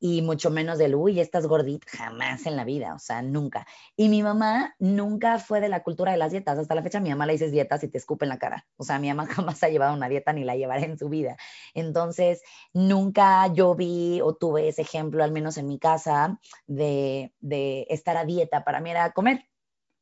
y 0.00 0.22
mucho 0.22 0.50
menos 0.50 0.78
del, 0.78 0.94
uy, 0.94 1.20
estás 1.20 1.46
gordita, 1.46 1.86
jamás 1.90 2.46
en 2.46 2.56
la 2.56 2.64
vida, 2.64 2.94
o 2.94 2.98
sea, 2.98 3.22
nunca. 3.22 3.66
Y 3.96 4.08
mi 4.08 4.22
mamá 4.22 4.74
nunca 4.78 5.38
fue 5.38 5.60
de 5.60 5.68
la 5.68 5.82
cultura 5.82 6.12
de 6.12 6.18
las 6.18 6.32
dietas, 6.32 6.58
hasta 6.58 6.74
la 6.74 6.82
fecha 6.82 7.00
mi 7.00 7.10
mamá 7.10 7.26
le 7.26 7.32
dices 7.32 7.52
dietas 7.52 7.82
y 7.82 7.88
te 7.88 7.98
escupe 7.98 8.24
en 8.24 8.30
la 8.30 8.38
cara, 8.38 8.66
o 8.76 8.84
sea, 8.84 8.98
mi 8.98 9.08
mamá 9.08 9.26
jamás 9.26 9.62
ha 9.62 9.68
llevado 9.68 9.94
una 9.94 10.08
dieta 10.08 10.32
ni 10.32 10.44
la 10.44 10.56
llevará 10.56 10.82
en 10.82 10.98
su 10.98 11.08
vida. 11.08 11.36
Entonces, 11.74 12.42
nunca 12.72 13.52
yo 13.52 13.74
vi 13.74 14.20
o 14.22 14.34
tuve 14.34 14.68
ese 14.68 14.82
ejemplo, 14.82 15.24
al 15.24 15.32
menos 15.32 15.56
en 15.56 15.66
mi 15.66 15.78
casa, 15.78 16.38
de, 16.66 17.32
de 17.40 17.86
estar 17.90 18.16
a 18.16 18.24
dieta, 18.24 18.64
para 18.64 18.80
mí 18.80 18.90
era 18.90 19.12
comer, 19.12 19.48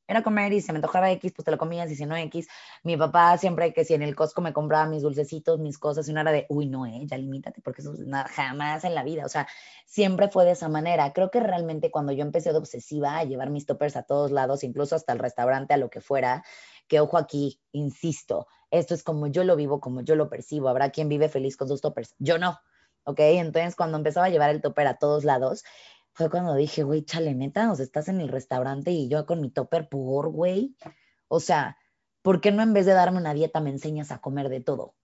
era 0.09 0.23
comer 0.23 0.53
y 0.53 0.61
se 0.61 0.73
me 0.73 0.79
antojaba 0.79 1.11
X, 1.13 1.33
pues 1.35 1.45
te 1.45 1.51
lo 1.51 1.59
comías 1.59 1.91
y 1.91 1.97
si 1.97 2.07
no 2.07 2.17
X. 2.17 2.49
Mi 2.83 2.97
papá 2.97 3.37
siempre 3.39 3.73
que 3.73 3.85
si 3.85 3.95
en 3.95 4.03
el 4.03 4.15
Costco 4.15 4.41
me 4.41 4.53
compraba 4.53 4.87
mis 4.87 5.03
dulcecitos, 5.03 5.59
mis 5.59 5.79
cosas, 5.79 6.09
y 6.09 6.13
una 6.13 6.23
era 6.23 6.33
de, 6.33 6.47
uy, 6.49 6.67
no, 6.67 6.87
eh, 6.87 7.03
ya 7.05 7.17
limítate, 7.17 7.61
porque 7.61 7.83
eso 7.83 7.95
nada, 7.99 8.29
jamás 8.29 8.85
en 8.85 8.95
la 8.95 9.03
vida. 9.03 9.25
O 9.25 9.29
sea, 9.29 9.47
siempre 9.85 10.29
fue 10.29 10.45
de 10.45 10.53
esa 10.53 10.69
manera. 10.69 11.13
Creo 11.13 11.31
que 11.31 11.41
realmente 11.41 11.91
cuando 11.91 12.13
yo 12.13 12.23
empecé 12.23 12.53
de 12.53 12.59
obsesiva 12.59 13.19
a 13.19 13.25
llevar 13.25 13.51
mis 13.51 13.67
toppers 13.67 13.97
a 13.97 14.05
todos 14.05 14.31
lados, 14.31 14.65
incluso 14.65 14.95
hasta 14.97 15.13
el 15.13 15.19
restaurante, 15.19 15.75
a 15.75 15.77
lo 15.77 15.91
que 15.91 16.01
fuera, 16.01 16.45
que 16.89 17.01
ojo 17.01 17.19
aquí, 17.19 17.61
insisto, 17.73 18.47
esto 18.71 18.95
es 18.95 19.03
como 19.03 19.27
yo 19.27 19.45
lo 19.45 19.57
vivo, 19.57 19.81
como 19.81 20.03
yo 20.03 20.15
lo 20.15 20.29
percibo. 20.29 20.69
Habrá 20.69 20.91
quien 20.91 21.09
vive 21.09 21.29
feliz 21.29 21.57
con 21.57 21.69
sus 21.69 21.81
toppers. 21.81 22.15
Yo 22.19 22.39
no. 22.39 22.59
¿ok? 23.07 23.21
Entonces, 23.21 23.77
cuando 23.77 23.97
empezaba 23.97 24.27
a 24.27 24.31
llevar 24.31 24.51
el 24.51 24.61
topper 24.61 24.87
a 24.87 24.99
todos 24.99 25.25
lados, 25.25 25.65
fue 26.17 26.31
cuando 26.31 26.55
dije, 26.55 26.83
güey, 26.83 27.05
chale, 27.05 27.35
neta, 27.35 27.71
o 27.71 27.77
sea, 27.77 27.85
estás 27.85 28.09
en 28.09 28.23
el 28.23 28.29
restaurante 28.29 28.91
y 28.91 29.07
yo 29.09 29.27
con 29.27 29.43
mi 29.43 29.51
topper 29.51 29.89
por, 29.91 30.31
güey. 30.31 30.75
O 31.29 31.41
sea, 31.41 31.77
¿por 32.23 32.41
qué 32.41 32.53
no 32.53 32.63
en 32.63 32.73
vez 32.73 32.87
de 32.87 32.95
darme 32.95 33.19
una 33.19 33.35
dieta 33.35 33.61
me 33.61 33.69
enseñas 33.69 34.11
a 34.11 34.21
comer 34.23 34.49
de 34.49 34.61
todo? 34.63 34.95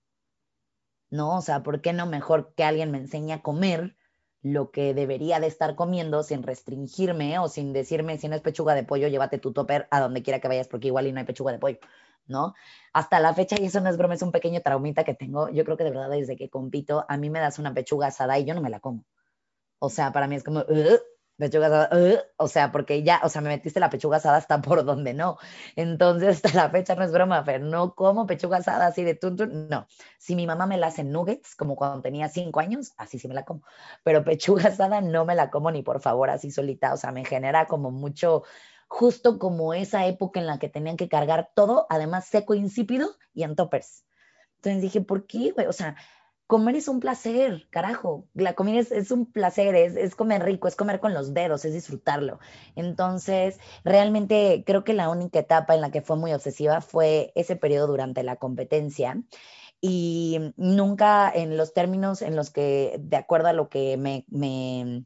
¿No? 1.10 1.36
O 1.36 1.42
sea, 1.42 1.62
¿por 1.62 1.82
qué 1.82 1.92
no 1.92 2.06
mejor 2.06 2.54
que 2.54 2.64
alguien 2.64 2.90
me 2.90 2.96
enseñe 2.96 3.32
a 3.32 3.42
comer 3.42 3.94
lo 4.40 4.70
que 4.70 4.94
debería 4.94 5.38
de 5.38 5.48
estar 5.48 5.76
comiendo 5.76 6.22
sin 6.22 6.42
restringirme 6.42 7.38
o 7.38 7.48
sin 7.48 7.74
decirme, 7.74 8.16
si 8.16 8.28
no 8.28 8.34
es 8.34 8.40
pechuga 8.40 8.74
de 8.74 8.82
pollo, 8.82 9.08
llévate 9.08 9.38
tu 9.38 9.52
topper 9.52 9.88
a 9.90 10.00
donde 10.00 10.22
quiera 10.22 10.40
que 10.40 10.48
vayas 10.48 10.66
porque 10.66 10.88
igual 10.88 11.06
y 11.06 11.12
no 11.12 11.20
hay 11.20 11.26
pechuga 11.26 11.52
de 11.52 11.58
pollo, 11.58 11.78
¿no? 12.26 12.54
Hasta 12.94 13.20
la 13.20 13.34
fecha, 13.34 13.56
y 13.60 13.66
eso 13.66 13.82
no 13.82 13.90
es 13.90 13.98
broma, 13.98 14.14
es 14.14 14.22
un 14.22 14.32
pequeño 14.32 14.62
traumita 14.62 15.04
que 15.04 15.14
tengo, 15.14 15.50
yo 15.50 15.64
creo 15.64 15.76
que 15.76 15.84
de 15.84 15.90
verdad 15.90 16.08
desde 16.08 16.36
que 16.36 16.48
compito, 16.48 17.04
a 17.06 17.18
mí 17.18 17.28
me 17.28 17.38
das 17.38 17.58
una 17.58 17.74
pechuga 17.74 18.06
asada 18.08 18.38
y 18.38 18.46
yo 18.46 18.54
no 18.54 18.62
me 18.62 18.70
la 18.70 18.80
como. 18.80 19.04
O 19.84 19.90
sea, 19.90 20.12
para 20.12 20.28
mí 20.28 20.36
es 20.36 20.44
como, 20.44 20.64
pechuga 21.36 21.66
asada, 21.66 22.24
o 22.36 22.46
sea, 22.46 22.70
porque 22.70 23.02
ya, 23.02 23.20
o 23.24 23.28
sea, 23.28 23.42
me 23.42 23.48
metiste 23.48 23.80
la 23.80 23.90
pechuga 23.90 24.18
asada 24.18 24.36
hasta 24.36 24.62
por 24.62 24.84
donde 24.84 25.12
no. 25.12 25.38
Entonces, 25.74 26.36
hasta 26.36 26.54
la 26.54 26.70
fecha 26.70 26.94
no 26.94 27.02
es 27.02 27.10
broma, 27.10 27.42
pero 27.44 27.64
no 27.64 27.96
como 27.96 28.24
pechuga 28.24 28.58
asada 28.58 28.86
así 28.86 29.02
de 29.02 29.16
tuntu, 29.16 29.46
no. 29.46 29.88
Si 30.18 30.36
mi 30.36 30.46
mamá 30.46 30.66
me 30.66 30.78
la 30.78 30.86
hace 30.86 31.02
nuggets, 31.02 31.56
como 31.56 31.74
cuando 31.74 32.00
tenía 32.00 32.28
cinco 32.28 32.60
años, 32.60 32.92
así 32.96 33.18
sí 33.18 33.26
me 33.26 33.34
la 33.34 33.44
como. 33.44 33.64
Pero 34.04 34.22
pechuga 34.22 34.68
asada 34.68 35.00
no 35.00 35.24
me 35.24 35.34
la 35.34 35.50
como 35.50 35.72
ni 35.72 35.82
por 35.82 36.00
favor 36.00 36.30
así 36.30 36.52
solita, 36.52 36.94
o 36.94 36.96
sea, 36.96 37.10
me 37.10 37.24
genera 37.24 37.66
como 37.66 37.90
mucho, 37.90 38.44
justo 38.86 39.40
como 39.40 39.74
esa 39.74 40.06
época 40.06 40.38
en 40.38 40.46
la 40.46 40.60
que 40.60 40.68
tenían 40.68 40.96
que 40.96 41.08
cargar 41.08 41.50
todo, 41.56 41.88
además 41.90 42.26
seco, 42.26 42.54
insípido 42.54 43.08
y 43.34 43.42
en 43.42 43.56
toppers. 43.56 44.04
Entonces 44.58 44.80
dije, 44.80 45.00
¿por 45.00 45.26
qué, 45.26 45.50
güey? 45.50 45.66
O 45.66 45.72
sea, 45.72 45.96
comer 46.46 46.76
es 46.76 46.88
un 46.88 47.00
placer, 47.00 47.66
carajo. 47.70 48.28
La 48.34 48.54
comida 48.54 48.80
es, 48.80 49.10
un 49.10 49.30
placer, 49.30 49.74
es, 49.74 49.96
es, 49.96 50.14
comer 50.14 50.42
rico, 50.44 50.68
es 50.68 50.76
comer 50.76 51.00
con 51.00 51.14
los 51.14 51.34
dedos, 51.34 51.64
es 51.64 51.72
disfrutarlo. 51.72 52.38
Entonces, 52.76 53.58
realmente 53.84 54.62
creo 54.66 54.84
que 54.84 54.94
la 54.94 55.08
única 55.08 55.38
etapa 55.38 55.74
en 55.74 55.80
la 55.80 55.90
que 55.90 56.02
fue 56.02 56.16
muy 56.16 56.32
obsesiva 56.32 56.80
fue 56.80 57.32
ese 57.34 57.56
periodo 57.56 57.86
durante 57.88 58.22
la 58.22 58.36
competencia. 58.36 59.22
Y 59.80 60.52
nunca 60.56 61.30
en 61.34 61.56
los 61.56 61.74
términos 61.74 62.22
en 62.22 62.36
los 62.36 62.50
que, 62.50 62.96
de 63.00 63.16
acuerdo 63.16 63.48
a 63.48 63.52
lo 63.52 63.68
que 63.68 63.96
me 63.96 65.04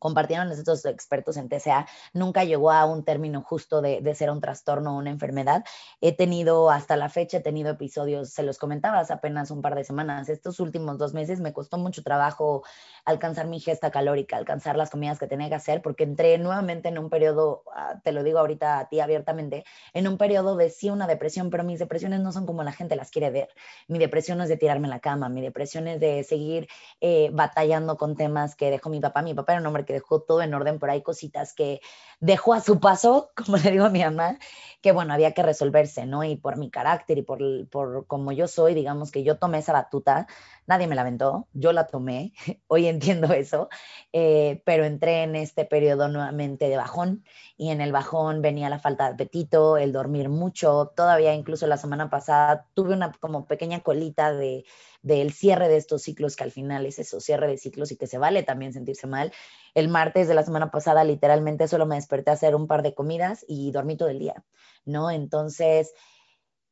compartieron 0.00 0.50
estos 0.50 0.84
expertos 0.84 1.36
en 1.36 1.48
TCA, 1.48 1.86
nunca 2.12 2.42
llegó 2.42 2.72
a 2.72 2.84
un 2.86 3.04
término 3.04 3.42
justo 3.42 3.80
de, 3.80 4.00
de, 4.00 4.14
ser 4.16 4.30
un 4.30 4.40
trastorno 4.40 4.96
o 4.96 4.98
una 4.98 5.10
enfermedad. 5.10 5.64
He 6.00 6.10
tenido, 6.10 6.70
hasta 6.70 6.96
la 6.96 7.08
fecha, 7.08 7.36
he 7.36 7.40
tenido 7.40 7.70
episodios, 7.70 8.30
se 8.30 8.42
los 8.42 8.58
comentabas 8.58 9.12
apenas 9.12 9.52
un 9.52 9.62
par 9.62 9.76
de 9.76 9.84
semanas, 9.84 10.28
estos 10.28 10.58
últimos 10.58 10.98
dos 10.98 11.14
meses 11.14 11.38
me 11.38 11.52
costó 11.52 11.78
mucho 11.78 12.02
trabajo 12.02 12.64
alcanzar 13.04 13.46
mi 13.46 13.60
gesta 13.60 13.90
calórica, 13.90 14.36
alcanzar 14.36 14.76
las 14.76 14.90
comidas 14.90 15.18
que 15.18 15.26
tenía 15.26 15.48
que 15.48 15.54
hacer, 15.54 15.82
porque 15.82 16.04
entré 16.04 16.38
nuevamente 16.38 16.88
en 16.88 16.98
un 16.98 17.10
periodo, 17.10 17.62
ah, 17.74 18.00
te 18.02 18.12
lo 18.12 18.22
digo 18.22 18.38
ahorita 18.38 18.78
a 18.78 18.88
ti 18.88 19.00
abiertamente, 19.00 19.64
en 19.92 20.08
un 20.08 20.18
periodo 20.18 20.56
de 20.56 20.70
sí 20.70 20.90
una 20.90 21.06
depresión, 21.06 21.50
pero 21.50 21.64
mis 21.64 21.78
depresiones 21.78 22.20
no 22.20 22.32
son 22.32 22.46
como 22.46 22.62
la 22.62 22.72
gente 22.72 22.96
las 22.96 23.10
quiere 23.10 23.30
ver. 23.30 23.48
Mi 23.88 23.98
depresión 23.98 24.38
no 24.38 24.44
es 24.44 24.50
de 24.50 24.56
tirarme 24.56 24.86
en 24.86 24.90
la 24.90 25.00
cama, 25.00 25.28
mi 25.28 25.40
depresión 25.40 25.86
es 25.88 26.00
de 26.00 26.24
seguir 26.24 26.68
eh, 27.00 27.30
batallando 27.32 27.96
con 27.96 28.16
temas 28.16 28.54
que 28.54 28.70
dejó 28.70 28.90
mi 28.90 29.00
papá. 29.00 29.22
Mi 29.22 29.34
papá 29.34 29.52
era 29.52 29.60
un 29.60 29.66
hombre 29.66 29.84
que 29.84 29.89
dejó 29.92 30.22
todo 30.22 30.42
en 30.42 30.54
orden, 30.54 30.78
pero 30.78 30.92
hay 30.92 31.02
cositas 31.02 31.52
que 31.54 31.80
dejó 32.20 32.54
a 32.54 32.60
su 32.60 32.80
paso, 32.80 33.30
como 33.36 33.56
le 33.56 33.70
digo 33.70 33.84
a 33.84 33.90
mi 33.90 34.02
mamá, 34.02 34.38
que 34.80 34.92
bueno, 34.92 35.12
había 35.12 35.32
que 35.32 35.42
resolverse, 35.42 36.06
¿no? 36.06 36.24
Y 36.24 36.36
por 36.36 36.56
mi 36.56 36.70
carácter 36.70 37.18
y 37.18 37.22
por, 37.22 37.40
por 37.68 38.06
como 38.06 38.32
yo 38.32 38.48
soy, 38.48 38.74
digamos 38.74 39.10
que 39.10 39.22
yo 39.22 39.38
tomé 39.38 39.58
esa 39.58 39.72
batuta 39.72 40.26
nadie 40.70 40.86
me 40.86 40.94
la 40.94 41.04
yo 41.52 41.72
la 41.72 41.86
tomé, 41.88 42.32
hoy 42.68 42.86
entiendo 42.86 43.32
eso, 43.32 43.68
eh, 44.12 44.62
pero 44.64 44.84
entré 44.84 45.24
en 45.24 45.34
este 45.34 45.64
periodo 45.64 46.08
nuevamente 46.08 46.68
de 46.68 46.76
bajón 46.76 47.24
y 47.56 47.70
en 47.70 47.80
el 47.80 47.90
bajón 47.90 48.40
venía 48.40 48.70
la 48.70 48.78
falta 48.78 49.08
de 49.08 49.14
apetito, 49.14 49.76
el 49.76 49.92
dormir 49.92 50.28
mucho, 50.28 50.92
todavía 50.94 51.34
incluso 51.34 51.66
la 51.66 51.76
semana 51.76 52.08
pasada 52.08 52.68
tuve 52.74 52.94
una 52.94 53.10
como 53.18 53.46
pequeña 53.46 53.80
colita 53.80 54.32
de 54.32 54.64
del 55.02 55.32
cierre 55.32 55.68
de 55.68 55.78
estos 55.78 56.02
ciclos, 56.02 56.36
que 56.36 56.44
al 56.44 56.52
final 56.52 56.84
es 56.84 56.98
eso, 56.98 57.20
cierre 57.20 57.48
de 57.48 57.56
ciclos 57.56 57.90
y 57.90 57.96
que 57.96 58.06
se 58.06 58.18
vale 58.18 58.42
también 58.42 58.74
sentirse 58.74 59.06
mal. 59.06 59.32
El 59.74 59.88
martes 59.88 60.28
de 60.28 60.34
la 60.34 60.42
semana 60.42 60.70
pasada 60.70 61.04
literalmente 61.04 61.68
solo 61.68 61.86
me 61.86 61.94
desperté 61.94 62.30
a 62.30 62.34
hacer 62.34 62.54
un 62.54 62.66
par 62.66 62.82
de 62.82 62.94
comidas 62.94 63.44
y 63.48 63.72
dormí 63.72 63.96
todo 63.96 64.10
el 64.10 64.18
día, 64.18 64.44
¿no? 64.84 65.10
Entonces, 65.10 65.94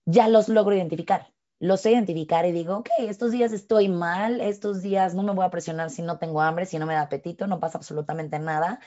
ya 0.05 0.29
los 0.29 0.51
logro 0.51 0.77
identificar 0.77 1.33
los 1.61 1.81
sé 1.81 1.93
identificar 1.93 2.47
y 2.47 2.53
digo, 2.53 2.79
ok, 2.79 2.89
estos 3.01 3.33
días 3.33 3.53
estoy 3.53 3.89
mal, 3.89 4.41
estos 4.41 4.83
días 4.83 5.15
no 5.15 5.23
me 5.23 5.33
voy 5.33 5.45
a 5.45 5.51
presionar 5.51 5.91
si 5.91 6.03
no 6.03 6.19
tengo 6.19 6.41
hambre, 6.41 6.67
si 6.67 6.79
no 6.79 6.87
me 6.87 6.95
da 6.95 7.03
apetito, 7.03 7.47
no 7.47 7.61
pasa 7.61 7.79
absolutamente 7.79 8.39
nada. 8.39 8.81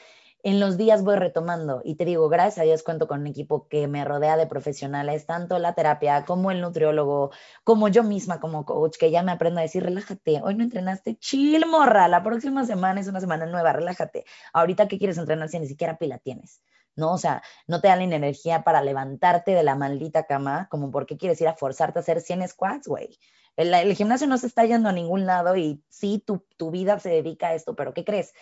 En 0.43 0.59
los 0.59 0.77
días 0.77 1.03
voy 1.03 1.17
retomando 1.17 1.81
y 1.83 1.95
te 1.95 2.05
digo, 2.05 2.27
gracias 2.27 2.59
a 2.59 2.63
Dios 2.63 2.81
cuento 2.81 3.07
con 3.07 3.21
un 3.21 3.27
equipo 3.27 3.67
que 3.67 3.87
me 3.87 4.03
rodea 4.05 4.37
de 4.37 4.47
profesionales, 4.47 5.27
tanto 5.27 5.59
la 5.59 5.75
terapia 5.75 6.25
como 6.25 6.49
el 6.49 6.61
nutriólogo, 6.61 7.31
como 7.63 7.89
yo 7.89 8.03
misma 8.03 8.39
como 8.39 8.65
coach, 8.65 8.97
que 8.97 9.11
ya 9.11 9.21
me 9.21 9.31
aprendo 9.33 9.59
a 9.59 9.63
decir, 9.63 9.83
relájate, 9.83 10.41
hoy 10.43 10.55
no 10.55 10.63
entrenaste, 10.63 11.17
chill 11.17 11.65
morra, 11.67 12.07
la 12.07 12.23
próxima 12.23 12.65
semana 12.65 13.01
es 13.01 13.07
una 13.07 13.19
semana 13.19 13.45
nueva, 13.45 13.73
relájate. 13.73 14.25
Ahorita 14.53 14.87
que 14.87 14.97
quieres 14.97 15.19
entrenar 15.19 15.49
si 15.49 15.59
ni 15.59 15.67
siquiera 15.67 15.97
pila 15.99 16.17
tienes. 16.17 16.61
¿No? 16.95 17.13
O 17.13 17.17
sea, 17.17 17.41
no 17.67 17.81
te 17.81 17.87
dan 17.87 18.09
la 18.09 18.15
energía 18.15 18.63
para 18.63 18.81
levantarte 18.81 19.51
de 19.51 19.63
la 19.63 19.75
maldita 19.75 20.25
cama, 20.25 20.67
como 20.69 20.91
porque 20.91 21.17
quieres 21.17 21.39
ir 21.41 21.47
a 21.47 21.55
forzarte 21.55 21.99
a 21.99 22.01
hacer 22.01 22.21
100 22.21 22.47
squats, 22.49 22.87
güey. 22.87 23.17
El, 23.57 23.95
gimnasio 23.95 24.27
no 24.27 24.37
se 24.37 24.47
está 24.47 24.65
yendo 24.65 24.89
a 24.89 24.93
ningún 24.93 25.25
lado 25.25 25.55
y 25.55 25.83
sí, 25.89 26.23
tu, 26.25 26.45
tu 26.57 26.71
vida 26.71 26.99
se 26.99 27.09
dedica 27.09 27.49
a 27.49 27.53
esto, 27.53 27.75
pero 27.75 27.93
¿qué 27.93 28.03
crees? 28.03 28.33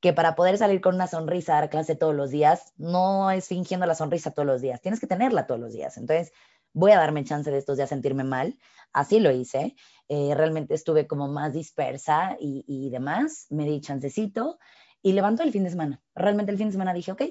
Que 0.00 0.12
para 0.12 0.34
poder 0.34 0.58
salir 0.58 0.80
con 0.80 0.94
una 0.96 1.06
sonrisa 1.06 1.52
a 1.56 1.60
dar 1.60 1.70
clase 1.70 1.94
todos 1.94 2.14
los 2.14 2.30
días, 2.30 2.72
no 2.76 3.30
es 3.30 3.48
fingiendo 3.48 3.86
la 3.86 3.94
sonrisa 3.94 4.32
todos 4.32 4.46
los 4.46 4.60
días, 4.60 4.80
tienes 4.80 5.00
que 5.00 5.06
tenerla 5.06 5.46
todos 5.46 5.60
los 5.60 5.72
días. 5.72 5.96
Entonces, 5.96 6.32
voy 6.72 6.92
a 6.92 6.98
darme 6.98 7.24
chance 7.24 7.50
de 7.50 7.58
estos 7.58 7.78
días 7.78 7.88
sentirme 7.88 8.24
mal. 8.24 8.58
Así 8.92 9.20
lo 9.20 9.30
hice. 9.30 9.76
Eh, 10.08 10.34
realmente 10.34 10.74
estuve 10.74 11.06
como 11.06 11.28
más 11.28 11.52
dispersa 11.52 12.36
y, 12.38 12.64
y 12.66 12.90
demás. 12.90 13.46
Me 13.50 13.64
di 13.64 13.80
chancecito 13.80 14.58
y 15.00 15.12
levanto 15.12 15.42
el 15.42 15.52
fin 15.52 15.64
de 15.64 15.70
semana. 15.70 16.02
Realmente 16.14 16.52
el 16.52 16.58
fin 16.58 16.68
de 16.68 16.72
semana 16.72 16.92
dije, 16.92 17.12
ok, 17.12 17.22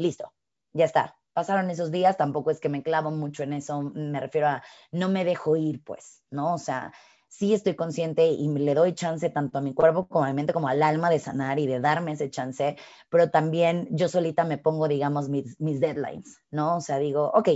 listo, 0.00 0.32
ya 0.72 0.84
está. 0.84 1.16
Pasaron 1.32 1.70
esos 1.70 1.92
días, 1.92 2.16
tampoco 2.16 2.50
es 2.50 2.58
que 2.58 2.68
me 2.68 2.82
clavo 2.82 3.10
mucho 3.12 3.44
en 3.44 3.52
eso, 3.52 3.80
me 3.82 4.18
refiero 4.18 4.48
a 4.48 4.62
no 4.90 5.08
me 5.08 5.24
dejo 5.24 5.56
ir, 5.56 5.82
pues, 5.84 6.24
¿no? 6.30 6.54
O 6.54 6.58
sea, 6.58 6.92
sí 7.28 7.54
estoy 7.54 7.76
consciente 7.76 8.26
y 8.26 8.48
le 8.48 8.74
doy 8.74 8.94
chance 8.94 9.30
tanto 9.30 9.58
a 9.58 9.60
mi 9.60 9.72
cuerpo 9.72 10.08
como 10.08 10.24
a 10.24 10.28
mi 10.28 10.34
mente 10.34 10.52
como 10.52 10.66
al 10.68 10.82
alma 10.82 11.08
de 11.08 11.20
sanar 11.20 11.60
y 11.60 11.66
de 11.66 11.78
darme 11.78 12.12
ese 12.12 12.28
chance, 12.30 12.76
pero 13.08 13.30
también 13.30 13.86
yo 13.92 14.08
solita 14.08 14.44
me 14.44 14.58
pongo, 14.58 14.88
digamos, 14.88 15.28
mis, 15.28 15.58
mis 15.60 15.80
deadlines, 15.80 16.38
¿no? 16.50 16.76
O 16.78 16.80
sea, 16.80 16.98
digo, 16.98 17.30
ok, 17.32 17.50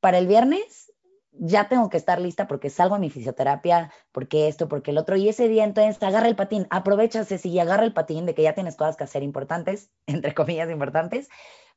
para 0.00 0.18
el 0.18 0.28
viernes 0.28 0.92
ya 1.38 1.68
tengo 1.68 1.90
que 1.90 1.96
estar 1.96 2.20
lista 2.20 2.46
porque 2.46 2.70
salgo 2.70 2.94
a 2.94 2.98
mi 2.98 3.10
fisioterapia, 3.10 3.92
porque 4.12 4.48
esto, 4.48 4.68
porque 4.68 4.92
el 4.92 4.98
otro, 4.98 5.16
y 5.16 5.28
ese 5.28 5.48
día 5.48 5.64
entonces 5.64 6.02
agarra 6.02 6.28
el 6.28 6.36
patín, 6.36 6.66
aprovechase 6.70 7.40
y 7.48 7.58
agarra 7.58 7.84
el 7.84 7.92
patín 7.92 8.26
de 8.26 8.34
que 8.34 8.42
ya 8.42 8.54
tienes 8.54 8.76
cosas 8.76 8.96
que 8.96 9.04
hacer 9.04 9.22
importantes, 9.22 9.90
entre 10.06 10.34
comillas 10.34 10.70
importantes, 10.70 11.28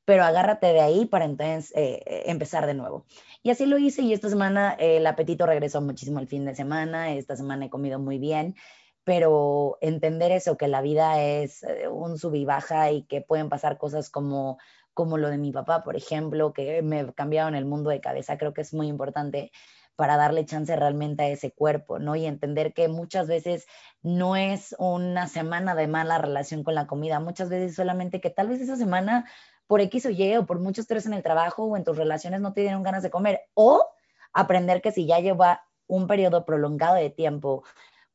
pero 0.05 0.23
agárrate 0.23 0.67
de 0.67 0.79
ahí 0.79 1.05
para 1.05 1.25
entonces 1.25 1.71
eh, 1.75 2.01
eh, 2.05 2.23
empezar 2.27 2.65
de 2.65 2.73
nuevo. 2.73 3.05
Y 3.43 3.49
así 3.49 3.65
lo 3.65 3.77
hice 3.77 4.03
y 4.03 4.13
esta 4.13 4.29
semana 4.29 4.75
eh, 4.79 4.97
el 4.97 5.07
apetito 5.07 5.45
regresó 5.45 5.81
muchísimo 5.81 6.19
el 6.19 6.27
fin 6.27 6.45
de 6.45 6.55
semana, 6.55 7.13
esta 7.13 7.35
semana 7.35 7.65
he 7.65 7.69
comido 7.69 7.99
muy 7.99 8.17
bien, 8.17 8.55
pero 9.03 9.77
entender 9.81 10.31
eso, 10.31 10.57
que 10.57 10.67
la 10.67 10.81
vida 10.81 11.21
es 11.21 11.65
un 11.89 12.17
sub 12.17 12.35
y 12.35 12.45
baja 12.45 12.91
y 12.91 13.03
que 13.03 13.21
pueden 13.21 13.49
pasar 13.49 13.77
cosas 13.77 14.09
como 14.09 14.57
como 14.97 15.19
lo 15.19 15.29
de 15.29 15.37
mi 15.37 15.51
papá, 15.51 15.83
por 15.83 15.95
ejemplo, 15.95 16.53
que 16.53 16.81
me 16.81 17.13
cambiaron 17.13 17.53
el 17.53 17.65
mundo 17.65 17.91
de 17.91 18.01
cabeza, 18.01 18.39
creo 18.39 18.55
que 18.55 18.61
es 18.61 18.73
muy 18.73 18.87
importante 18.87 19.51
para 19.95 20.17
darle 20.17 20.43
chance 20.43 20.75
realmente 20.75 21.21
a 21.21 21.29
ese 21.29 21.51
cuerpo, 21.51 21.99
¿no? 21.99 22.15
Y 22.15 22.25
entender 22.25 22.73
que 22.73 22.87
muchas 22.87 23.27
veces 23.27 23.67
no 24.01 24.35
es 24.35 24.75
una 24.79 25.27
semana 25.27 25.75
de 25.75 25.85
mala 25.85 26.17
relación 26.17 26.63
con 26.63 26.73
la 26.73 26.87
comida, 26.87 27.19
muchas 27.19 27.47
veces 27.47 27.75
solamente 27.75 28.19
que 28.19 28.31
tal 28.31 28.47
vez 28.47 28.59
esa 28.59 28.75
semana 28.75 29.29
por 29.67 29.81
X 29.81 30.07
o 30.07 30.09
Y 30.09 30.35
o 30.35 30.47
por 30.47 30.59
mucho 30.59 30.81
estrés 30.81 31.05
en 31.05 31.13
el 31.13 31.21
trabajo 31.21 31.65
o 31.65 31.77
en 31.77 31.83
tus 31.83 31.95
relaciones 31.95 32.41
no 32.41 32.53
te 32.53 32.61
dieron 32.61 32.81
ganas 32.81 33.03
de 33.03 33.11
comer, 33.11 33.41
o 33.53 33.85
aprender 34.33 34.81
que 34.81 34.91
si 34.91 35.05
ya 35.05 35.19
lleva 35.19 35.61
un 35.85 36.07
periodo 36.07 36.43
prolongado 36.43 36.95
de 36.95 37.11
tiempo 37.11 37.63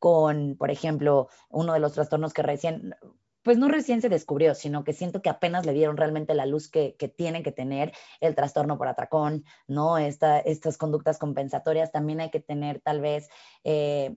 con, 0.01 0.57
por 0.57 0.72
ejemplo, 0.72 1.28
uno 1.49 1.74
de 1.74 1.78
los 1.78 1.93
trastornos 1.93 2.33
que 2.33 2.43
recién 2.43 2.97
pues 3.43 3.59
no 3.59 3.68
recién 3.68 4.01
se 4.01 4.09
descubrió, 4.09 4.55
sino 4.55 4.84
que 4.84 4.93
siento 4.93 5.22
que 5.22 5.30
apenas 5.30 5.66
le 5.66 5.72
dieron 5.72 5.97
realmente 5.97 6.34
la 6.34 6.47
luz 6.47 6.68
que, 6.68 6.95
que 6.97 7.09
tiene 7.09 7.43
que 7.43 7.53
tener 7.53 7.93
el 8.20 8.34
trastorno 8.34 8.78
por 8.78 8.88
atracón, 8.88 9.45
¿no? 9.66 9.99
Esta, 9.99 10.38
estas 10.38 10.78
conductas 10.78 11.18
compensatorias 11.18 11.93
también 11.93 12.20
hay 12.20 12.30
que 12.30 12.40
tener 12.40 12.80
tal 12.80 13.01
vez 13.01 13.28
eh, 13.64 14.14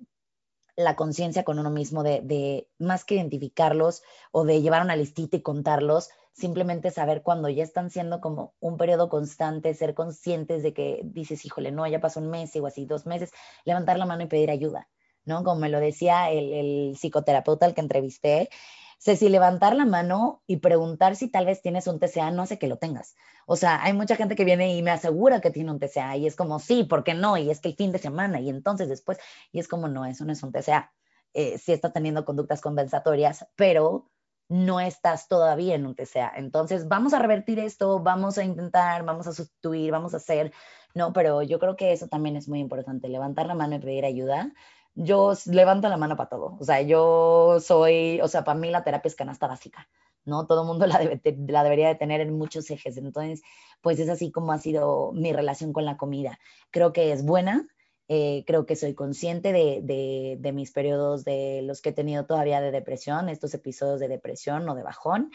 la 0.75 0.95
conciencia 0.95 1.43
con 1.43 1.57
uno 1.57 1.69
mismo 1.69 2.03
de, 2.03 2.21
de, 2.21 2.67
más 2.77 3.05
que 3.05 3.15
identificarlos 3.15 4.03
o 4.31 4.43
de 4.43 4.61
llevar 4.61 4.81
una 4.81 4.95
listita 4.95 5.37
y 5.37 5.41
contarlos, 5.41 6.09
simplemente 6.33 6.91
saber 6.91 7.23
cuando 7.23 7.47
ya 7.47 7.63
están 7.63 7.89
siendo 7.89 8.19
como 8.19 8.53
un 8.59 8.77
periodo 8.77 9.07
constante, 9.07 9.73
ser 9.73 9.93
conscientes 9.93 10.63
de 10.63 10.73
que 10.73 11.01
dices, 11.03 11.45
híjole, 11.45 11.71
no, 11.71 11.87
ya 11.87 12.01
pasó 12.01 12.19
un 12.19 12.29
mes 12.29 12.55
o 12.57 12.67
así, 12.67 12.85
dos 12.85 13.05
meses, 13.05 13.31
levantar 13.63 13.97
la 13.97 14.05
mano 14.05 14.23
y 14.23 14.27
pedir 14.27 14.51
ayuda, 14.51 14.89
¿no? 15.23 15.43
Como 15.45 15.61
me 15.61 15.69
lo 15.69 15.79
decía 15.79 16.29
el, 16.29 16.51
el 16.51 16.95
psicoterapeuta 16.97 17.65
al 17.65 17.73
que 17.73 17.81
entrevisté, 17.81 18.49
si 18.97 19.29
levantar 19.29 19.75
la 19.75 19.85
mano 19.85 20.43
y 20.47 20.57
preguntar 20.57 21.15
si 21.15 21.29
tal 21.29 21.45
vez 21.45 21.61
tienes 21.61 21.87
un 21.87 21.99
TCA 21.99 22.31
no 22.31 22.43
hace 22.43 22.57
que 22.57 22.67
lo 22.67 22.77
tengas. 22.77 23.15
O 23.45 23.55
sea, 23.55 23.83
hay 23.83 23.93
mucha 23.93 24.15
gente 24.15 24.35
que 24.35 24.45
viene 24.45 24.75
y 24.75 24.81
me 24.81 24.91
asegura 24.91 25.41
que 25.41 25.51
tiene 25.51 25.71
un 25.71 25.79
TCA 25.79 26.17
y 26.17 26.27
es 26.27 26.35
como, 26.35 26.59
sí, 26.59 26.83
¿por 26.83 27.03
qué 27.03 27.13
no? 27.13 27.37
Y 27.37 27.49
es 27.51 27.59
que 27.59 27.69
el 27.69 27.75
fin 27.75 27.91
de 27.91 27.99
semana 27.99 28.39
y 28.39 28.49
entonces 28.49 28.89
después, 28.89 29.17
y 29.51 29.59
es 29.59 29.67
como, 29.67 29.87
no, 29.87 30.05
eso 30.05 30.25
no 30.25 30.33
es 30.33 30.41
un 30.43 30.51
TCA. 30.51 30.91
Eh, 31.33 31.57
sí 31.57 31.73
estás 31.73 31.93
teniendo 31.93 32.25
conductas 32.25 32.61
compensatorias, 32.61 33.45
pero 33.55 34.09
no 34.47 34.79
estás 34.79 35.27
todavía 35.27 35.75
en 35.75 35.85
un 35.85 35.95
TCA. 35.95 36.31
Entonces, 36.35 36.87
vamos 36.87 37.13
a 37.13 37.19
revertir 37.19 37.59
esto, 37.59 37.99
vamos 37.99 38.37
a 38.37 38.43
intentar, 38.43 39.03
vamos 39.03 39.27
a 39.27 39.33
sustituir, 39.33 39.91
vamos 39.91 40.13
a 40.13 40.17
hacer, 40.17 40.53
no, 40.93 41.13
pero 41.13 41.41
yo 41.41 41.59
creo 41.59 41.75
que 41.75 41.91
eso 41.91 42.07
también 42.07 42.35
es 42.37 42.47
muy 42.47 42.59
importante, 42.59 43.09
levantar 43.09 43.47
la 43.47 43.55
mano 43.55 43.75
y 43.75 43.79
pedir 43.79 44.05
ayuda, 44.05 44.53
yo 44.95 45.33
levanto 45.45 45.89
la 45.89 45.97
mano 45.97 46.15
para 46.15 46.29
todo. 46.29 46.57
O 46.59 46.63
sea, 46.63 46.81
yo 46.81 47.59
soy, 47.59 48.19
o 48.21 48.27
sea, 48.27 48.43
para 48.43 48.59
mí 48.59 48.69
la 48.71 48.83
terapia 48.83 49.09
es 49.09 49.15
canasta 49.15 49.47
básica, 49.47 49.87
¿no? 50.23 50.47
Todo 50.47 50.61
el 50.61 50.67
mundo 50.67 50.87
la, 50.87 50.99
la 50.99 51.63
debería 51.63 51.89
de 51.89 51.95
tener 51.95 52.21
en 52.21 52.37
muchos 52.37 52.69
ejes. 52.71 52.97
Entonces, 52.97 53.41
pues 53.81 53.99
es 53.99 54.09
así 54.09 54.31
como 54.31 54.51
ha 54.51 54.57
sido 54.57 55.11
mi 55.13 55.33
relación 55.33 55.73
con 55.73 55.85
la 55.85 55.97
comida. 55.97 56.39
Creo 56.71 56.93
que 56.93 57.11
es 57.11 57.25
buena, 57.25 57.67
eh, 58.07 58.43
creo 58.47 58.65
que 58.65 58.75
soy 58.75 58.93
consciente 58.93 59.51
de, 59.51 59.81
de, 59.83 60.37
de, 60.39 60.51
mis 60.51 60.71
periodos, 60.71 61.25
de 61.25 61.61
los 61.63 61.81
que 61.81 61.89
he 61.89 61.93
tenido 61.93 62.25
todavía 62.25 62.61
de 62.61 62.71
depresión, 62.71 63.29
estos 63.29 63.53
episodios 63.53 63.99
de 63.99 64.07
depresión 64.07 64.67
o 64.69 64.75
de 64.75 64.83
bajón, 64.83 65.31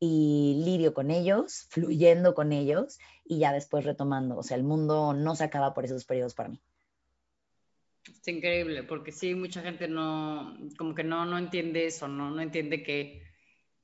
y 0.00 0.60
lidio 0.64 0.92
con 0.92 1.10
ellos, 1.10 1.66
fluyendo 1.70 2.34
con 2.34 2.52
ellos 2.52 2.98
y 3.24 3.38
ya 3.38 3.52
después 3.52 3.84
retomando. 3.84 4.36
O 4.36 4.42
sea, 4.42 4.56
el 4.56 4.64
mundo 4.64 5.14
no 5.14 5.34
se 5.36 5.44
acaba 5.44 5.72
por 5.72 5.84
esos 5.84 6.04
periodos 6.04 6.34
para 6.34 6.48
mí. 6.48 6.60
Es 8.06 8.28
increíble, 8.28 8.82
porque 8.82 9.12
sí, 9.12 9.34
mucha 9.34 9.62
gente 9.62 9.88
no, 9.88 10.56
como 10.76 10.94
que 10.94 11.04
no, 11.04 11.24
no 11.24 11.38
entiende 11.38 11.86
eso, 11.86 12.06
¿no? 12.06 12.30
No 12.30 12.42
entiende 12.42 12.82
que, 12.82 13.22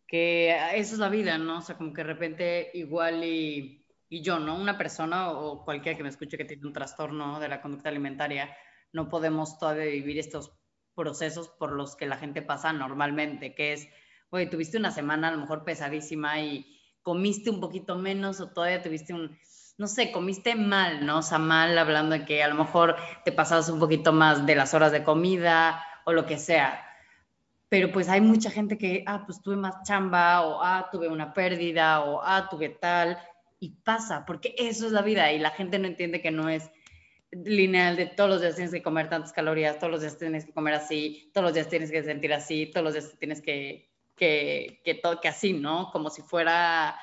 que 0.07 0.51
eso 0.75 0.95
es 0.95 0.99
la 0.99 1.09
vida, 1.09 1.39
¿no? 1.39 1.59
O 1.59 1.63
sea, 1.63 1.77
como 1.77 1.93
que 1.93 2.03
de 2.03 2.09
repente 2.09 2.71
igual 2.75 3.25
y, 3.25 3.87
y 4.11 4.23
yo, 4.23 4.39
¿no? 4.39 4.61
Una 4.61 4.77
persona 4.77 5.31
o 5.33 5.65
cualquiera 5.65 5.97
que 5.97 6.03
me 6.03 6.11
escuche 6.11 6.37
que 6.37 6.45
tiene 6.45 6.67
un 6.67 6.73
trastorno 6.75 7.41
de 7.41 7.49
la 7.49 7.63
conducta 7.63 7.89
alimentaria, 7.89 8.55
no 8.93 9.09
podemos 9.09 9.59
todavía 9.59 9.85
vivir 9.87 10.19
estos 10.19 10.53
procesos 10.95 11.49
por 11.49 11.73
los 11.73 11.97
que 11.97 12.07
la 12.07 12.19
gente 12.19 12.43
pasa 12.43 12.73
normalmente, 12.75 13.55
que 13.55 13.73
es, 13.73 13.89
oye, 14.31 14.47
tuviste 14.47 14.77
una 14.77 14.91
semana 14.91 15.29
a 15.29 15.33
lo 15.33 15.39
mejor 15.39 15.65
pesadísima 15.65 16.41
y 16.41 16.79
comiste 17.03 17.49
un 17.49 17.61
poquito 17.61 17.97
menos 17.97 18.41
o 18.41 18.53
todavía 18.53 18.83
tuviste 18.83 19.15
un 19.15 19.39
no 19.81 19.87
sé, 19.87 20.13
comiste 20.13 20.55
mal, 20.57 21.07
¿no? 21.07 21.21
O 21.21 21.23
sea, 21.23 21.39
mal 21.39 21.79
hablando 21.79 22.15
de 22.19 22.27
que 22.27 22.43
a 22.43 22.49
lo 22.49 22.55
mejor 22.55 22.97
te 23.25 23.33
pasabas 23.33 23.71
un 23.71 23.79
poquito 23.79 24.13
más 24.13 24.45
de 24.45 24.55
las 24.55 24.75
horas 24.75 24.93
de 24.93 25.05
comida 25.05 25.83
o 26.05 26.13
lo 26.13 26.27
que 26.27 26.37
sea. 26.37 26.87
Pero 27.71 27.91
pues 27.91 28.11
hay 28.11 28.21
mucha 28.21 28.51
gente 28.51 28.77
que, 28.77 29.03
ah, 29.07 29.23
pues 29.25 29.41
tuve 29.41 29.57
más 29.57 29.83
chamba 29.83 30.43
o, 30.43 30.63
ah, 30.63 30.91
tuve 30.93 31.09
una 31.09 31.33
pérdida 31.33 32.03
o, 32.03 32.21
ah, 32.23 32.47
tuve 32.51 32.69
tal. 32.69 33.17
Y 33.59 33.71
pasa, 33.71 34.27
porque 34.27 34.55
eso 34.59 34.85
es 34.85 34.93
la 34.93 35.01
vida 35.01 35.33
y 35.33 35.39
la 35.39 35.51
gente 35.51 35.79
no 35.79 35.87
entiende 35.87 36.21
que 36.21 36.31
no 36.31 36.51
es 36.51 36.71
lineal 37.33 37.97
de 37.97 38.05
todos 38.05 38.29
los 38.29 38.41
días 38.43 38.57
tienes 38.57 38.75
que 38.75 38.83
comer 38.83 39.09
tantas 39.09 39.33
calorías, 39.33 39.79
todos 39.79 39.93
los 39.93 40.03
días 40.03 40.19
tienes 40.19 40.45
que 40.45 40.53
comer 40.53 40.75
así, 40.75 41.31
todos 41.33 41.47
los 41.47 41.55
días 41.55 41.69
tienes 41.69 41.91
que 41.91 42.03
sentir 42.03 42.35
así, 42.35 42.67
todos 42.67 42.85
los 42.85 42.93
días 42.93 43.19
tienes 43.19 43.41
que, 43.41 43.91
que, 44.15 44.83
que, 44.85 44.93
todo, 44.97 45.23
que 45.23 45.29
así, 45.29 45.55
¿no? 45.55 45.91
Como 45.91 46.11
si 46.11 46.21
fuera 46.21 47.01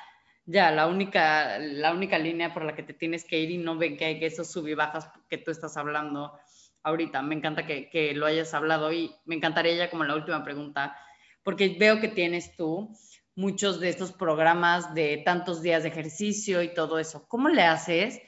ya 0.48 0.70
la 0.70 0.86
única, 0.86 1.58
la 1.58 1.92
única 1.92 2.18
línea 2.18 2.54
por 2.54 2.64
la 2.64 2.74
que 2.74 2.82
te 2.82 2.94
tienes 2.94 3.22
que 3.26 3.38
ir 3.38 3.50
y 3.50 3.58
no 3.58 3.76
ven 3.76 3.98
que 3.98 4.06
hay 4.06 4.24
esos 4.24 4.50
sub 4.50 4.66
y 4.66 4.72
bajas 4.72 5.10
que 5.28 5.36
tú 5.36 5.50
estás 5.50 5.76
hablando. 5.76 6.38
ahorita. 6.82 7.20
Me 7.20 7.34
encanta 7.34 7.66
que, 7.66 8.12
lo 8.14 8.24
hayas 8.24 8.54
hablado 8.54 8.90
y 8.90 9.14
me 9.26 9.34
encantaría 9.34 9.74
ya 9.74 9.90
como 9.90 10.04
la 10.04 10.14
última 10.14 10.42
pregunta, 10.44 10.96
porque 11.42 11.76
veo 11.78 12.00
que 12.00 12.08
tienes 12.08 12.56
tú 12.56 12.96
muchos 13.34 13.78
de 13.78 13.90
estos 13.90 14.12
programas 14.12 14.94
de 14.94 15.18
tantos 15.18 15.60
días 15.60 15.82
de 15.82 15.90
ejercicio 15.90 16.62
y 16.62 16.72
todo 16.72 16.98
eso. 16.98 17.28
¿Cómo 17.28 17.50
le 17.50 17.62
haces 17.64 18.18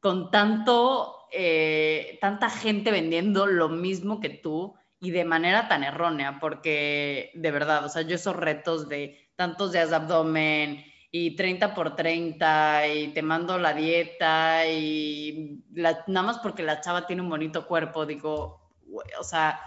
con 0.00 0.30
tanto, 0.30 1.28
eh, 1.32 2.18
tanta 2.20 2.50
gente 2.50 2.90
vendiendo 2.90 3.46
lo 3.46 3.70
mismo 3.70 4.20
que 4.20 4.28
tú 4.28 4.74
y 5.00 5.12
de 5.12 5.24
manera 5.24 5.66
tan 5.66 5.82
errónea? 5.82 6.38
Porque 6.40 7.30
de 7.34 7.50
verdad, 7.50 7.86
o 7.86 7.88
sea, 7.88 8.02
yo 8.02 8.16
esos 8.16 8.36
retos 8.36 8.86
de 8.90 9.30
tantos 9.34 9.72
días 9.72 9.88
de 9.88 9.96
abdomen 9.96 10.84
y 11.10 11.36
30 11.36 11.74
por 11.74 11.96
30 11.96 12.86
y 12.88 13.08
te 13.08 13.22
mando 13.22 13.58
la 13.58 13.72
dieta 13.72 14.66
y 14.66 15.64
nada 15.70 16.22
más 16.22 16.38
porque 16.38 16.62
la 16.62 16.80
chava 16.80 17.06
tiene 17.06 17.22
un 17.22 17.30
bonito 17.30 17.66
cuerpo, 17.66 18.04
digo, 18.04 18.72
o 19.18 19.24
sea, 19.24 19.60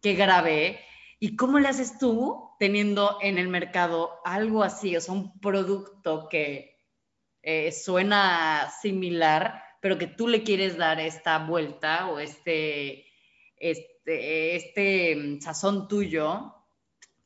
qué 0.00 0.14
grave. 0.14 0.80
¿Y 1.18 1.36
cómo 1.36 1.58
le 1.58 1.68
haces 1.68 1.98
tú 1.98 2.50
teniendo 2.58 3.18
en 3.20 3.38
el 3.38 3.48
mercado 3.48 4.20
algo 4.24 4.62
así, 4.62 4.96
o 4.96 5.00
sea, 5.00 5.14
un 5.14 5.40
producto 5.40 6.28
que 6.28 6.78
eh, 7.42 7.72
suena 7.72 8.70
similar, 8.80 9.62
pero 9.80 9.98
que 9.98 10.06
tú 10.06 10.28
le 10.28 10.42
quieres 10.42 10.76
dar 10.76 11.00
esta 11.00 11.38
vuelta 11.38 12.08
o 12.08 12.18
este, 12.18 13.06
este, 13.56 14.56
este 14.56 15.16
mm, 15.16 15.40
sazón 15.40 15.88
tuyo, 15.88 16.54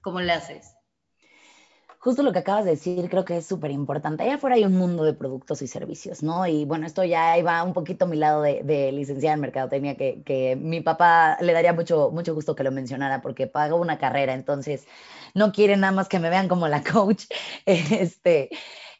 ¿cómo 0.00 0.20
le 0.20 0.32
haces? 0.32 0.74
Justo 2.08 2.22
lo 2.22 2.32
que 2.32 2.38
acabas 2.38 2.64
de 2.64 2.70
decir 2.70 3.10
creo 3.10 3.26
que 3.26 3.36
es 3.36 3.44
súper 3.44 3.70
importante. 3.70 4.22
Allá 4.22 4.36
afuera 4.36 4.56
hay 4.56 4.64
un 4.64 4.74
mundo 4.78 5.04
de 5.04 5.12
productos 5.12 5.60
y 5.60 5.66
servicios, 5.66 6.22
¿no? 6.22 6.46
Y 6.46 6.64
bueno, 6.64 6.86
esto 6.86 7.04
ya 7.04 7.36
iba 7.36 7.62
un 7.62 7.74
poquito 7.74 8.06
a 8.06 8.08
mi 8.08 8.16
lado 8.16 8.40
de, 8.40 8.92
licenciada 8.92 9.34
en 9.34 9.42
mercadotecnia, 9.42 9.94
que, 9.94 10.22
que 10.22 10.56
mi 10.56 10.80
papá 10.80 11.36
le 11.42 11.52
daría 11.52 11.74
mucho, 11.74 12.10
mucho 12.10 12.34
gusto 12.34 12.54
que 12.54 12.62
lo 12.62 12.72
mencionara 12.72 13.20
porque 13.20 13.46
pago 13.46 13.76
una 13.76 13.98
carrera, 13.98 14.32
entonces 14.32 14.86
no 15.34 15.52
quiere 15.52 15.76
nada 15.76 15.92
más 15.92 16.08
que 16.08 16.18
me 16.18 16.30
vean 16.30 16.48
como 16.48 16.66
la 16.66 16.82
coach. 16.92 17.24
Este, 17.66 18.48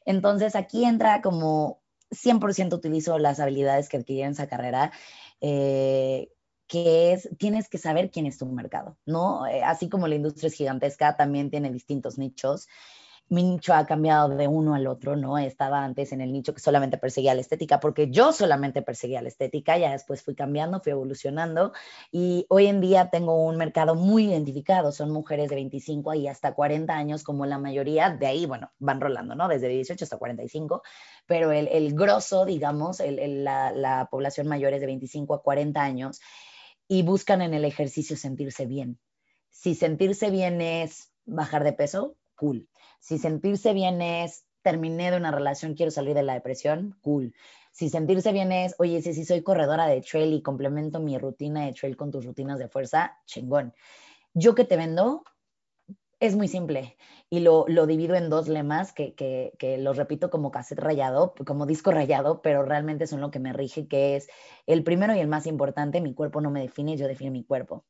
entonces 0.05 0.55
aquí 0.55 0.85
entra 0.85 1.23
como 1.23 1.81
100% 2.11 2.75
utilizo 2.75 3.19
las 3.19 3.41
habilidades 3.41 3.89
que 3.89 3.97
adquirí 3.97 4.21
en 4.21 4.33
esa 4.33 4.49
carrera. 4.49 4.93
Eh, 5.41 6.29
que 6.67 7.15
es, 7.15 7.31
tienes 7.39 7.71
que 7.71 7.79
saber 7.79 8.11
quién 8.11 8.27
es 8.27 8.37
tu 8.37 8.45
mercado, 8.45 8.99
¿no? 9.07 9.47
Eh, 9.47 9.63
así 9.63 9.89
como 9.89 10.07
la 10.07 10.17
industria 10.17 10.49
es 10.49 10.55
gigantesca, 10.55 11.17
también 11.17 11.49
tiene 11.49 11.73
distintos 11.73 12.19
nichos 12.19 12.69
mi 13.31 13.43
nicho 13.43 13.75
ha 13.75 13.85
cambiado 13.87 14.31
de 14.31 14.49
uno 14.49 14.75
al 14.75 14.87
otro, 14.87 15.17
¿no? 15.17 15.37
Estaba 15.37 15.85
antes 15.85 16.13
en 16.13 16.21
el 16.21 16.33
nicho 16.33 16.55
que 16.55 16.61
solamente 16.61 16.97
perseguía 16.97 17.35
la 17.35 17.41
estética, 17.41 17.79
porque 17.79 18.11
yo 18.11 18.33
solamente 18.33 18.83
perseguía 18.83 19.21
la 19.21 19.29
estética, 19.29 19.77
ya 19.77 19.93
después 19.93 20.23
fui 20.23 20.35
cambiando, 20.35 20.81
fui 20.81 20.93
evolucionando 20.93 21.73
y 22.11 22.47
hoy 22.49 22.67
en 22.67 22.81
día 22.81 23.11
tengo 23.11 23.45
un 23.45 23.57
mercado 23.57 23.95
muy 23.95 24.27
identificado, 24.27 24.93
son 24.93 25.11
mujeres 25.11 25.51
de 25.51 25.57
25 25.57 26.15
y 26.15 26.29
hasta 26.29 26.55
40 26.55 26.95
años, 26.95 27.23
como 27.23 27.45
la 27.45 27.59
mayoría, 27.59 28.11
de 28.11 28.27
ahí, 28.27 28.47
bueno, 28.47 28.71
van 28.79 29.01
rolando, 29.01 29.35
¿no? 29.35 29.49
Desde 29.49 29.69
18 29.69 30.05
hasta 30.05 30.17
45, 30.17 30.83
pero 31.27 31.53
el, 31.53 31.69
el 31.69 31.95
grosso, 31.95 32.45
digamos, 32.45 33.01
el, 33.01 33.45
la, 33.45 33.73
la 33.73 34.09
población 34.11 34.49
mayor 34.49 34.73
es 34.73 34.81
de 34.81 34.87
25 34.87 35.35
a 35.35 35.43
40 35.43 35.83
años 35.83 36.21
y 36.89 37.03
buscan 37.03 37.43
en 37.43 37.53
el 37.53 37.65
ejercicio 37.65 38.17
sentirse 38.17 38.67
bien. 38.67 38.99
Si 39.51 39.75
sentirse 39.75 40.31
bien 40.31 40.61
es 40.61 41.13
bajar 41.27 41.65
de 41.65 41.75
peso, 41.75 42.17
cool 42.39 42.69
si 43.01 43.19
sentirse 43.19 43.73
bien 43.73 44.03
es, 44.03 44.45
terminé 44.63 45.11
de 45.11 45.17
una 45.17 45.31
relación, 45.31 45.75
quiero 45.75 45.91
salir 45.91 46.15
de 46.15 46.23
la 46.23 46.35
depresión, 46.35 46.99
cool. 47.01 47.35
Si 47.73 47.89
sentirse 47.89 48.33
bien 48.33 48.51
es, 48.53 48.75
oye, 48.79 49.01
si, 49.03 49.15
si 49.15 49.25
soy 49.25 49.43
corredora 49.43 49.87
de 49.87 50.01
trail 50.01 50.33
y 50.35 50.43
complemento 50.43 51.01
mi 51.01 51.17
rutina 51.17 51.65
de 51.65 51.73
trail 51.73 51.97
con 51.97 52.11
tus 52.11 52.25
rutinas 52.25 52.59
de 52.59 52.69
fuerza, 52.69 53.17
chingón. 53.25 53.73
Yo 54.35 54.55
que 54.55 54.65
te 54.65 54.77
vendo 54.77 55.23
es 56.21 56.35
muy 56.35 56.49
simple 56.49 56.97
y 57.31 57.41
lo, 57.41 57.65
lo 57.69 57.87
divido 57.87 58.17
en 58.17 58.29
dos 58.29 58.49
lemas 58.49 58.93
que, 58.93 59.15
que, 59.15 59.53
que 59.59 59.79
los 59.79 59.97
repito 59.97 60.31
como 60.31 60.51
cassette 60.51 60.81
rayado, 60.81 61.35
como 61.47 61.65
disco 61.65 61.93
rayado, 61.93 62.43
pero 62.43 62.65
realmente 62.65 63.07
son 63.07 63.21
lo 63.21 63.31
que 63.31 63.39
me 63.39 63.53
rige, 63.53 63.87
que 63.87 64.17
es 64.17 64.29
el 64.67 64.83
primero 64.83 65.15
y 65.15 65.21
el 65.21 65.29
más 65.29 65.47
importante, 65.47 66.01
mi 66.01 66.15
cuerpo 66.15 66.41
no 66.41 66.51
me 66.51 66.61
define, 66.61 66.97
yo 66.97 67.07
defino 67.07 67.31
mi 67.31 67.45
cuerpo. 67.45 67.85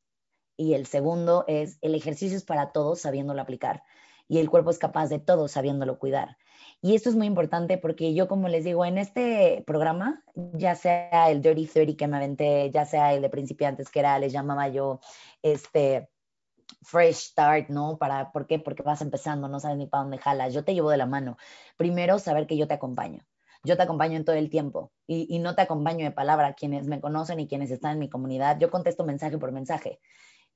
Y 0.55 0.75
el 0.75 0.85
segundo 0.85 1.45
es, 1.47 1.79
el 1.81 1.95
ejercicio 1.95 2.37
es 2.37 2.43
para 2.43 2.71
todos 2.71 3.01
sabiéndolo 3.01 3.41
aplicar 3.41 3.81
y 4.29 4.37
el 4.37 4.49
cuerpo 4.49 4.69
es 4.69 4.77
capaz 4.77 5.09
de 5.09 5.19
todo 5.19 5.49
sabiéndolo 5.49 5.99
cuidar. 5.99 6.37
Y 6.81 6.95
esto 6.95 7.09
es 7.09 7.15
muy 7.15 7.27
importante 7.27 7.77
porque 7.77 8.13
yo, 8.13 8.29
como 8.29 8.47
les 8.47 8.63
digo, 8.63 8.85
en 8.85 8.97
este 8.97 9.63
programa, 9.67 10.23
ya 10.53 10.75
sea 10.75 11.29
el 11.29 11.41
Dirty 11.41 11.65
30 11.65 11.97
que 11.97 12.07
me 12.07 12.17
aventé, 12.17 12.69
ya 12.71 12.85
sea 12.85 13.13
el 13.13 13.21
de 13.21 13.29
principiantes 13.29 13.89
que 13.89 13.99
era, 13.99 14.17
les 14.19 14.31
llamaba 14.31 14.69
yo, 14.69 15.01
este, 15.41 16.09
fresh 16.83 17.31
start, 17.31 17.69
¿no? 17.69 17.97
Para, 17.97 18.31
¿Por 18.31 18.45
qué? 18.45 18.59
Porque 18.59 18.83
vas 18.83 19.01
empezando, 19.01 19.49
no 19.49 19.59
sabes 19.59 19.77
ni 19.77 19.87
para 19.87 20.03
dónde 20.03 20.19
jalas. 20.19 20.53
Yo 20.53 20.63
te 20.63 20.73
llevo 20.73 20.91
de 20.91 20.97
la 20.97 21.07
mano. 21.07 21.37
Primero, 21.75 22.19
saber 22.19 22.47
que 22.47 22.55
yo 22.55 22.67
te 22.67 22.75
acompaño. 22.75 23.25
Yo 23.63 23.75
te 23.75 23.83
acompaño 23.83 24.15
en 24.15 24.23
todo 24.23 24.37
el 24.37 24.49
tiempo 24.49 24.93
y, 25.05 25.27
y 25.35 25.39
no 25.39 25.55
te 25.55 25.63
acompaño 25.63 26.05
de 26.05 26.11
palabra. 26.11 26.53
Quienes 26.53 26.87
me 26.87 27.01
conocen 27.01 27.39
y 27.41 27.47
quienes 27.47 27.71
están 27.71 27.93
en 27.93 27.99
mi 27.99 28.09
comunidad, 28.09 28.57
yo 28.59 28.69
contesto 28.69 29.03
mensaje 29.03 29.37
por 29.37 29.51
mensaje 29.51 29.99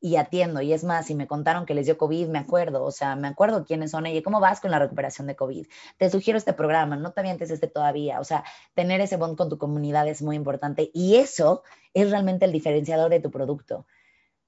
y 0.04 0.18
atiendo. 0.18 0.62
Y 0.62 0.74
es 0.74 0.84
más, 0.84 1.06
si 1.06 1.16
me 1.16 1.28
contaron 1.28 1.66
que 1.66 1.74
les 1.74 1.86
dio 1.86 1.98
COVID, 1.98 2.28
me 2.28 2.40
acuerdo, 2.40 2.84
o 2.84 2.92
sea, 2.92 3.16
me 3.16 3.30
acuerdo 3.30 3.64
quiénes 3.64 3.92
son 3.92 4.06
y 4.06 4.22
cómo 4.22 4.42
vas 4.42 4.60
con 4.60 4.70
la 4.70 4.78
recuperación 4.78 5.28
de 5.28 5.38
COVID. 5.38 5.66
Te 5.98 6.10
sugiero 6.10 6.38
este 6.38 6.52
programa, 6.52 6.98
no 6.98 7.14
te 7.14 7.22
avientes 7.22 7.50
este 7.52 7.68
todavía. 7.68 8.20
O 8.20 8.26
sea, 8.26 8.44
tener 8.74 9.00
ese 9.00 9.16
bond 9.16 9.38
con 9.38 9.48
tu 9.48 9.58
comunidad 9.58 10.06
es 10.10 10.22
muy 10.22 10.36
importante 10.36 10.92
y 10.94 11.16
eso 11.16 11.64
es 11.94 12.12
realmente 12.12 12.44
el 12.44 12.52
diferenciador 12.52 13.10
de 13.10 13.22
tu 13.22 13.32
producto. 13.32 13.86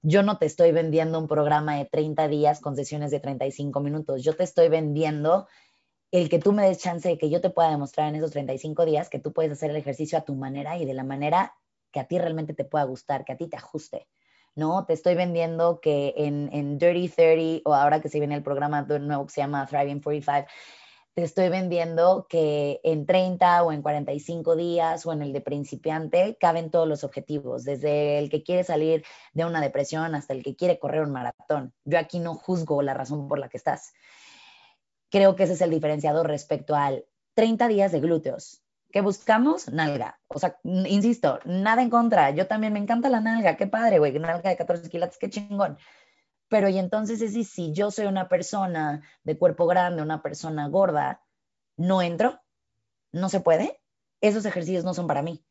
Yo 0.02 0.24
no 0.24 0.38
te 0.40 0.46
estoy 0.46 0.74
vendiendo 0.74 1.20
un 1.20 1.30
programa 1.30 1.78
de 1.78 1.86
30 1.86 2.28
días 2.28 2.60
con 2.60 2.76
sesiones 2.76 3.10
de 3.12 3.22
35 3.22 3.80
minutos. 3.80 4.24
Yo 4.24 4.36
te 4.36 4.44
estoy 4.44 4.68
vendiendo 4.68 5.48
el 6.12 6.28
que 6.28 6.40
tú 6.40 6.52
me 6.52 6.68
des 6.68 6.80
chance 6.80 7.08
de 7.08 7.18
que 7.18 7.30
yo 7.30 7.40
te 7.40 7.50
pueda 7.50 7.70
demostrar 7.70 8.10
en 8.10 8.16
esos 8.16 8.32
35 8.32 8.84
días 8.84 9.10
que 9.10 9.20
tú 9.20 9.32
puedes 9.32 9.54
hacer 9.54 9.70
el 9.70 9.78
ejercicio 9.78 10.18
a 10.18 10.26
tu 10.26 10.36
manera 10.36 10.78
y 10.78 10.84
de 10.84 10.94
la 10.94 11.06
manera 11.06 11.56
que 11.94 12.02
a 12.02 12.08
ti 12.10 12.20
realmente 12.20 12.54
te 12.54 12.66
pueda 12.66 12.84
gustar, 12.84 13.24
que 13.24 13.32
a 13.32 13.38
ti 13.38 13.48
te 13.48 13.56
ajuste. 13.56 14.06
¿No? 14.56 14.86
Te 14.86 14.94
estoy 14.94 15.16
vendiendo 15.16 15.80
que 15.82 16.14
en, 16.18 16.50
en 16.54 16.78
Dirty 16.78 17.10
30 17.10 17.70
o 17.70 17.74
ahora 17.74 18.02
que 18.02 18.10
se 18.10 18.20
viene 18.20 18.36
el 18.36 18.44
programa 18.44 18.82
nuevo 18.84 19.26
que 19.26 19.34
se 19.34 19.42
llama 19.42 19.68
Thriving 19.68 20.02
45, 20.02 20.48
te 21.16 21.24
estoy 21.24 21.48
vendiendo 21.48 22.28
que 22.30 22.82
en 22.84 23.06
30 23.06 23.64
o 23.64 23.72
en 23.72 23.82
45 23.82 24.56
días 24.58 25.06
o 25.06 25.14
en 25.14 25.22
el 25.22 25.32
de 25.32 25.40
principiante 25.40 26.38
caben 26.38 26.70
todos 26.70 26.90
los 26.90 27.06
objetivos, 27.06 27.64
desde 27.64 28.20
el 28.20 28.30
que 28.30 28.44
quiere 28.44 28.66
salir 28.66 29.06
de 29.34 29.46
una 29.46 29.62
depresión 29.62 30.14
hasta 30.14 30.34
el 30.34 30.44
que 30.44 30.58
quiere 30.58 30.78
correr 30.78 31.04
un 31.04 31.14
maratón. 31.14 31.74
Yo 31.86 32.00
aquí 32.00 32.20
no 32.20 32.36
juzgo 32.36 32.82
la 32.82 32.94
razón 32.94 33.30
por 33.30 33.40
la 33.40 33.48
que 33.48 33.56
estás. 33.56 33.94
Creo 35.10 35.38
que 35.38 35.44
ese 35.44 35.54
es 35.54 35.62
el 35.62 35.70
diferenciador 35.70 36.28
respecto 36.28 36.76
al 36.76 37.06
30 37.36 37.70
días 37.70 37.94
de 37.94 38.02
glúteos. 38.02 38.65
¿Qué 38.96 39.02
buscamos? 39.02 39.68
Nalga. 39.74 40.22
O 40.30 40.40
sea, 40.40 40.58
insisto, 40.64 41.42
nada 41.44 41.82
en 41.82 41.90
contra. 41.90 42.32
Yo 42.32 42.48
también 42.48 42.72
me 42.72 42.80
encanta 42.80 43.10
la 43.10 43.20
nalga. 43.20 43.58
Qué 43.58 43.68
padre, 43.68 44.00
güey. 44.00 44.18
Nalga 44.18 44.50
de 44.50 44.56
14 44.56 44.90
kilos, 44.90 45.18
qué 45.20 45.30
chingón. 45.30 45.78
Pero 46.48 46.70
y 46.70 46.78
entonces 46.78 47.22
es 47.22 47.50
si 47.50 47.74
yo 47.74 47.92
soy 47.92 48.06
una 48.06 48.30
persona 48.30 49.04
de 49.26 49.38
cuerpo 49.38 49.68
grande, 49.68 50.02
una 50.02 50.22
persona 50.22 50.70
gorda, 50.70 51.22
no 51.76 52.02
entro, 52.02 52.40
no 53.12 53.28
se 53.28 53.42
puede. 53.42 53.82
Esos 54.22 54.46
ejercicios 54.46 54.86
no 54.86 54.94
son 54.94 55.08
para 55.08 55.22
mí, 55.22 55.44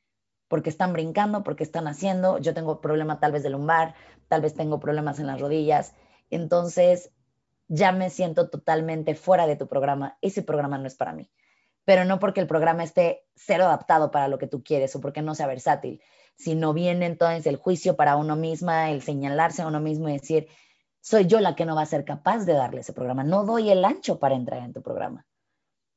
porque 0.49 0.71
están 0.71 0.95
brincando, 0.95 1.43
porque 1.43 1.65
están 1.65 1.87
haciendo. 1.87 2.39
Yo 2.39 2.55
tengo 2.55 2.81
problema 2.81 3.21
tal 3.21 3.33
vez 3.33 3.43
de 3.43 3.51
lumbar, 3.51 3.95
tal 4.29 4.41
vez 4.41 4.55
tengo 4.55 4.81
problemas 4.81 5.19
en 5.19 5.27
las 5.27 5.39
rodillas. 5.39 5.95
Entonces 6.31 7.13
ya 7.69 7.93
me 7.93 8.09
siento 8.09 8.49
totalmente 8.49 9.15
fuera 9.15 9.47
de 9.47 9.57
tu 9.57 9.69
programa. 9.69 10.17
Ese 10.23 10.43
programa 10.43 10.79
no 10.79 10.87
es 10.87 10.95
para 10.95 11.13
mí 11.13 11.31
pero 11.85 12.05
no 12.05 12.19
porque 12.19 12.41
el 12.41 12.47
programa 12.47 12.85
esté 12.85 13.27
cero 13.35 13.65
adaptado 13.65 14.11
para 14.11 14.29
lo 14.29 14.39
que 14.39 14.47
tú 14.47 14.63
quieres 14.63 14.95
o 14.97 15.01
porque 15.01 15.23
no 15.23 15.35
sea 15.35 15.47
versátil, 15.47 16.01
sino 16.37 16.73
viene 16.73 17.07
entonces 17.07 17.47
el 17.47 17.57
juicio 17.57 17.97
para 17.97 18.17
uno 18.17 18.37
misma, 18.37 18.91
el 18.91 19.03
señalarse 19.03 19.63
a 19.63 19.67
uno 19.67 19.81
mismo 19.81 20.09
y 20.09 20.15
decir, 20.15 20.49
soy 21.01 21.27
yo 21.27 21.41
la 21.41 21.55
que 21.55 21.67
no 21.67 21.77
va 21.77 21.83
a 21.83 21.87
ser 21.87 22.05
capaz 22.05 22.45
de 22.45 22.55
darle 22.55 22.81
ese 22.81 22.93
programa, 22.93 23.25
no 23.25 23.45
doy 23.45 23.71
el 23.71 23.85
ancho 23.85 24.19
para 24.19 24.35
entrar 24.35 24.63
en 24.63 24.73
tu 24.73 24.83
programa. 24.83 25.27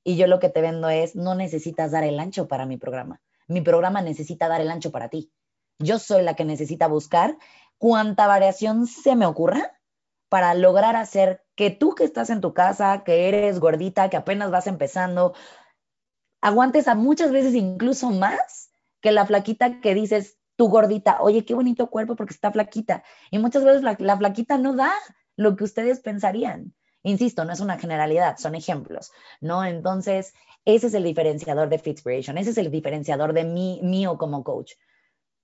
Y 0.03 0.15
yo 0.15 0.27
lo 0.27 0.39
que 0.39 0.49
te 0.49 0.61
vendo 0.61 0.89
es, 0.89 1.15
no 1.15 1.35
necesitas 1.35 1.91
dar 1.91 2.03
el 2.03 2.19
ancho 2.19 2.47
para 2.47 2.65
mi 2.65 2.77
programa, 2.77 3.21
mi 3.47 3.61
programa 3.61 4.01
necesita 4.01 4.47
dar 4.47 4.61
el 4.61 4.69
ancho 4.69 4.91
para 4.91 5.09
ti. 5.09 5.31
Yo 5.79 5.99
soy 5.99 6.23
la 6.23 6.33
que 6.33 6.43
necesita 6.43 6.87
buscar 6.87 7.37
cuánta 7.77 8.27
variación 8.27 8.87
se 8.87 9.15
me 9.15 9.25
ocurra 9.25 9.77
para 10.29 10.53
lograr 10.53 10.95
hacer 10.95 11.43
que 11.55 11.69
tú 11.69 11.95
que 11.95 12.03
estás 12.03 12.29
en 12.29 12.41
tu 12.41 12.53
casa, 12.53 13.03
que 13.03 13.29
eres 13.29 13.59
gordita, 13.59 14.09
que 14.09 14.17
apenas 14.17 14.51
vas 14.51 14.67
empezando, 14.67 15.33
aguantes 16.47 16.87
a 16.87 16.95
muchas 16.95 17.31
veces 17.31 17.53
incluso 17.55 18.09
más 18.09 18.71
que 19.01 19.11
la 19.11 19.25
flaquita 19.25 19.81
que 19.81 19.93
dices, 19.93 20.37
tu 20.55 20.69
gordita, 20.69 21.21
oye, 21.21 21.45
qué 21.45 21.53
bonito 21.53 21.89
cuerpo 21.89 22.15
porque 22.15 22.33
está 22.33 22.51
flaquita. 22.51 23.03
Y 23.31 23.37
muchas 23.37 23.63
veces 23.63 23.83
la, 23.83 23.95
la 23.99 24.17
flaquita 24.17 24.57
no 24.57 24.75
da 24.75 24.91
lo 25.35 25.55
que 25.55 25.63
ustedes 25.63 25.99
pensarían. 25.99 26.73
Insisto, 27.03 27.45
no 27.45 27.53
es 27.53 27.59
una 27.59 27.77
generalidad, 27.77 28.37
son 28.37 28.55
ejemplos, 28.55 29.11
¿no? 29.39 29.63
Entonces, 29.63 30.33
ese 30.65 30.87
es 30.87 30.93
el 30.93 31.03
diferenciador 31.03 31.69
de 31.69 31.79
Fitspiration, 31.79 32.37
ese 32.37 32.49
es 32.49 32.57
el 32.57 32.71
diferenciador 32.71 33.33
de 33.33 33.43
mí, 33.43 33.79
mío 33.83 34.17
como 34.17 34.43
coach. 34.43 34.73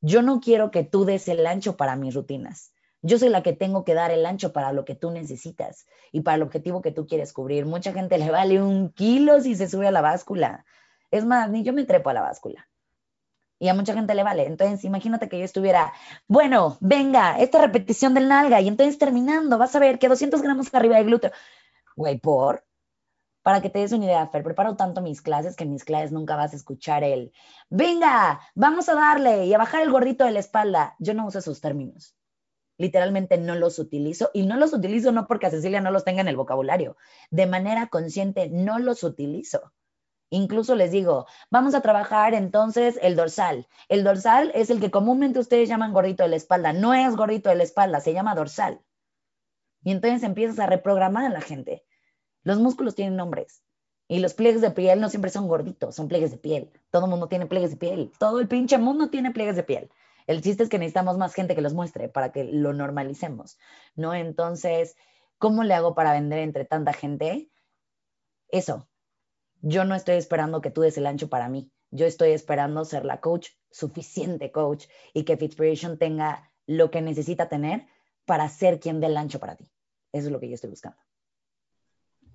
Yo 0.02 0.22
no 0.22 0.40
quiero 0.42 0.72
que 0.72 0.84
tú 0.84 1.06
des 1.06 1.28
el 1.28 1.46
ancho 1.46 1.78
para 1.78 1.96
mis 1.96 2.16
rutinas. 2.16 2.74
Yo 3.02 3.20
soy 3.20 3.30
la 3.30 3.44
que 3.44 3.54
tengo 3.54 3.84
que 3.84 3.94
dar 3.94 4.12
el 4.12 4.26
ancho 4.26 4.52
para 4.52 4.74
lo 4.74 4.84
que 4.84 4.96
tú 4.96 5.12
necesitas 5.12 5.86
y 6.12 6.22
para 6.22 6.36
el 6.36 6.44
objetivo 6.44 6.82
que 6.82 6.92
tú 6.92 7.06
quieres 7.06 7.34
cubrir. 7.34 7.66
Mucha 7.66 7.94
gente 7.94 8.18
le 8.18 8.32
vale 8.32 8.62
un 8.62 8.92
kilo 8.92 9.40
si 9.42 9.56
se 9.56 9.70
sube 9.70 9.88
a 9.88 9.92
la 9.92 10.02
báscula. 10.02 10.66
Es 11.14 11.26
más, 11.26 11.48
ni 11.52 11.64
yo 11.64 11.74
me 11.74 11.86
trepo 11.86 12.10
a 12.10 12.14
la 12.14 12.22
báscula. 12.22 12.68
Y 13.60 13.68
a 13.70 13.76
mucha 13.76 13.94
gente 13.94 14.16
le 14.16 14.24
vale. 14.24 14.48
Entonces, 14.48 14.84
imagínate 14.84 15.30
que 15.30 15.38
yo 15.38 15.46
estuviera, 15.46 15.94
bueno, 16.28 16.78
venga, 16.82 17.38
esta 17.40 17.62
repetición 17.62 18.16
del 18.16 18.28
nalga. 18.28 18.62
Y 18.62 18.68
entonces 18.68 18.98
terminando, 18.98 19.60
vas 19.60 19.76
a 19.76 19.80
ver 19.80 20.00
que 20.00 20.10
200 20.10 20.42
gramos 20.42 20.74
arriba 20.74 20.98
del 20.98 21.06
glúteo. 21.06 21.32
Güey, 21.96 22.18
por. 22.18 22.66
Para 23.44 23.62
que 23.62 23.70
te 23.70 23.78
des 23.78 23.92
una 23.92 24.06
idea, 24.06 24.28
Fer, 24.28 24.42
preparo 24.42 24.76
tanto 24.76 25.02
mis 25.02 25.22
clases 25.22 25.56
que 25.56 25.66
en 25.66 25.70
mis 25.70 25.84
clases 25.84 26.12
nunca 26.12 26.36
vas 26.36 26.54
a 26.54 26.56
escuchar 26.56 27.04
el, 27.04 27.32
venga, 27.70 28.40
vamos 28.56 28.90
a 28.90 28.96
darle 28.96 29.46
y 29.46 29.54
a 29.54 29.60
bajar 29.60 29.84
el 29.84 29.92
gordito 29.92 30.26
de 30.26 30.32
la 30.32 30.40
espalda. 30.40 30.96
Yo 30.98 31.14
no 31.14 31.28
uso 31.28 31.40
esos 31.40 31.62
términos 31.62 32.16
literalmente 32.78 33.38
no 33.38 33.54
los 33.56 33.78
utilizo 33.78 34.32
y 34.34 34.46
no 34.48 34.58
los 34.58 34.74
utilizo 34.74 35.12
no 35.12 35.28
porque 35.28 35.46
a 35.46 35.52
Cecilia 35.52 35.80
no 35.80 35.92
los 35.92 36.04
tenga 36.04 36.22
en 36.22 36.28
el 36.28 36.36
vocabulario, 36.36 36.98
de 37.30 37.46
manera 37.46 37.88
consciente 37.88 38.50
no 38.50 38.80
los 38.80 39.04
utilizo. 39.04 39.72
Incluso 40.34 40.74
les 40.74 40.90
digo, 40.90 41.28
vamos 41.52 41.76
a 41.76 41.82
trabajar 41.82 42.34
entonces 42.34 42.98
el 43.04 43.16
dorsal. 43.16 43.68
El 43.88 44.04
dorsal 44.04 44.52
es 44.56 44.72
el 44.72 44.80
que 44.80 44.90
comúnmente 44.90 45.38
ustedes 45.38 45.70
llaman 45.70 45.94
gordito 45.94 46.24
de 46.24 46.30
la 46.30 46.38
espalda. 46.38 46.74
No 46.74 46.96
es 46.96 47.16
gordito 47.16 47.52
de 47.52 47.56
la 47.56 47.62
espalda, 47.62 48.00
se 48.00 48.14
llama 48.14 48.34
dorsal. 48.34 48.82
Y 49.84 49.92
entonces 49.92 50.24
empiezas 50.24 50.58
a 50.58 50.66
reprogramar 50.66 51.26
a 51.26 51.30
la 51.30 51.40
gente. 51.40 51.86
Los 52.42 52.58
músculos 52.58 52.96
tienen 52.96 53.16
nombres. 53.16 53.62
Y 54.08 54.22
los 54.22 54.34
pliegues 54.34 54.62
de 54.62 54.72
piel 54.72 55.00
no 55.00 55.10
siempre 55.10 55.30
son 55.30 55.48
gorditos, 55.48 55.94
son 55.94 56.08
pliegues 56.08 56.32
de 56.32 56.38
piel. 56.38 56.72
Todo 56.90 57.06
el 57.06 57.12
mundo 57.12 57.28
tiene 57.28 57.46
pliegues 57.46 57.70
de 57.70 57.78
piel. 57.78 58.12
Todo 58.18 58.40
el 58.40 58.48
pinche 58.48 58.80
mundo 58.80 59.12
tiene 59.12 59.30
pliegues 59.30 59.56
de 59.56 59.64
piel. 59.64 59.92
El 60.26 60.42
chiste 60.42 60.64
es 60.64 60.70
que 60.70 60.80
necesitamos 60.80 61.20
más 61.20 61.36
gente 61.36 61.54
que 61.54 61.62
los 61.62 61.76
muestre 61.76 62.10
para 62.10 62.32
que 62.32 62.44
lo 62.44 62.74
normalicemos, 62.74 63.60
¿no? 63.94 64.16
Entonces, 64.16 64.96
¿cómo 65.38 65.64
le 65.64 65.76
hago 65.76 65.94
para 65.94 66.14
vender 66.14 66.40
entre 66.40 66.66
tanta 66.66 66.92
gente? 66.92 67.52
Eso. 68.48 68.88
Yo 69.64 69.84
no 69.84 69.96
estoy 69.96 70.18
esperando 70.18 70.62
que 70.62 70.70
tú 70.70 70.82
des 70.82 70.96
el 71.00 71.08
ancho 71.08 71.30
para 71.30 71.50
mí. 71.50 71.72
Yo 71.90 72.06
estoy 72.06 72.30
esperando 72.32 72.86
ser 72.86 73.06
la 73.06 73.20
coach, 73.20 73.50
suficiente 73.72 74.52
coach, 74.52 74.86
y 75.14 75.24
que 75.24 75.38
Fitspiration 75.38 75.98
tenga 75.98 76.52
lo 76.68 76.92
que 76.92 77.02
necesita 77.02 77.50
tener 77.50 77.88
para 78.26 78.48
ser 78.50 78.80
quien 78.80 79.00
dé 79.00 79.08
el 79.08 79.18
ancho 79.18 79.40
para 79.40 79.56
ti. 79.56 79.72
Eso 80.12 80.28
es 80.28 80.32
lo 80.32 80.40
que 80.40 80.50
yo 80.50 80.54
estoy 80.54 80.70
buscando. 80.70 80.98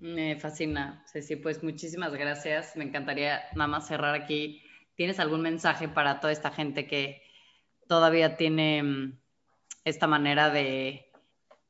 Me 0.00 0.34
fascina, 0.40 1.04
Ceci. 1.06 1.36
Pues 1.36 1.62
muchísimas 1.62 2.12
gracias. 2.12 2.74
Me 2.74 2.82
encantaría 2.82 3.42
nada 3.54 3.68
más 3.68 3.86
cerrar 3.86 4.16
aquí. 4.16 4.62
¿Tienes 4.96 5.20
algún 5.20 5.42
mensaje 5.42 5.88
para 5.88 6.18
toda 6.18 6.32
esta 6.32 6.50
gente 6.50 6.88
que, 6.88 7.22
todavía 7.88 8.36
tiene 8.36 8.82
mm, 8.82 9.18
esta 9.84 10.06
manera 10.06 10.50
de, 10.50 11.06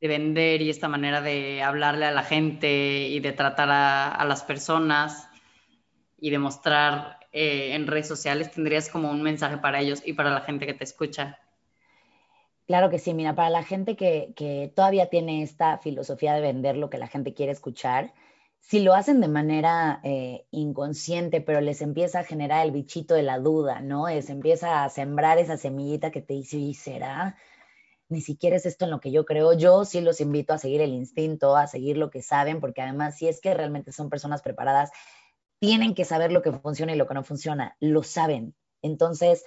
vender 0.01 0.63
y 0.63 0.71
esta 0.71 0.89
manera 0.89 1.23
de 1.23 1.63
hablarle 1.63 2.05
a 2.05 2.13
la 2.13 2.23
gente 2.23 3.09
y 3.09 3.19
de 3.21 3.33
tratar 3.33 3.69
a, 3.71 4.25
las 4.27 4.45
personas 4.45 5.28
y 6.19 6.31
de 6.31 6.39
mostrar 6.39 7.19
eh, 7.33 7.75
en 7.75 7.87
redes 7.87 8.09
sociales, 8.09 8.51
tendrías 8.51 8.89
como 8.89 9.11
un 9.11 9.23
mensaje 9.23 9.59
para 9.59 9.81
ellos 9.81 10.03
y 10.05 10.13
para 10.13 10.31
la 10.31 10.41
gente 10.41 10.67
que 10.67 10.75
te 10.75 10.85
escucha. 10.85 11.39
Claro 12.67 12.91
que 12.91 12.99
sí, 12.99 13.15
mira, 13.15 13.35
para 13.35 13.51
la 13.51 13.63
gente 13.63 13.97
que, 13.97 14.33
que 14.37 14.71
todavía 14.75 15.09
tiene 15.09 15.43
esta 15.43 15.79
filosofía 15.79 16.35
de 16.35 16.41
vender 16.41 16.77
lo 16.77 16.91
que 16.91 16.99
la 16.99 17.07
gente 17.07 17.33
quiere 17.33 17.53
escuchar, 17.53 18.13
si 18.61 18.81
lo 18.81 18.93
hacen 18.93 19.21
de 19.21 19.29
manera 19.29 20.01
eh, 20.05 20.45
inconsciente, 20.51 21.41
pero 21.41 21.61
les 21.61 21.81
empieza 21.81 22.21
a 22.21 22.25
generar 22.25 22.67
el 22.67 22.73
bichito 22.73 23.15
de 23.15 23.23
la 23.23 23.39
duda, 23.39 23.81
¿no? 23.81 24.09
Les 24.09 24.29
empieza 24.29 24.85
a 24.85 24.91
sembrar 24.91 25.39
esa 25.39 25.57
semillita 25.57 26.11
que 26.11 26.21
te 26.21 26.35
dice, 26.35 26.59
¿y 26.59 26.75
será? 26.75 27.37
Ni 28.11 28.21
siquiera 28.21 28.57
es 28.57 28.67
esto 28.67 28.85
en 28.85 28.91
lo 28.91 29.01
que 29.01 29.11
yo 29.11 29.25
creo. 29.25 29.55
Yo 29.55 29.87
sí 29.87 30.03
los 30.03 30.21
invito 30.21 30.53
a 30.53 30.59
seguir 30.59 30.83
el 30.83 30.93
instinto, 30.93 31.57
a 31.57 31.67
seguir 31.67 31.97
lo 31.97 32.11
que 32.11 32.21
saben, 32.21 32.61
porque 32.61 32.83
además, 32.83 33.17
si 33.17 33.29
es 33.29 33.41
que 33.41 33.55
realmente 33.55 33.93
son 33.93 34.11
personas 34.11 34.43
preparadas, 34.43 34.91
tienen 35.59 35.95
que 35.95 36.05
saber 36.05 36.33
lo 36.33 36.43
que 36.43 36.53
funciona 36.53 36.95
y 36.95 36.97
lo 36.97 37.07
que 37.07 37.15
no 37.15 37.25
funciona. 37.25 37.77
Lo 37.81 38.03
saben. 38.03 38.55
Entonces, 38.83 39.45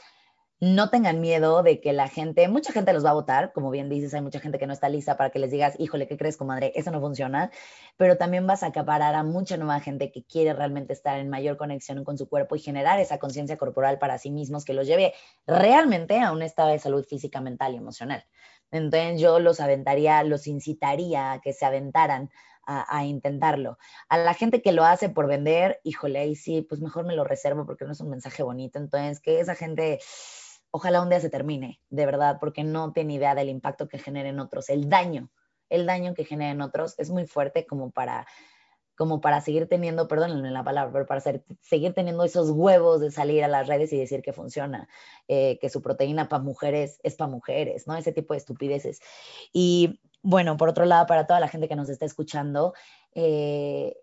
no 0.62 0.92
tengan 0.92 1.22
miedo 1.22 1.64
de 1.64 1.82
que 1.82 1.92
la 1.92 2.08
gente, 2.08 2.48
mucha 2.48 2.72
gente 2.72 2.94
los 2.94 3.04
va 3.04 3.10
a 3.10 3.14
votar, 3.14 3.52
como 3.52 3.72
bien 3.72 3.90
dices, 3.90 4.14
hay 4.14 4.22
mucha 4.22 4.40
gente 4.40 4.60
que 4.60 4.68
no 4.68 4.74
está 4.74 4.90
lista 4.90 5.18
para 5.18 5.32
que 5.32 5.40
les 5.40 5.50
digas, 5.50 5.74
híjole, 5.80 6.08
¿qué 6.08 6.18
crees, 6.18 6.38
comadre? 6.38 6.72
Eso 6.76 6.92
no 6.92 7.02
funciona, 7.02 7.50
pero 7.98 8.16
también 8.16 8.46
vas 8.46 8.62
a 8.62 8.68
acaparar 8.68 9.16
a 9.16 9.24
mucha 9.24 9.58
nueva 9.58 9.80
gente 9.80 10.12
que 10.12 10.24
quiere 10.24 10.54
realmente 10.54 10.94
estar 10.94 11.18
en 11.18 11.30
mayor 11.30 11.58
conexión 11.58 12.04
con 12.04 12.16
su 12.20 12.30
cuerpo 12.30 12.56
y 12.56 12.60
generar 12.60 13.00
esa 13.00 13.18
conciencia 13.18 13.58
corporal 13.58 13.98
para 13.98 14.20
sí 14.20 14.30
mismos 14.30 14.64
que 14.64 14.76
los 14.76 14.86
lleve 14.86 15.16
realmente 15.48 16.20
a 16.20 16.32
un 16.32 16.44
estado 16.44 16.70
de 16.70 16.78
salud 16.78 17.04
física, 17.06 17.42
mental 17.42 17.74
y 17.74 17.78
emocional. 17.78 18.24
Entonces 18.70 19.20
yo 19.20 19.40
los 19.40 19.60
aventaría, 19.60 20.24
los 20.24 20.46
incitaría 20.46 21.34
a 21.34 21.42
que 21.42 21.54
se 21.54 21.66
aventaran 21.66 22.30
a, 22.66 23.06
intentarlo. 23.06 23.78
A 24.10 24.18
la 24.18 24.34
gente 24.34 24.62
que 24.62 24.72
lo 24.72 24.86
hace 24.86 25.10
por 25.10 25.28
vender, 25.28 25.80
híjole, 25.84 26.20
ahí 26.20 26.36
sí, 26.36 26.62
pues 26.62 26.82
mejor 26.82 27.06
me 27.06 27.16
lo 27.16 27.24
reservo 27.24 27.66
porque 27.66 27.86
no 27.86 27.92
es 27.92 28.02
un 28.02 28.10
mensaje 28.10 28.44
bonito. 28.44 28.80
Entonces, 28.80 29.20
que 29.20 29.40
esa 29.40 29.56
gente 29.56 30.00
ojalá 30.72 31.02
un 31.02 31.10
día 31.10 31.20
se 31.20 31.30
termine, 31.30 31.82
de 31.90 32.06
verdad, 32.06 32.38
porque 32.40 32.64
no 32.64 32.94
tiene 32.94 33.16
idea 33.16 33.36
del 33.36 33.50
impacto 33.50 33.88
que 33.88 34.00
genera 34.00 34.30
en 34.30 34.40
otros, 34.40 34.70
el 34.70 34.90
daño, 34.90 35.30
el 35.70 35.86
daño 35.86 36.14
que 36.14 36.26
genera 36.26 36.52
en 36.52 36.62
otros 36.62 36.96
es 36.98 37.10
muy 37.10 37.28
fuerte 37.28 37.66
como 37.66 37.92
para 37.92 38.26
como 39.02 39.20
para 39.20 39.42
seguir 39.42 39.68
teniendo, 39.68 40.08
perdónenme 40.08 40.52
la 40.52 40.64
palabra, 40.64 40.94
pero 40.94 41.06
para 41.08 41.22
seguir 41.62 41.94
teniendo 41.96 42.24
esos 42.24 42.52
huevos 42.52 43.02
de 43.02 43.10
salir 43.10 43.44
a 43.44 43.48
las 43.48 43.68
redes 43.68 43.92
y 43.94 43.98
decir 43.98 44.22
que 44.22 44.32
funciona, 44.32 44.88
eh, 45.28 45.58
que 45.60 45.70
su 45.70 45.82
proteína 45.82 46.30
para 46.30 46.44
mujeres 46.44 47.00
es 47.02 47.16
para 47.16 47.32
mujeres, 47.32 47.88
¿no? 47.88 47.96
Ese 47.96 48.12
tipo 48.12 48.36
de 48.36 48.38
estupideces. 48.38 49.00
Y 49.52 50.00
bueno, 50.24 50.58
por 50.58 50.70
otro 50.70 50.86
lado, 50.86 51.08
para 51.08 51.26
toda 51.28 51.40
la 51.40 51.48
gente 51.48 51.68
que 51.68 51.76
nos 51.76 51.90
está 51.90 52.06
escuchando, 52.06 52.74
eh, 53.14 53.96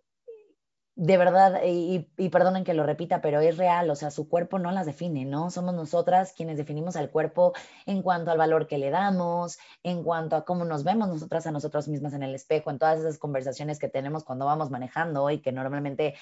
de 1.00 1.16
verdad, 1.16 1.60
y, 1.64 2.08
perdonen 2.28 2.64
que 2.64 2.74
lo 2.74 2.82
repita, 2.84 3.20
pero 3.20 3.38
es 3.38 3.56
real, 3.56 3.88
o 3.88 3.94
sea, 3.94 4.10
su 4.10 4.28
cuerpo 4.28 4.58
no 4.58 4.72
las 4.72 4.84
define, 4.84 5.24
¿no? 5.24 5.48
Somos 5.48 5.72
nosotras 5.72 6.32
quienes 6.36 6.56
definimos 6.56 6.96
al 6.96 7.10
cuerpo 7.10 7.52
en 7.86 8.02
cuanto 8.02 8.32
al 8.32 8.38
valor 8.38 8.66
que 8.66 8.78
le 8.78 8.90
damos, 8.90 9.58
en 9.84 10.02
cuanto 10.02 10.34
a 10.34 10.44
cómo 10.44 10.64
nos 10.64 10.82
vemos 10.82 11.08
nosotras 11.08 11.46
a 11.46 11.52
nosotras 11.52 11.86
mismas 11.86 12.14
en 12.14 12.24
el 12.24 12.34
espejo, 12.34 12.72
en 12.72 12.80
todas 12.80 12.98
esas 12.98 13.16
conversaciones 13.16 13.78
que 13.78 13.88
tenemos 13.88 14.24
cuando 14.24 14.46
vamos 14.46 14.70
manejando 14.70 15.30
y 15.30 15.40
que 15.40 15.52
normalmente 15.52 16.16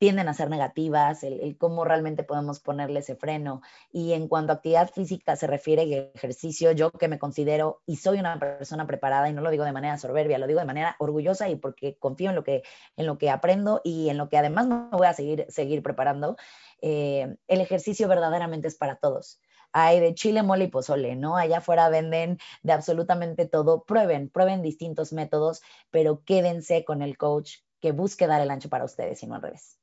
tienden 0.00 0.28
a 0.28 0.34
ser 0.34 0.48
negativas, 0.48 1.22
el, 1.24 1.58
cómo 1.58 1.84
realmente 1.84 2.24
podemos 2.24 2.58
ponerle 2.58 3.00
ese 3.00 3.16
freno. 3.16 3.60
Y 3.92 4.14
en 4.14 4.28
cuanto 4.28 4.52
a 4.52 4.56
actividad 4.56 4.90
física 4.90 5.36
se 5.36 5.46
refiere 5.46 6.10
ejercicio, 6.14 6.72
yo 6.72 6.90
que 6.90 7.06
me 7.06 7.18
considero 7.18 7.82
y 7.84 7.96
soy 7.96 8.18
una 8.18 8.38
persona 8.38 8.86
preparada, 8.86 9.28
y 9.28 9.34
no 9.34 9.42
lo 9.42 9.50
digo 9.50 9.64
de 9.64 9.72
manera 9.72 9.98
soberbia, 9.98 10.38
lo 10.38 10.46
digo 10.46 10.58
de 10.58 10.64
manera 10.64 10.96
orgullosa 10.98 11.50
y 11.50 11.56
porque 11.56 11.98
confío 11.98 12.30
en 12.30 12.36
lo 12.36 12.44
que, 12.44 12.62
en 12.96 13.06
lo 13.06 13.18
que 13.18 13.28
aprendo 13.28 13.82
y 13.84 14.08
en 14.08 14.16
lo 14.16 14.30
que 14.30 14.38
además 14.38 14.68
me 14.68 14.88
voy 14.90 15.06
a 15.06 15.12
seguir, 15.12 15.44
seguir 15.50 15.82
preparando, 15.82 16.38
eh, 16.80 17.36
el 17.46 17.60
ejercicio 17.60 18.08
verdaderamente 18.08 18.68
es 18.68 18.76
para 18.76 18.96
todos 18.96 19.38
hay 19.72 20.00
de 20.00 20.14
chile, 20.14 20.42
mole 20.42 20.64
y 20.64 20.68
pozole, 20.68 21.14
¿no? 21.14 21.36
Allá 21.36 21.58
afuera 21.58 21.88
venden 21.90 22.38
de 22.64 22.72
absolutamente 22.72 23.46
todo. 23.46 23.84
Prueben, 23.84 24.28
prueben 24.28 24.62
distintos 24.62 25.12
métodos, 25.12 25.62
pero 25.92 26.24
quédense 26.24 26.84
con 26.84 27.02
el 27.02 27.16
coach 27.16 27.58
que 27.80 27.92
busque 27.92 28.26
dar 28.26 28.40
el 28.40 28.50
ancho 28.50 28.68
para 28.68 28.84
ustedes 28.84 29.22
y 29.22 29.28
no 29.28 29.36
al 29.36 29.42
revés. 29.42 29.79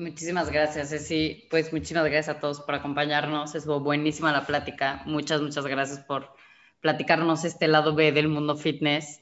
Muchísimas 0.00 0.50
gracias, 0.50 0.88
Ceci. 0.88 1.46
Pues 1.50 1.74
muchísimas 1.74 2.04
gracias 2.04 2.34
a 2.34 2.40
todos 2.40 2.62
por 2.62 2.74
acompañarnos. 2.74 3.54
Es 3.54 3.66
buenísima 3.66 4.32
la 4.32 4.46
plática. 4.46 5.02
Muchas, 5.04 5.42
muchas 5.42 5.66
gracias 5.66 5.98
por 5.98 6.32
platicarnos 6.80 7.44
este 7.44 7.68
lado 7.68 7.94
B 7.94 8.10
del 8.10 8.28
mundo 8.28 8.56
fitness. 8.56 9.20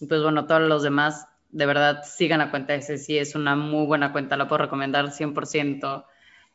Y 0.00 0.06
pues 0.06 0.22
bueno, 0.22 0.46
todos 0.46 0.60
los 0.68 0.82
demás, 0.82 1.28
de 1.48 1.64
verdad, 1.64 2.02
sigan 2.04 2.40
la 2.40 2.50
cuenta 2.50 2.74
de 2.74 2.82
Ceci. 2.82 3.16
Es 3.16 3.34
una 3.34 3.56
muy 3.56 3.86
buena 3.86 4.12
cuenta, 4.12 4.36
la 4.36 4.48
puedo 4.48 4.64
recomendar 4.64 5.06
100%. 5.12 6.04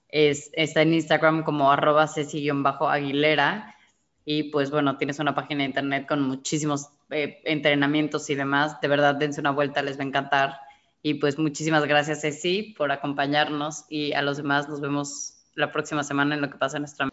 Es, 0.09 0.51
está 0.53 0.83
en 0.83 0.93
Instagram 0.93 1.43
como 1.43 1.71
arroba 1.71 2.07
Ceci-Aguilera. 2.07 3.75
Y 4.23 4.51
pues 4.51 4.69
bueno, 4.69 4.97
tienes 4.97 5.17
una 5.17 5.33
página 5.33 5.63
de 5.63 5.69
internet 5.69 6.05
con 6.07 6.21
muchísimos 6.21 6.89
eh, 7.09 7.41
entrenamientos 7.43 8.29
y 8.29 8.35
demás. 8.35 8.79
De 8.81 8.87
verdad, 8.87 9.15
dense 9.15 9.41
una 9.41 9.49
vuelta, 9.49 9.81
les 9.81 9.97
va 9.97 10.03
a 10.03 10.07
encantar. 10.07 10.66
Y 11.01 11.15
pues 11.15 11.37
muchísimas 11.37 11.85
gracias, 11.85 12.21
Ceci, 12.21 12.73
por 12.77 12.91
acompañarnos 12.91 13.85
y 13.89 14.13
a 14.13 14.21
los 14.21 14.37
demás 14.37 14.67
nos 14.67 14.81
vemos 14.81 15.45
la 15.53 15.71
próxima 15.71 16.03
semana 16.03 16.35
en 16.35 16.41
lo 16.41 16.49
que 16.49 16.57
pasa 16.57 16.77
en 16.77 16.83
nuestra 16.83 17.09